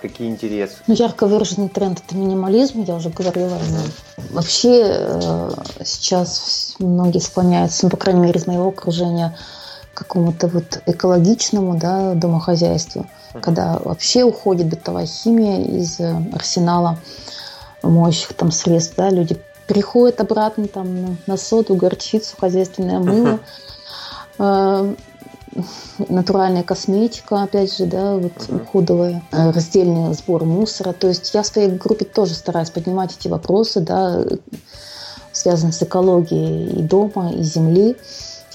какие 0.00 0.28
интересы? 0.28 0.76
Ну, 0.86 0.94
ярко 0.94 1.26
выраженный 1.26 1.68
тренд– 1.68 2.00
это 2.06 2.16
минимализм, 2.16 2.84
я 2.84 2.94
уже 2.94 3.10
говорила. 3.10 3.58
Вообще 4.30 4.82
э, 4.84 5.50
сейчас 5.84 6.76
многие 6.78 7.18
склоняются, 7.18 7.84
ну, 7.84 7.90
по 7.90 7.96
крайней 7.96 8.20
мере, 8.20 8.38
из 8.38 8.46
моего 8.46 8.68
окружения, 8.68 9.36
к 9.92 9.98
какому-то 9.98 10.48
вот 10.48 10.82
экологичному 10.86 11.76
да, 11.76 12.14
домохозяйству, 12.14 13.06
uh-huh. 13.32 13.40
когда 13.40 13.78
вообще 13.78 14.24
уходит 14.24 14.66
бытовая 14.68 15.06
химия 15.06 15.64
из 15.64 16.00
э, 16.00 16.16
арсенала 16.32 16.98
моющих 17.82 18.34
там 18.34 18.50
средств, 18.50 18.94
да, 18.96 19.10
люди 19.10 19.38
переходят 19.66 20.20
обратно 20.20 20.68
там 20.68 21.18
на 21.26 21.36
соду, 21.36 21.74
горчицу, 21.74 22.36
хозяйственное 22.38 22.98
мыло. 22.98 23.38
Uh-huh 24.38 24.96
натуральная 26.08 26.62
косметика, 26.62 27.42
опять 27.42 27.76
же, 27.76 27.86
да, 27.86 28.16
вот 28.16 28.32
uh-huh. 28.32 28.62
уходовая, 28.62 29.22
э, 29.32 29.50
раздельный 29.50 30.14
сбор 30.14 30.44
мусора. 30.44 30.92
То 30.92 31.08
есть 31.08 31.32
я 31.34 31.42
в 31.42 31.46
своей 31.46 31.70
группе 31.70 32.04
тоже 32.04 32.34
стараюсь 32.34 32.70
поднимать 32.70 33.16
эти 33.18 33.28
вопросы, 33.28 33.80
да, 33.80 34.24
связанные 35.32 35.72
с 35.72 35.82
экологией 35.82 36.80
и 36.80 36.82
дома, 36.82 37.32
и 37.32 37.42
земли. 37.42 37.96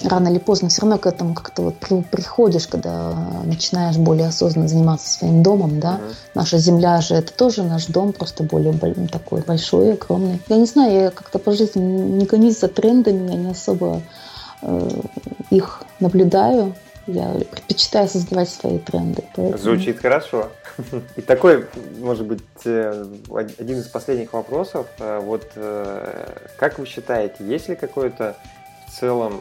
Рано 0.02 0.28
или 0.28 0.38
поздно 0.38 0.70
все 0.70 0.80
равно 0.80 0.96
к 0.96 1.06
этому 1.06 1.34
как-то 1.34 1.60
вот 1.60 1.74
приходишь, 1.76 2.66
когда 2.66 3.42
начинаешь 3.44 3.98
более 3.98 4.28
осознанно 4.28 4.66
заниматься 4.66 5.10
своим 5.10 5.42
домом, 5.42 5.78
да. 5.78 5.96
Uh-huh. 5.96 6.14
Наша 6.34 6.58
земля 6.58 7.00
же 7.02 7.14
это 7.16 7.32
тоже 7.34 7.62
наш 7.64 7.86
дом, 7.86 8.14
просто 8.14 8.42
более 8.42 8.72
такой 9.08 9.42
большой, 9.42 9.92
огромный. 9.92 10.40
Я 10.48 10.56
не 10.56 10.64
знаю, 10.64 10.92
я 10.92 11.10
как-то 11.10 11.38
по 11.38 11.52
жизни 11.52 11.82
не 11.82 12.24
гонюсь 12.24 12.58
за 12.58 12.68
трендами, 12.68 13.30
я 13.30 13.36
не 13.36 13.50
особо 13.50 14.00
э, 14.62 14.90
их 15.50 15.82
наблюдаю. 16.00 16.74
Я 17.12 17.34
предпочитаю 17.50 18.08
создавать 18.08 18.48
свои 18.48 18.78
тренды. 18.78 19.24
Поэтому... 19.34 19.58
Звучит 19.58 20.00
хорошо. 20.00 20.48
И 21.16 21.20
такой, 21.20 21.66
может 21.98 22.26
быть, 22.26 22.42
э, 22.64 23.04
один 23.58 23.80
из 23.80 23.88
последних 23.88 24.32
вопросов. 24.32 24.86
Э, 24.98 25.18
вот 25.20 25.50
э, 25.56 26.36
как 26.56 26.78
вы 26.78 26.86
считаете, 26.86 27.36
есть 27.40 27.68
ли 27.68 27.76
какое-то 27.76 28.36
в 28.86 28.92
целом 28.98 29.40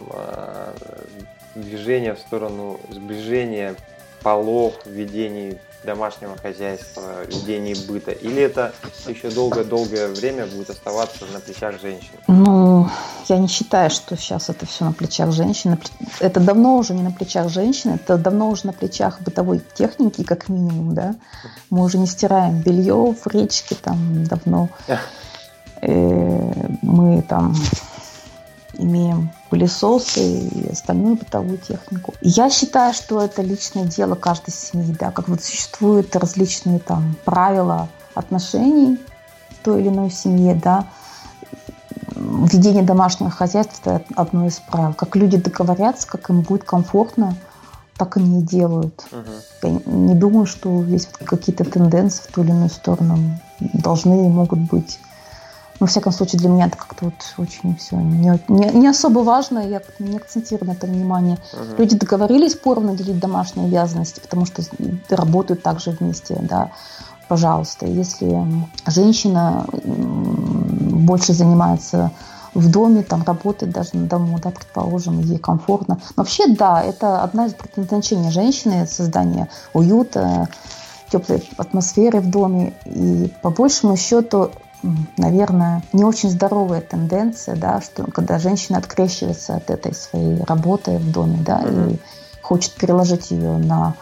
движение 1.55 2.13
в 2.13 2.19
сторону 2.19 2.79
сближения 2.91 3.75
полов 4.21 4.75
в 4.85 4.89
ведении 4.89 5.59
домашнего 5.83 6.37
хозяйства, 6.37 7.25
ведении 7.25 7.75
быта? 7.87 8.11
Или 8.11 8.43
это 8.43 8.73
еще 9.07 9.29
долгое-долгое 9.29 10.07
время 10.09 10.45
будет 10.45 10.69
оставаться 10.69 11.25
на 11.33 11.39
плечах 11.39 11.81
женщин? 11.81 12.13
Ну, 12.27 12.68
я 13.27 13.37
не 13.37 13.47
считаю, 13.47 13.89
что 13.89 14.15
сейчас 14.17 14.49
это 14.49 14.65
все 14.65 14.85
на 14.85 14.93
плечах 14.93 15.31
женщин. 15.31 15.77
Это 16.19 16.39
давно 16.39 16.77
уже 16.77 16.93
не 16.93 17.03
на 17.03 17.11
плечах 17.11 17.49
женщин, 17.49 17.91
это 17.91 18.17
давно 18.17 18.49
уже 18.49 18.65
на 18.65 18.73
плечах 18.73 19.21
бытовой 19.21 19.61
техники, 19.75 20.23
как 20.23 20.49
минимум, 20.49 20.93
да. 20.93 21.15
Мы 21.69 21.83
уже 21.83 21.97
не 21.97 22.07
стираем 22.07 22.61
белье 22.61 23.13
в 23.13 23.27
речке 23.27 23.75
там 23.75 24.23
давно. 24.25 24.69
Э, 25.81 26.67
мы 26.81 27.21
там 27.21 27.55
имеем 28.79 29.31
пылесосы 29.49 30.21
и 30.21 30.69
остальную 30.71 31.15
бытовую 31.15 31.57
технику. 31.57 32.13
Я 32.21 32.49
считаю, 32.49 32.93
что 32.93 33.21
это 33.21 33.41
личное 33.41 33.85
дело 33.85 34.15
каждой 34.15 34.51
семьи, 34.51 34.95
да, 34.97 35.11
как 35.11 35.27
вот 35.27 35.43
существуют 35.43 36.15
различные 36.15 36.79
там 36.79 37.15
правила 37.25 37.89
отношений 38.15 38.97
в 39.49 39.63
той 39.63 39.81
или 39.81 39.89
иной 39.89 40.11
семье, 40.11 40.55
да, 40.55 40.85
ведение 42.51 42.83
домашнего 42.83 43.29
хозяйства– 43.29 43.75
это 43.91 44.03
одно 44.15 44.47
из 44.47 44.55
правил. 44.59 44.93
Как 44.93 45.15
люди 45.15 45.37
договорятся, 45.37 46.07
как 46.07 46.29
им 46.29 46.41
будет 46.41 46.63
комфортно, 46.63 47.35
так 47.97 48.17
они 48.17 48.39
и 48.39 48.43
делают. 48.43 49.05
Угу. 49.11 49.69
Я 49.69 49.81
не 49.85 50.15
думаю, 50.15 50.45
что 50.45 50.83
есть 50.83 51.09
какие-то 51.11 51.65
тенденции 51.65 52.23
в 52.23 52.31
ту 52.31 52.43
или 52.43 52.51
иную 52.51 52.69
сторону 52.69 53.17
должны 53.59 54.25
и 54.25 54.29
могут 54.29 54.59
быть 54.59 54.99
во 55.79 55.87
всяком 55.87 56.11
случае, 56.11 56.39
для 56.39 56.49
меня 56.49 56.67
это 56.67 56.77
как-то 56.77 57.05
вот 57.05 57.13
очень 57.37 57.75
все 57.77 57.95
не, 57.95 58.39
не, 58.49 58.69
не 58.71 58.87
особо 58.87 59.19
важно, 59.19 59.59
я 59.59 59.81
не 59.99 60.17
акцентирую 60.17 60.67
на 60.67 60.73
это 60.73 60.87
внимание. 60.87 61.37
Uh-huh. 61.53 61.77
Люди 61.77 61.95
договорились 61.95 62.55
поровну 62.55 62.95
делить 62.95 63.19
домашние 63.19 63.67
обязанности, 63.67 64.19
потому 64.19 64.45
что 64.45 64.61
работают 65.09 65.63
также 65.63 65.91
вместе, 65.91 66.37
да, 66.41 66.71
пожалуйста. 67.29 67.85
Если 67.85 68.45
женщина 68.87 69.65
больше 70.99 71.33
занимается 71.33 72.11
в 72.53 72.69
доме, 72.69 73.03
там 73.03 73.23
работает 73.23 73.71
даже 73.71 73.91
на 73.93 74.07
дому, 74.07 74.39
да, 74.39 74.51
предположим, 74.51 75.19
ей 75.19 75.37
комфортно. 75.37 75.99
Вообще, 76.15 76.47
да, 76.47 76.81
это 76.81 77.21
одна 77.21 77.45
из 77.45 77.53
предназначений 77.53 78.31
женщины, 78.31 78.87
создание 78.87 79.47
уюта, 79.73 80.49
теплой 81.11 81.47
атмосферы 81.57 82.21
в 82.21 82.29
доме. 82.29 82.73
И 82.85 83.31
по 83.41 83.49
большему 83.49 83.95
счету 83.97 84.51
наверное, 85.17 85.83
не 85.91 86.03
очень 86.03 86.29
здоровая 86.29 86.81
тенденция, 86.81 87.55
да, 87.55 87.81
что 87.81 88.05
когда 88.05 88.39
женщина 88.39 88.77
открещивается 88.77 89.55
от 89.55 89.69
этой 89.69 89.93
своей 89.93 90.41
работы 90.43 90.97
в 90.97 91.11
доме, 91.11 91.37
да, 91.45 91.61
mm-hmm. 91.61 91.93
и 91.93 91.99
хочет 92.41 92.73
переложить 92.75 93.31
ее 93.31 93.57
на 93.57 93.95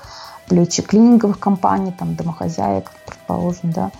плечи 0.47 0.81
клининговых 0.81 1.39
компаний, 1.39 1.91
там, 1.97 2.15
домохозяек, 2.15 2.91
предположим, 3.05 3.71
да, 3.71 3.91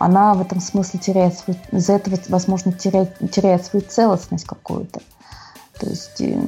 она 0.00 0.32
в 0.32 0.40
этом 0.40 0.60
смысле 0.60 0.98
теряет 0.98 1.38
свою, 1.38 1.60
из-за 1.72 1.92
этого, 1.92 2.18
возможно, 2.28 2.72
теряет, 2.72 3.16
теряет 3.30 3.66
свою 3.66 3.84
целостность 3.84 4.46
какую-то. 4.46 5.00
То 5.78 5.86
есть 5.86 6.20
э, 6.22 6.42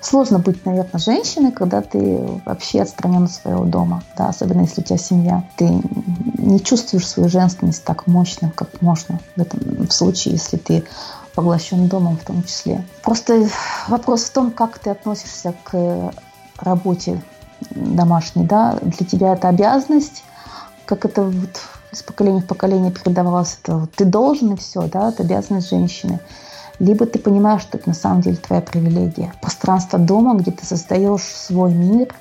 сложно 0.00 0.38
быть, 0.38 0.64
наверное, 0.64 0.98
женщиной, 0.98 1.52
когда 1.52 1.82
ты 1.82 2.40
вообще 2.46 2.80
отстранен 2.80 3.24
от 3.24 3.32
своего 3.32 3.64
дома, 3.64 4.02
да, 4.16 4.30
особенно 4.30 4.62
если 4.62 4.80
у 4.80 4.84
тебя 4.84 4.96
семья. 4.96 5.44
Ты 5.56 5.68
не 6.38 6.60
чувствуешь 6.62 7.06
свою 7.06 7.28
женственность 7.28 7.84
так 7.84 8.06
мощно, 8.06 8.50
как 8.50 8.80
можно 8.80 9.20
в 9.36 9.40
этом 9.42 9.86
в 9.86 9.92
случае, 9.92 10.34
если 10.34 10.56
ты 10.56 10.82
поглощен 11.34 11.88
домом 11.88 12.16
в 12.16 12.24
том 12.24 12.42
числе. 12.42 12.82
Просто 13.02 13.50
вопрос 13.88 14.24
в 14.24 14.32
том, 14.32 14.50
как 14.50 14.78
ты 14.78 14.88
относишься 14.88 15.54
к 15.64 16.10
работе 16.58 17.22
домашней, 17.70 18.44
да, 18.44 18.78
для 18.80 19.06
тебя 19.06 19.34
это 19.34 19.48
обязанность, 19.48 20.24
как 20.86 21.04
это 21.04 21.22
вот 21.22 21.60
из 21.92 22.02
поколения 22.02 22.40
в 22.40 22.46
поколение 22.46 22.90
передавалось, 22.90 23.58
это 23.62 23.76
вот 23.76 23.92
ты 23.92 24.04
должен 24.04 24.54
и 24.54 24.56
все, 24.56 24.88
да, 24.88 25.10
это 25.10 25.22
обязанность 25.22 25.70
женщины 25.70 26.20
либо 26.78 27.06
ты 27.06 27.18
понимаешь, 27.18 27.62
что 27.62 27.78
это 27.78 27.88
на 27.88 27.94
самом 27.94 28.20
деле 28.20 28.36
твоя 28.36 28.60
привилегия. 28.60 29.32
Пространство 29.40 29.98
дома, 29.98 30.34
где 30.34 30.50
ты 30.50 30.64
создаешь 30.66 31.22
свой 31.22 31.72
мир 31.72 32.14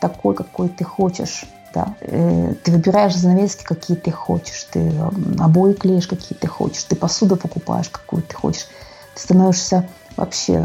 такой, 0.00 0.34
какой 0.34 0.68
ты 0.68 0.84
хочешь. 0.84 1.44
Да. 1.74 1.94
Э, 2.00 2.52
ты 2.62 2.70
выбираешь 2.70 3.16
занавески, 3.16 3.64
какие 3.64 3.96
ты 3.96 4.10
хочешь, 4.10 4.64
ты 4.70 4.92
обои 5.38 5.72
клеишь, 5.72 6.06
какие 6.06 6.36
ты 6.36 6.46
хочешь, 6.46 6.84
ты 6.84 6.96
посуду 6.96 7.36
покупаешь, 7.36 7.88
какую 7.88 8.22
ты 8.22 8.34
хочешь. 8.34 8.66
Ты 9.14 9.22
становишься 9.22 9.88
вообще, 10.16 10.64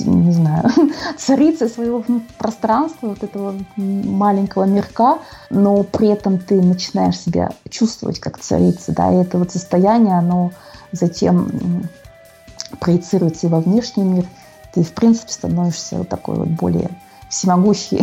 не 0.00 0.32
знаю, 0.32 0.70
царицей 1.16 1.68
своего 1.68 2.04
пространства, 2.38 3.08
вот 3.08 3.22
этого 3.22 3.54
маленького 3.76 4.64
мирка, 4.64 5.18
но 5.50 5.82
при 5.82 6.08
этом 6.08 6.38
ты 6.38 6.60
начинаешь 6.60 7.18
себя 7.18 7.50
чувствовать 7.70 8.20
как 8.20 8.38
царица, 8.38 8.92
да, 8.92 9.12
и 9.12 9.16
это 9.16 9.38
вот 9.38 9.52
состояние, 9.52 10.18
оно 10.18 10.52
затем 10.92 11.88
проецируется 12.80 13.46
и 13.46 13.50
во 13.50 13.60
внешний 13.60 14.04
мир, 14.04 14.26
ты, 14.72 14.82
в 14.82 14.92
принципе, 14.92 15.32
становишься 15.32 15.96
вот 15.96 16.08
такой 16.08 16.36
вот 16.36 16.48
более 16.48 16.90
всемогущий 17.28 18.00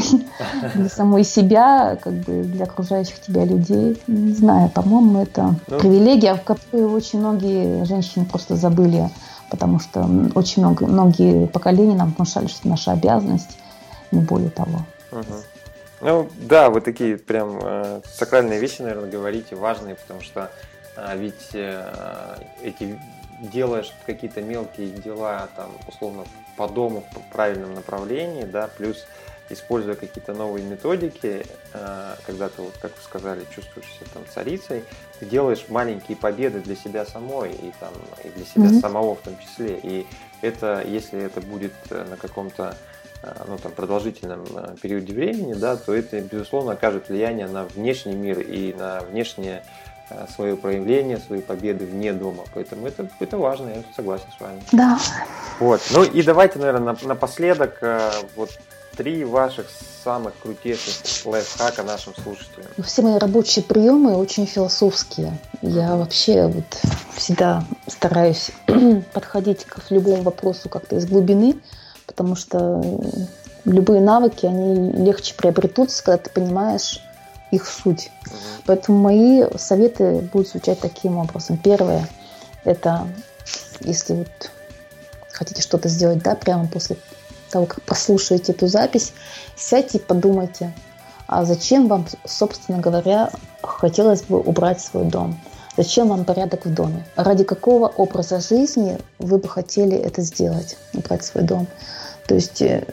для 0.75 0.89
самой 0.89 1.23
себя, 1.23 1.97
как 2.01 2.13
бы 2.13 2.43
для 2.43 2.65
окружающих 2.65 3.21
тебя 3.21 3.45
людей. 3.45 4.01
Не 4.07 4.33
знаю, 4.33 4.69
по-моему, 4.69 5.21
это 5.21 5.55
ну, 5.67 5.79
привилегия, 5.79 6.35
в 6.35 6.43
которую 6.43 6.93
очень 6.93 7.19
многие 7.19 7.85
женщины 7.85 8.25
просто 8.25 8.55
забыли, 8.55 9.09
потому 9.51 9.79
что 9.79 10.09
очень 10.33 10.63
много, 10.63 10.87
многие 10.87 11.45
поколения 11.45 11.95
нам 11.95 12.13
внушали, 12.13 12.47
что 12.47 12.59
это 12.59 12.69
наша 12.69 12.93
обязанность, 12.93 13.57
не 14.11 14.21
более 14.21 14.49
того. 14.49 14.79
Угу. 15.11 15.35
Ну 16.01 16.29
да, 16.37 16.69
вы 16.71 16.81
такие 16.81 17.17
прям 17.17 17.59
э, 17.61 18.01
сакральные 18.15 18.59
вещи, 18.59 18.81
наверное, 18.81 19.11
говорите, 19.11 19.55
важные, 19.55 19.95
потому 19.95 20.21
что 20.21 20.49
э, 20.95 21.17
ведь 21.17 21.49
э, 21.53 22.37
эти 22.63 22.97
делаешь 23.39 23.93
какие-то 24.05 24.41
мелкие 24.41 24.87
дела, 24.87 25.49
там, 25.55 25.69
условно, 25.87 26.23
по 26.55 26.67
дому 26.67 27.03
в 27.11 27.33
правильном 27.33 27.75
направлении, 27.75 28.43
да, 28.43 28.69
плюс 28.77 29.05
используя 29.53 29.95
какие-то 29.95 30.33
новые 30.33 30.65
методики, 30.65 31.45
э, 31.73 32.15
когда 32.25 32.49
ты, 32.49 32.61
вот, 32.61 32.73
как 32.81 32.91
вы 32.91 33.03
сказали, 33.03 33.45
чувствуешь 33.53 33.87
себя 33.87 34.07
там 34.13 34.23
царицей, 34.33 34.83
ты 35.19 35.25
делаешь 35.25 35.65
маленькие 35.69 36.17
победы 36.17 36.59
для 36.59 36.75
себя 36.75 37.05
самой 37.05 37.51
и, 37.51 37.73
там, 37.79 37.93
и 38.23 38.29
для 38.29 38.45
себя 38.45 38.69
mm-hmm. 38.69 38.81
самого 38.81 39.15
в 39.15 39.19
том 39.21 39.37
числе. 39.39 39.79
И 39.81 40.07
это, 40.41 40.83
если 40.85 41.21
это 41.21 41.41
будет 41.41 41.73
э, 41.89 42.05
на 42.09 42.17
каком-то 42.17 42.75
э, 43.23 43.33
ну, 43.47 43.57
там, 43.57 43.71
продолжительном 43.71 44.45
периоде 44.81 45.13
времени, 45.13 45.53
да, 45.53 45.75
то 45.75 45.93
это, 45.93 46.19
безусловно, 46.21 46.73
окажет 46.73 47.09
влияние 47.09 47.47
на 47.47 47.65
внешний 47.65 48.15
мир 48.15 48.39
и 48.39 48.73
на 48.73 49.01
внешнее 49.01 49.63
свое 50.35 50.57
проявление, 50.57 51.19
свои 51.19 51.39
победы 51.39 51.85
вне 51.85 52.11
дома. 52.11 52.43
Поэтому 52.53 52.85
это, 52.85 53.07
это 53.21 53.37
важно, 53.37 53.69
я 53.69 53.83
согласен 53.95 54.25
с 54.37 54.41
вами. 54.41 54.61
Да. 54.73 54.99
Вот. 55.57 55.81
Ну 55.91 56.03
и 56.03 56.21
давайте, 56.21 56.59
наверное, 56.59 56.97
напоследок 57.05 57.79
вот 58.35 58.49
три 59.01 59.25
ваших 59.25 59.65
самых 60.03 60.33
крутейших 60.43 61.25
лайфхака 61.25 61.81
нашим 61.81 62.13
слушателям? 62.13 62.67
Все 62.83 63.01
мои 63.01 63.17
рабочие 63.17 63.63
приемы 63.63 64.15
очень 64.15 64.45
философские. 64.45 65.39
Я 65.63 65.95
вообще 65.95 66.45
вот 66.45 66.65
всегда 67.15 67.63
стараюсь 67.87 68.51
подходить 69.13 69.65
к 69.65 69.89
любому 69.89 70.21
вопросу 70.21 70.69
как-то 70.69 70.97
из 70.97 71.07
глубины, 71.07 71.55
потому 72.05 72.35
что 72.35 72.83
любые 73.65 74.01
навыки, 74.01 74.45
они 74.45 74.91
легче 74.91 75.33
приобретутся, 75.33 76.03
когда 76.03 76.17
ты 76.19 76.29
понимаешь 76.29 77.01
их 77.49 77.65
суть. 77.65 78.11
Угу. 78.27 78.35
Поэтому 78.67 78.99
мои 78.99 79.43
советы 79.57 80.29
будут 80.31 80.49
звучать 80.49 80.79
таким 80.79 81.17
образом. 81.17 81.57
Первое– 81.57 82.07
это 82.65 83.07
если 83.79 84.13
вот 84.13 84.51
хотите 85.31 85.63
что-то 85.63 85.89
сделать, 85.89 86.21
да, 86.21 86.35
прямо 86.35 86.67
после 86.67 86.97
того, 87.51 87.65
как 87.65 87.81
послушаете 87.83 88.51
эту 88.51 88.67
запись, 88.67 89.13
сядьте 89.55 89.97
и 89.97 90.01
подумайте, 90.01 90.73
а 91.27 91.45
зачем 91.45 91.87
вам, 91.87 92.05
собственно 92.25 92.79
говоря, 92.79 93.29
хотелось 93.61 94.23
бы 94.23 94.39
убрать 94.39 94.81
свой 94.81 95.05
дом? 95.05 95.39
Зачем 95.77 96.09
вам 96.09 96.25
порядок 96.25 96.65
в 96.65 96.73
доме? 96.73 97.05
Ради 97.15 97.45
какого 97.45 97.87
образа 97.87 98.41
жизни 98.41 98.97
вы 99.19 99.37
бы 99.37 99.47
хотели 99.47 99.95
это 99.95 100.21
сделать, 100.21 100.77
убрать 100.93 101.23
свой 101.23 101.45
дом? 101.45 101.67
То 102.27 102.35
есть 102.35 102.61
э, 102.61 102.83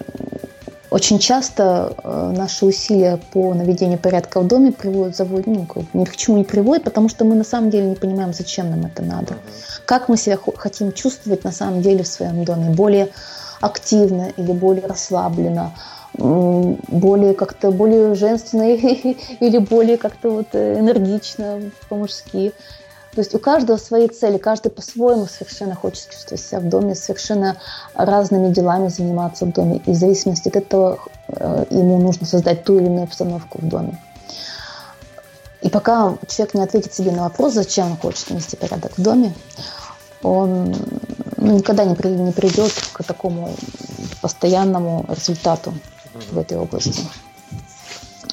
очень 0.91 1.19
часто 1.19 1.95
э, 2.03 2.33
наши 2.37 2.65
усилия 2.65 3.19
по 3.33 3.53
наведению 3.53 3.99
порядка 3.99 4.41
в 4.41 4.47
доме 4.47 4.73
приводят, 4.73 5.17
заводят, 5.17 5.47
ну, 5.47 5.67
ни 5.93 6.05
к 6.05 6.17
чему 6.17 6.39
не 6.39 6.45
приводят, 6.45 6.85
потому 6.85 7.09
что 7.09 7.25
мы 7.25 7.35
на 7.35 7.45
самом 7.45 7.71
деле 7.71 7.89
не 7.89 7.97
понимаем, 7.97 8.33
зачем 8.33 8.71
нам 8.71 8.87
это 8.87 9.03
надо. 9.03 9.35
Как 9.85 10.09
мы 10.09 10.17
себя 10.17 10.39
хотим 10.57 10.93
чувствовать 10.93 11.45
на 11.45 11.53
самом 11.53 11.83
деле 11.83 12.05
в 12.05 12.09
своем 12.09 12.45
доме. 12.45 12.71
Более 12.71 13.09
активно 13.61 14.33
или 14.37 14.53
более 14.53 14.87
расслабленно, 14.87 15.73
более 16.15 17.35
как-то 17.35 17.71
более 17.71 18.15
женственно 18.15 18.63
или 18.73 19.59
более 19.59 19.97
как-то 19.97 20.31
вот 20.31 20.49
э, 20.53 20.79
энергично 20.79 21.61
по-мужски. 21.89 22.53
То 23.15 23.21
есть 23.21 23.35
у 23.35 23.39
каждого 23.39 23.77
свои 23.79 24.09
цели, 24.09 24.39
каждый 24.39 24.71
по-своему 24.71 25.27
совершенно 25.27 25.75
хочет 25.75 26.11
чувствовать 26.11 26.43
себя 26.43 26.61
в 26.61 26.69
доме, 26.69 26.95
совершенно 26.95 27.57
разными 27.95 28.53
делами 28.53 28.89
заниматься 28.89 29.45
в 29.45 29.53
доме. 29.53 29.81
И 29.87 29.91
в 29.91 29.95
зависимости 29.95 30.49
от 30.49 30.57
этого 30.57 30.99
э, 31.29 31.65
ему 31.71 31.99
нужно 31.99 32.27
создать 32.27 32.65
ту 32.65 32.79
или 32.79 32.87
иную 32.87 33.05
обстановку 33.05 33.59
в 33.61 33.69
доме. 33.69 33.99
И 35.63 35.71
пока 35.71 36.17
человек 36.29 36.55
не 36.55 36.63
ответит 36.63 36.95
себе 36.95 37.11
на 37.11 37.25
вопрос, 37.25 37.55
зачем 37.55 37.93
он 37.93 37.97
хочет 37.97 38.31
навести 38.31 38.57
порядок 38.57 38.93
в 38.97 39.03
доме, 39.03 39.35
он 40.23 40.75
ну, 41.39 41.57
никогда 41.57 41.85
не, 41.85 41.95
при, 41.95 42.09
не 42.09 42.33
придет 42.33 42.73
к 42.93 43.03
такому 43.05 43.55
постоянному 44.21 45.07
результату 45.09 45.73
в 46.31 46.39
этой 46.39 46.59
области. 46.59 47.03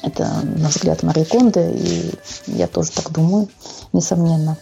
Это, 0.02 0.40
на 0.42 0.68
взгляд 0.68 1.02
Марии 1.02 1.24
Конды, 1.24 1.72
и 1.72 2.14
я 2.46 2.66
тоже 2.66 2.92
так 2.92 3.10
думаю, 3.10 3.48
несомненно. 3.92 4.56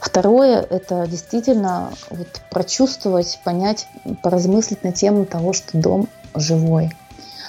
Второе– 0.00 0.60
это 0.70 1.06
действительно 1.06 1.92
вот 2.10 2.28
прочувствовать, 2.50 3.40
понять, 3.44 3.86
поразмыслить 4.22 4.82
на 4.82 4.92
тему 4.92 5.24
того, 5.24 5.52
что 5.52 5.78
дом 5.78 6.08
живой, 6.34 6.92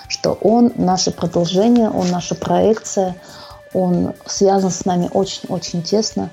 что 0.07 0.33
он 0.33 0.71
наше 0.75 1.11
продолжение, 1.11 1.89
он 1.89 2.09
наша 2.11 2.35
проекция, 2.35 3.15
он 3.73 4.13
связан 4.25 4.69
с 4.69 4.85
нами 4.85 5.09
очень-очень 5.13 5.81
тесно. 5.81 6.29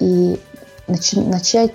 И 0.00 0.40
начать 0.86 1.72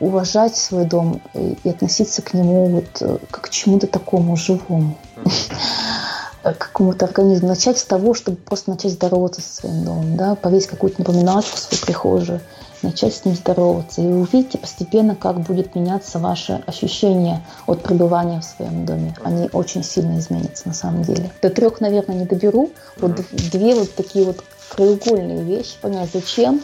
уважать 0.00 0.56
свой 0.56 0.84
дом 0.84 1.20
и, 1.34 1.68
относиться 1.68 2.22
к 2.22 2.34
нему 2.34 2.66
вот 2.66 2.98
э, 3.00 3.18
как 3.30 3.44
к 3.44 3.50
чему-то 3.50 3.86
такому 3.86 4.36
живому, 4.36 4.98
к 6.42 6.58
какому-то 6.58 7.06
организму. 7.06 7.48
Начать 7.48 7.78
с 7.78 7.84
того, 7.84 8.14
чтобы 8.14 8.36
просто 8.36 8.70
начать 8.70 8.92
здороваться 8.92 9.40
со 9.40 9.62
своим 9.62 9.84
домом, 9.84 10.16
да, 10.16 10.34
повесить 10.34 10.68
какую-то 10.68 11.00
напоминалочку 11.00 11.56
в 11.56 11.60
свою 11.60 11.82
прихожую, 11.84 12.40
начать 12.82 13.14
с 13.14 13.24
ним 13.24 13.34
здороваться. 13.34 14.02
И 14.02 14.06
увидите 14.06 14.58
постепенно, 14.58 15.14
как 15.14 15.40
будет 15.40 15.74
меняться 15.74 16.18
ваше 16.18 16.62
ощущение 16.66 17.42
от 17.66 17.82
пребывания 17.82 18.40
в 18.40 18.44
своем 18.44 18.84
доме. 18.84 19.14
Они 19.22 19.48
очень 19.52 19.84
сильно 19.84 20.18
изменятся 20.18 20.68
на 20.68 20.74
самом 20.74 21.02
деле. 21.02 21.30
До 21.40 21.50
трех, 21.50 21.80
наверное, 21.80 22.16
не 22.16 22.24
доберу. 22.24 22.70
Вот 22.98 23.20
две 23.30 23.74
вот 23.74 23.94
такие 23.94 24.24
вот 24.24 24.44
краеугольные 24.68 25.42
вещи, 25.42 25.76
понять, 25.80 26.10
зачем 26.12 26.62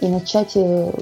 и 0.00 0.08
начать 0.08 0.52
э, 0.54 0.92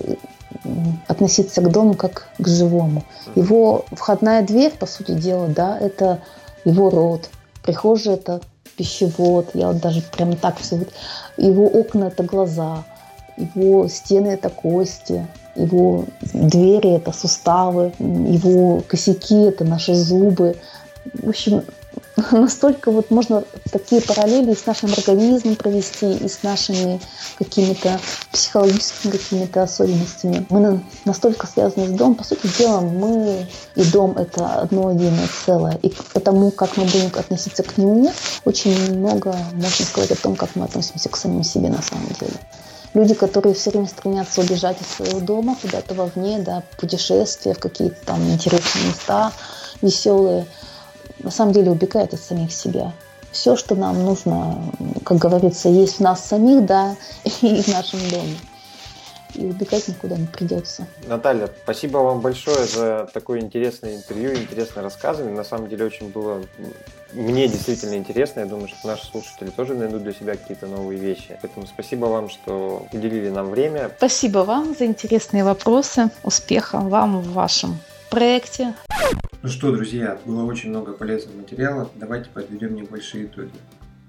относиться 1.07 1.61
к 1.61 1.71
дому 1.71 1.95
как 1.95 2.29
к 2.39 2.47
живому. 2.47 3.05
Его 3.35 3.85
входная 3.93 4.43
дверь, 4.43 4.73
по 4.73 4.87
сути 4.87 5.13
дела, 5.13 5.49
да, 5.49 5.79
это 5.79 6.21
его 6.65 6.91
род. 6.91 7.31
Прихожая– 7.63 8.15
это 8.17 8.41
пищевод, 8.77 9.51
я 9.55 9.69
вот 9.69 9.81
даже 9.81 10.03
прямо 10.03 10.37
так 10.37 10.59
все. 10.59 10.87
Его 11.37 11.67
окна– 11.67 12.05
это 12.09 12.23
глаза, 12.23 12.85
его 13.37 13.89
стены– 13.89 14.29
это 14.29 14.49
кости, 14.49 15.27
его 15.55 16.05
двери– 16.33 16.91
это 16.97 17.13
суставы, 17.13 17.93
его 17.99 18.83
косяки– 18.87 19.43
это 19.49 19.65
наши 19.65 19.95
зубы. 19.95 20.57
В 21.15 21.29
общем, 21.29 21.63
настолько 22.33 22.91
вот 22.91 23.11
можно 23.11 23.45
такие 23.71 24.01
параллели 24.01 24.55
с 24.55 24.66
нашим 24.66 24.93
организмом 24.93 25.57
провести, 25.57 26.14
и 26.14 26.29
с 26.29 26.43
нашими 26.43 27.01
какими-то 27.39 28.01
психологическими 28.33 29.12
какими-то 29.12 29.62
особенностями. 29.62 30.47
Мы 30.49 30.81
настолько 31.05 31.47
связаны 31.47 31.87
с 31.87 31.91
домом. 31.91 32.16
По 32.16 32.25
сути 32.25 32.47
дела, 32.59 32.81
мы 32.81 33.47
и 33.77 33.85
дом— 33.85 34.16
это 34.19 34.61
одно 34.61 34.91
единое 34.91 35.29
целое. 35.47 35.79
И 35.83 35.93
потому, 36.12 36.51
как 36.51 36.77
мы 36.77 36.85
будем 36.85 37.11
относиться 37.14 37.62
к 37.62 37.77
нему, 37.79 38.12
очень 38.45 38.97
много 38.97 39.37
можно 39.53 39.85
сказать 39.85 40.11
о 40.12 40.16
том, 40.16 40.35
как 40.35 40.57
мы 40.57 40.64
относимся 40.64 41.09
к 41.09 41.16
самим 41.16 41.45
себе 41.45 41.69
на 41.69 41.83
самом 41.83 42.09
деле. 42.21 42.33
Люди, 42.95 43.14
которые 43.14 43.55
все 43.55 43.71
время 43.71 43.87
стремятся 43.87 44.41
убежать 44.41 44.79
из 44.81 44.89
своего 44.89 45.21
дома 45.21 45.57
куда-то 45.61 45.95
вовне, 45.95 46.39
да, 46.39 46.62
путешествия 46.81 47.55
в 47.55 47.59
какие-то 47.59 47.97
там 48.07 48.21
интересные 48.29 48.87
места, 48.87 49.31
веселые– 49.83 50.47
на 51.21 51.31
самом 51.31 51.53
деле 51.53 51.71
убегает 51.71 52.14
от 52.14 52.21
самих 52.21 52.53
себя. 52.53 52.93
Все, 53.31 53.57
что 53.57 53.75
нам 53.75 54.03
нужно, 54.05 54.59
как 55.05 55.19
говорится, 55.19 55.69
есть 55.69 55.97
в 55.97 56.01
нас 56.01 56.25
самих, 56.25 56.64
да, 56.64 56.97
и 57.25 57.62
в 57.62 57.69
нашем 57.69 58.01
доме. 58.11 58.37
И 59.35 59.45
убегать 59.45 59.87
никуда 59.89 60.16
не 60.16 60.27
придется. 60.27 60.87
Наталья, 61.07 61.51
спасибо 61.62 61.99
вам 61.99 62.21
большое 62.21 62.66
за 62.66 63.09
такое 63.12 63.41
интересное 63.41 63.97
интервью, 63.97 64.35
интересное 64.35 64.83
рассказывание. 64.83 65.37
На 65.37 65.45
самом 65.45 65.69
деле 65.69 65.85
очень 65.85 66.09
было 66.09 66.43
мне 67.12 67.47
действительно 67.47 67.95
интересно. 67.95 68.41
Я 68.41 68.47
думаю, 68.47 68.69
что 68.69 68.87
наши 68.87 69.07
слушатели 69.07 69.51
тоже 69.51 69.75
найдут 69.75 70.03
для 70.03 70.12
себя 70.12 70.35
какие-то 70.35 70.66
новые 70.66 70.99
вещи. 70.99 71.39
Поэтому 71.43 71.66
спасибо 71.66 72.07
вам, 72.07 72.31
что 72.31 72.87
уделили 72.93 73.29
нам 73.29 73.51
время. 73.51 73.91
Спасибо 73.99 74.39
вам 74.39 74.75
за 74.75 74.87
интересные 74.87 75.45
вопросы. 75.45 76.11
Успеха 76.23 76.79
вам 76.79 77.21
в 77.21 77.33
вашем 77.33 77.79
проекте. 78.11 78.75
Ну 79.43 79.49
что, 79.49 79.73
друзья, 79.73 80.19
было 80.25 80.45
очень 80.45 80.71
много 80.71 80.93
полезного 80.93 81.39
материала. 81.39 81.91
Давайте 81.95 82.31
подведем 82.31 82.75
небольшие 82.75 83.27
итоги. 83.27 83.53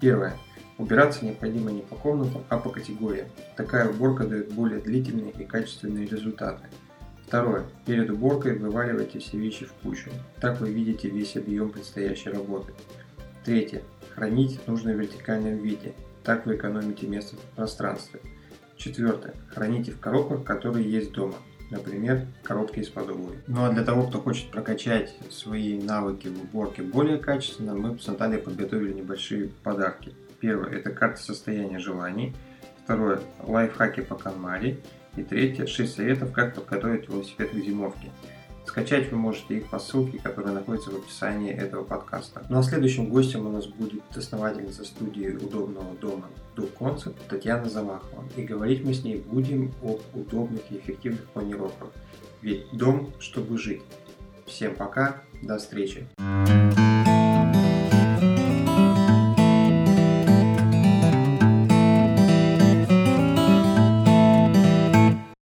Первое. 0.02 0.36
Убираться 0.78 1.26
необходимо 1.26 1.72
не 1.72 1.82
по 1.82 1.96
комнатам, 1.96 2.44
а 2.50 2.58
по 2.58 2.70
категориям. 2.70 3.28
Такая 3.58 3.90
уборка 3.90 4.26
дает 4.26 4.52
более 4.54 4.80
длительные 4.80 5.32
и 5.32 5.44
качественные 5.44 6.08
результаты. 6.08 6.64
Второе. 7.28 7.66
Перед 7.86 8.10
уборкой 8.10 8.58
вываливайте 8.58 9.20
все 9.20 9.38
вещи 9.38 9.66
в 9.66 9.74
кучу. 9.74 10.10
Так 10.40 10.60
вы 10.62 10.72
видите 10.72 11.10
весь 11.10 11.36
объем 11.36 11.70
предстоящей 11.70 12.30
работы. 12.32 12.74
Третье. 13.44 13.84
Хранить 14.16 14.66
нужно 14.68 14.94
в 14.94 15.00
вертикальном 15.00 15.58
виде. 15.58 15.94
Так 16.24 16.46
вы 16.46 16.56
экономите 16.56 17.08
место 17.08 17.36
в 17.36 17.56
пространстве. 17.56 18.22
Четвертое. 18.78 19.36
Храните 19.54 19.92
в 19.92 20.00
коробках, 20.00 20.44
которые 20.44 20.90
есть 20.90 21.12
дома. 21.12 21.36
Например, 21.70 22.26
коробки 22.44 22.80
из-под 22.80 23.10
обуви. 23.10 23.40
Ну 23.48 23.64
а 23.64 23.72
для 23.72 23.84
того, 23.84 24.08
кто 24.08 24.20
хочет 24.20 24.50
прокачать 24.50 25.16
свои 25.30 25.80
навыки 25.80 26.28
в 26.28 26.42
уборке 26.42 26.82
более 26.82 27.18
качественно, 27.18 27.76
мы 27.76 28.00
с 28.00 28.08
Натальей 28.08 28.40
подготовили 28.40 28.94
небольшие 28.94 29.50
подарки. 29.64 30.14
Первое– 30.40 30.70
это 30.72 30.92
карта 30.92 31.22
состояния 31.22 31.80
желаний. 31.80 32.36
Второе– 32.84 33.22
лайфхаки 33.44 34.02
по 34.02 34.16
канмаре. 34.16 34.80
И 35.16 35.24
третье– 35.24 35.66
6 35.68 35.96
советов, 35.96 36.32
как 36.32 36.56
подготовить 36.56 37.08
велосипед 37.08 37.52
к 37.52 37.56
зимовке. 37.56 38.10
Скачать 38.70 39.12
вы 39.12 39.18
можете 39.18 39.58
их 39.58 39.68
по 39.68 39.80
ссылке, 39.80 40.20
которая 40.20 40.54
находится 40.54 40.92
в 40.92 40.96
описании 40.98 41.52
этого 41.52 41.84
подкаста. 41.84 42.46
Ну 42.50 42.60
а 42.60 42.62
следующим 42.62 43.10
гостем 43.10 43.48
у 43.48 43.50
нас 43.50 43.66
будет 43.66 44.04
основательница 44.16 44.86
студии 44.86 45.30
удобного 45.30 45.96
дома 45.96 46.26
Do 46.56 46.70
Concept 46.78 47.16
Татьяна 47.28 47.68
Замахова. 47.68 48.24
И 48.38 48.44
говорить 48.44 48.86
мы 48.86 48.94
с 48.94 49.04
ней 49.04 49.24
будем 49.26 49.74
об 49.82 50.02
удобных 50.14 50.62
и 50.70 50.78
эффективных 50.78 51.28
планировках. 51.30 51.90
Ведь 52.44 52.68
дом, 52.72 53.12
чтобы 53.18 53.58
жить. 53.58 53.82
Всем 54.46 54.76
пока, 54.76 55.24
до 55.42 55.58
встречи. 55.58 56.08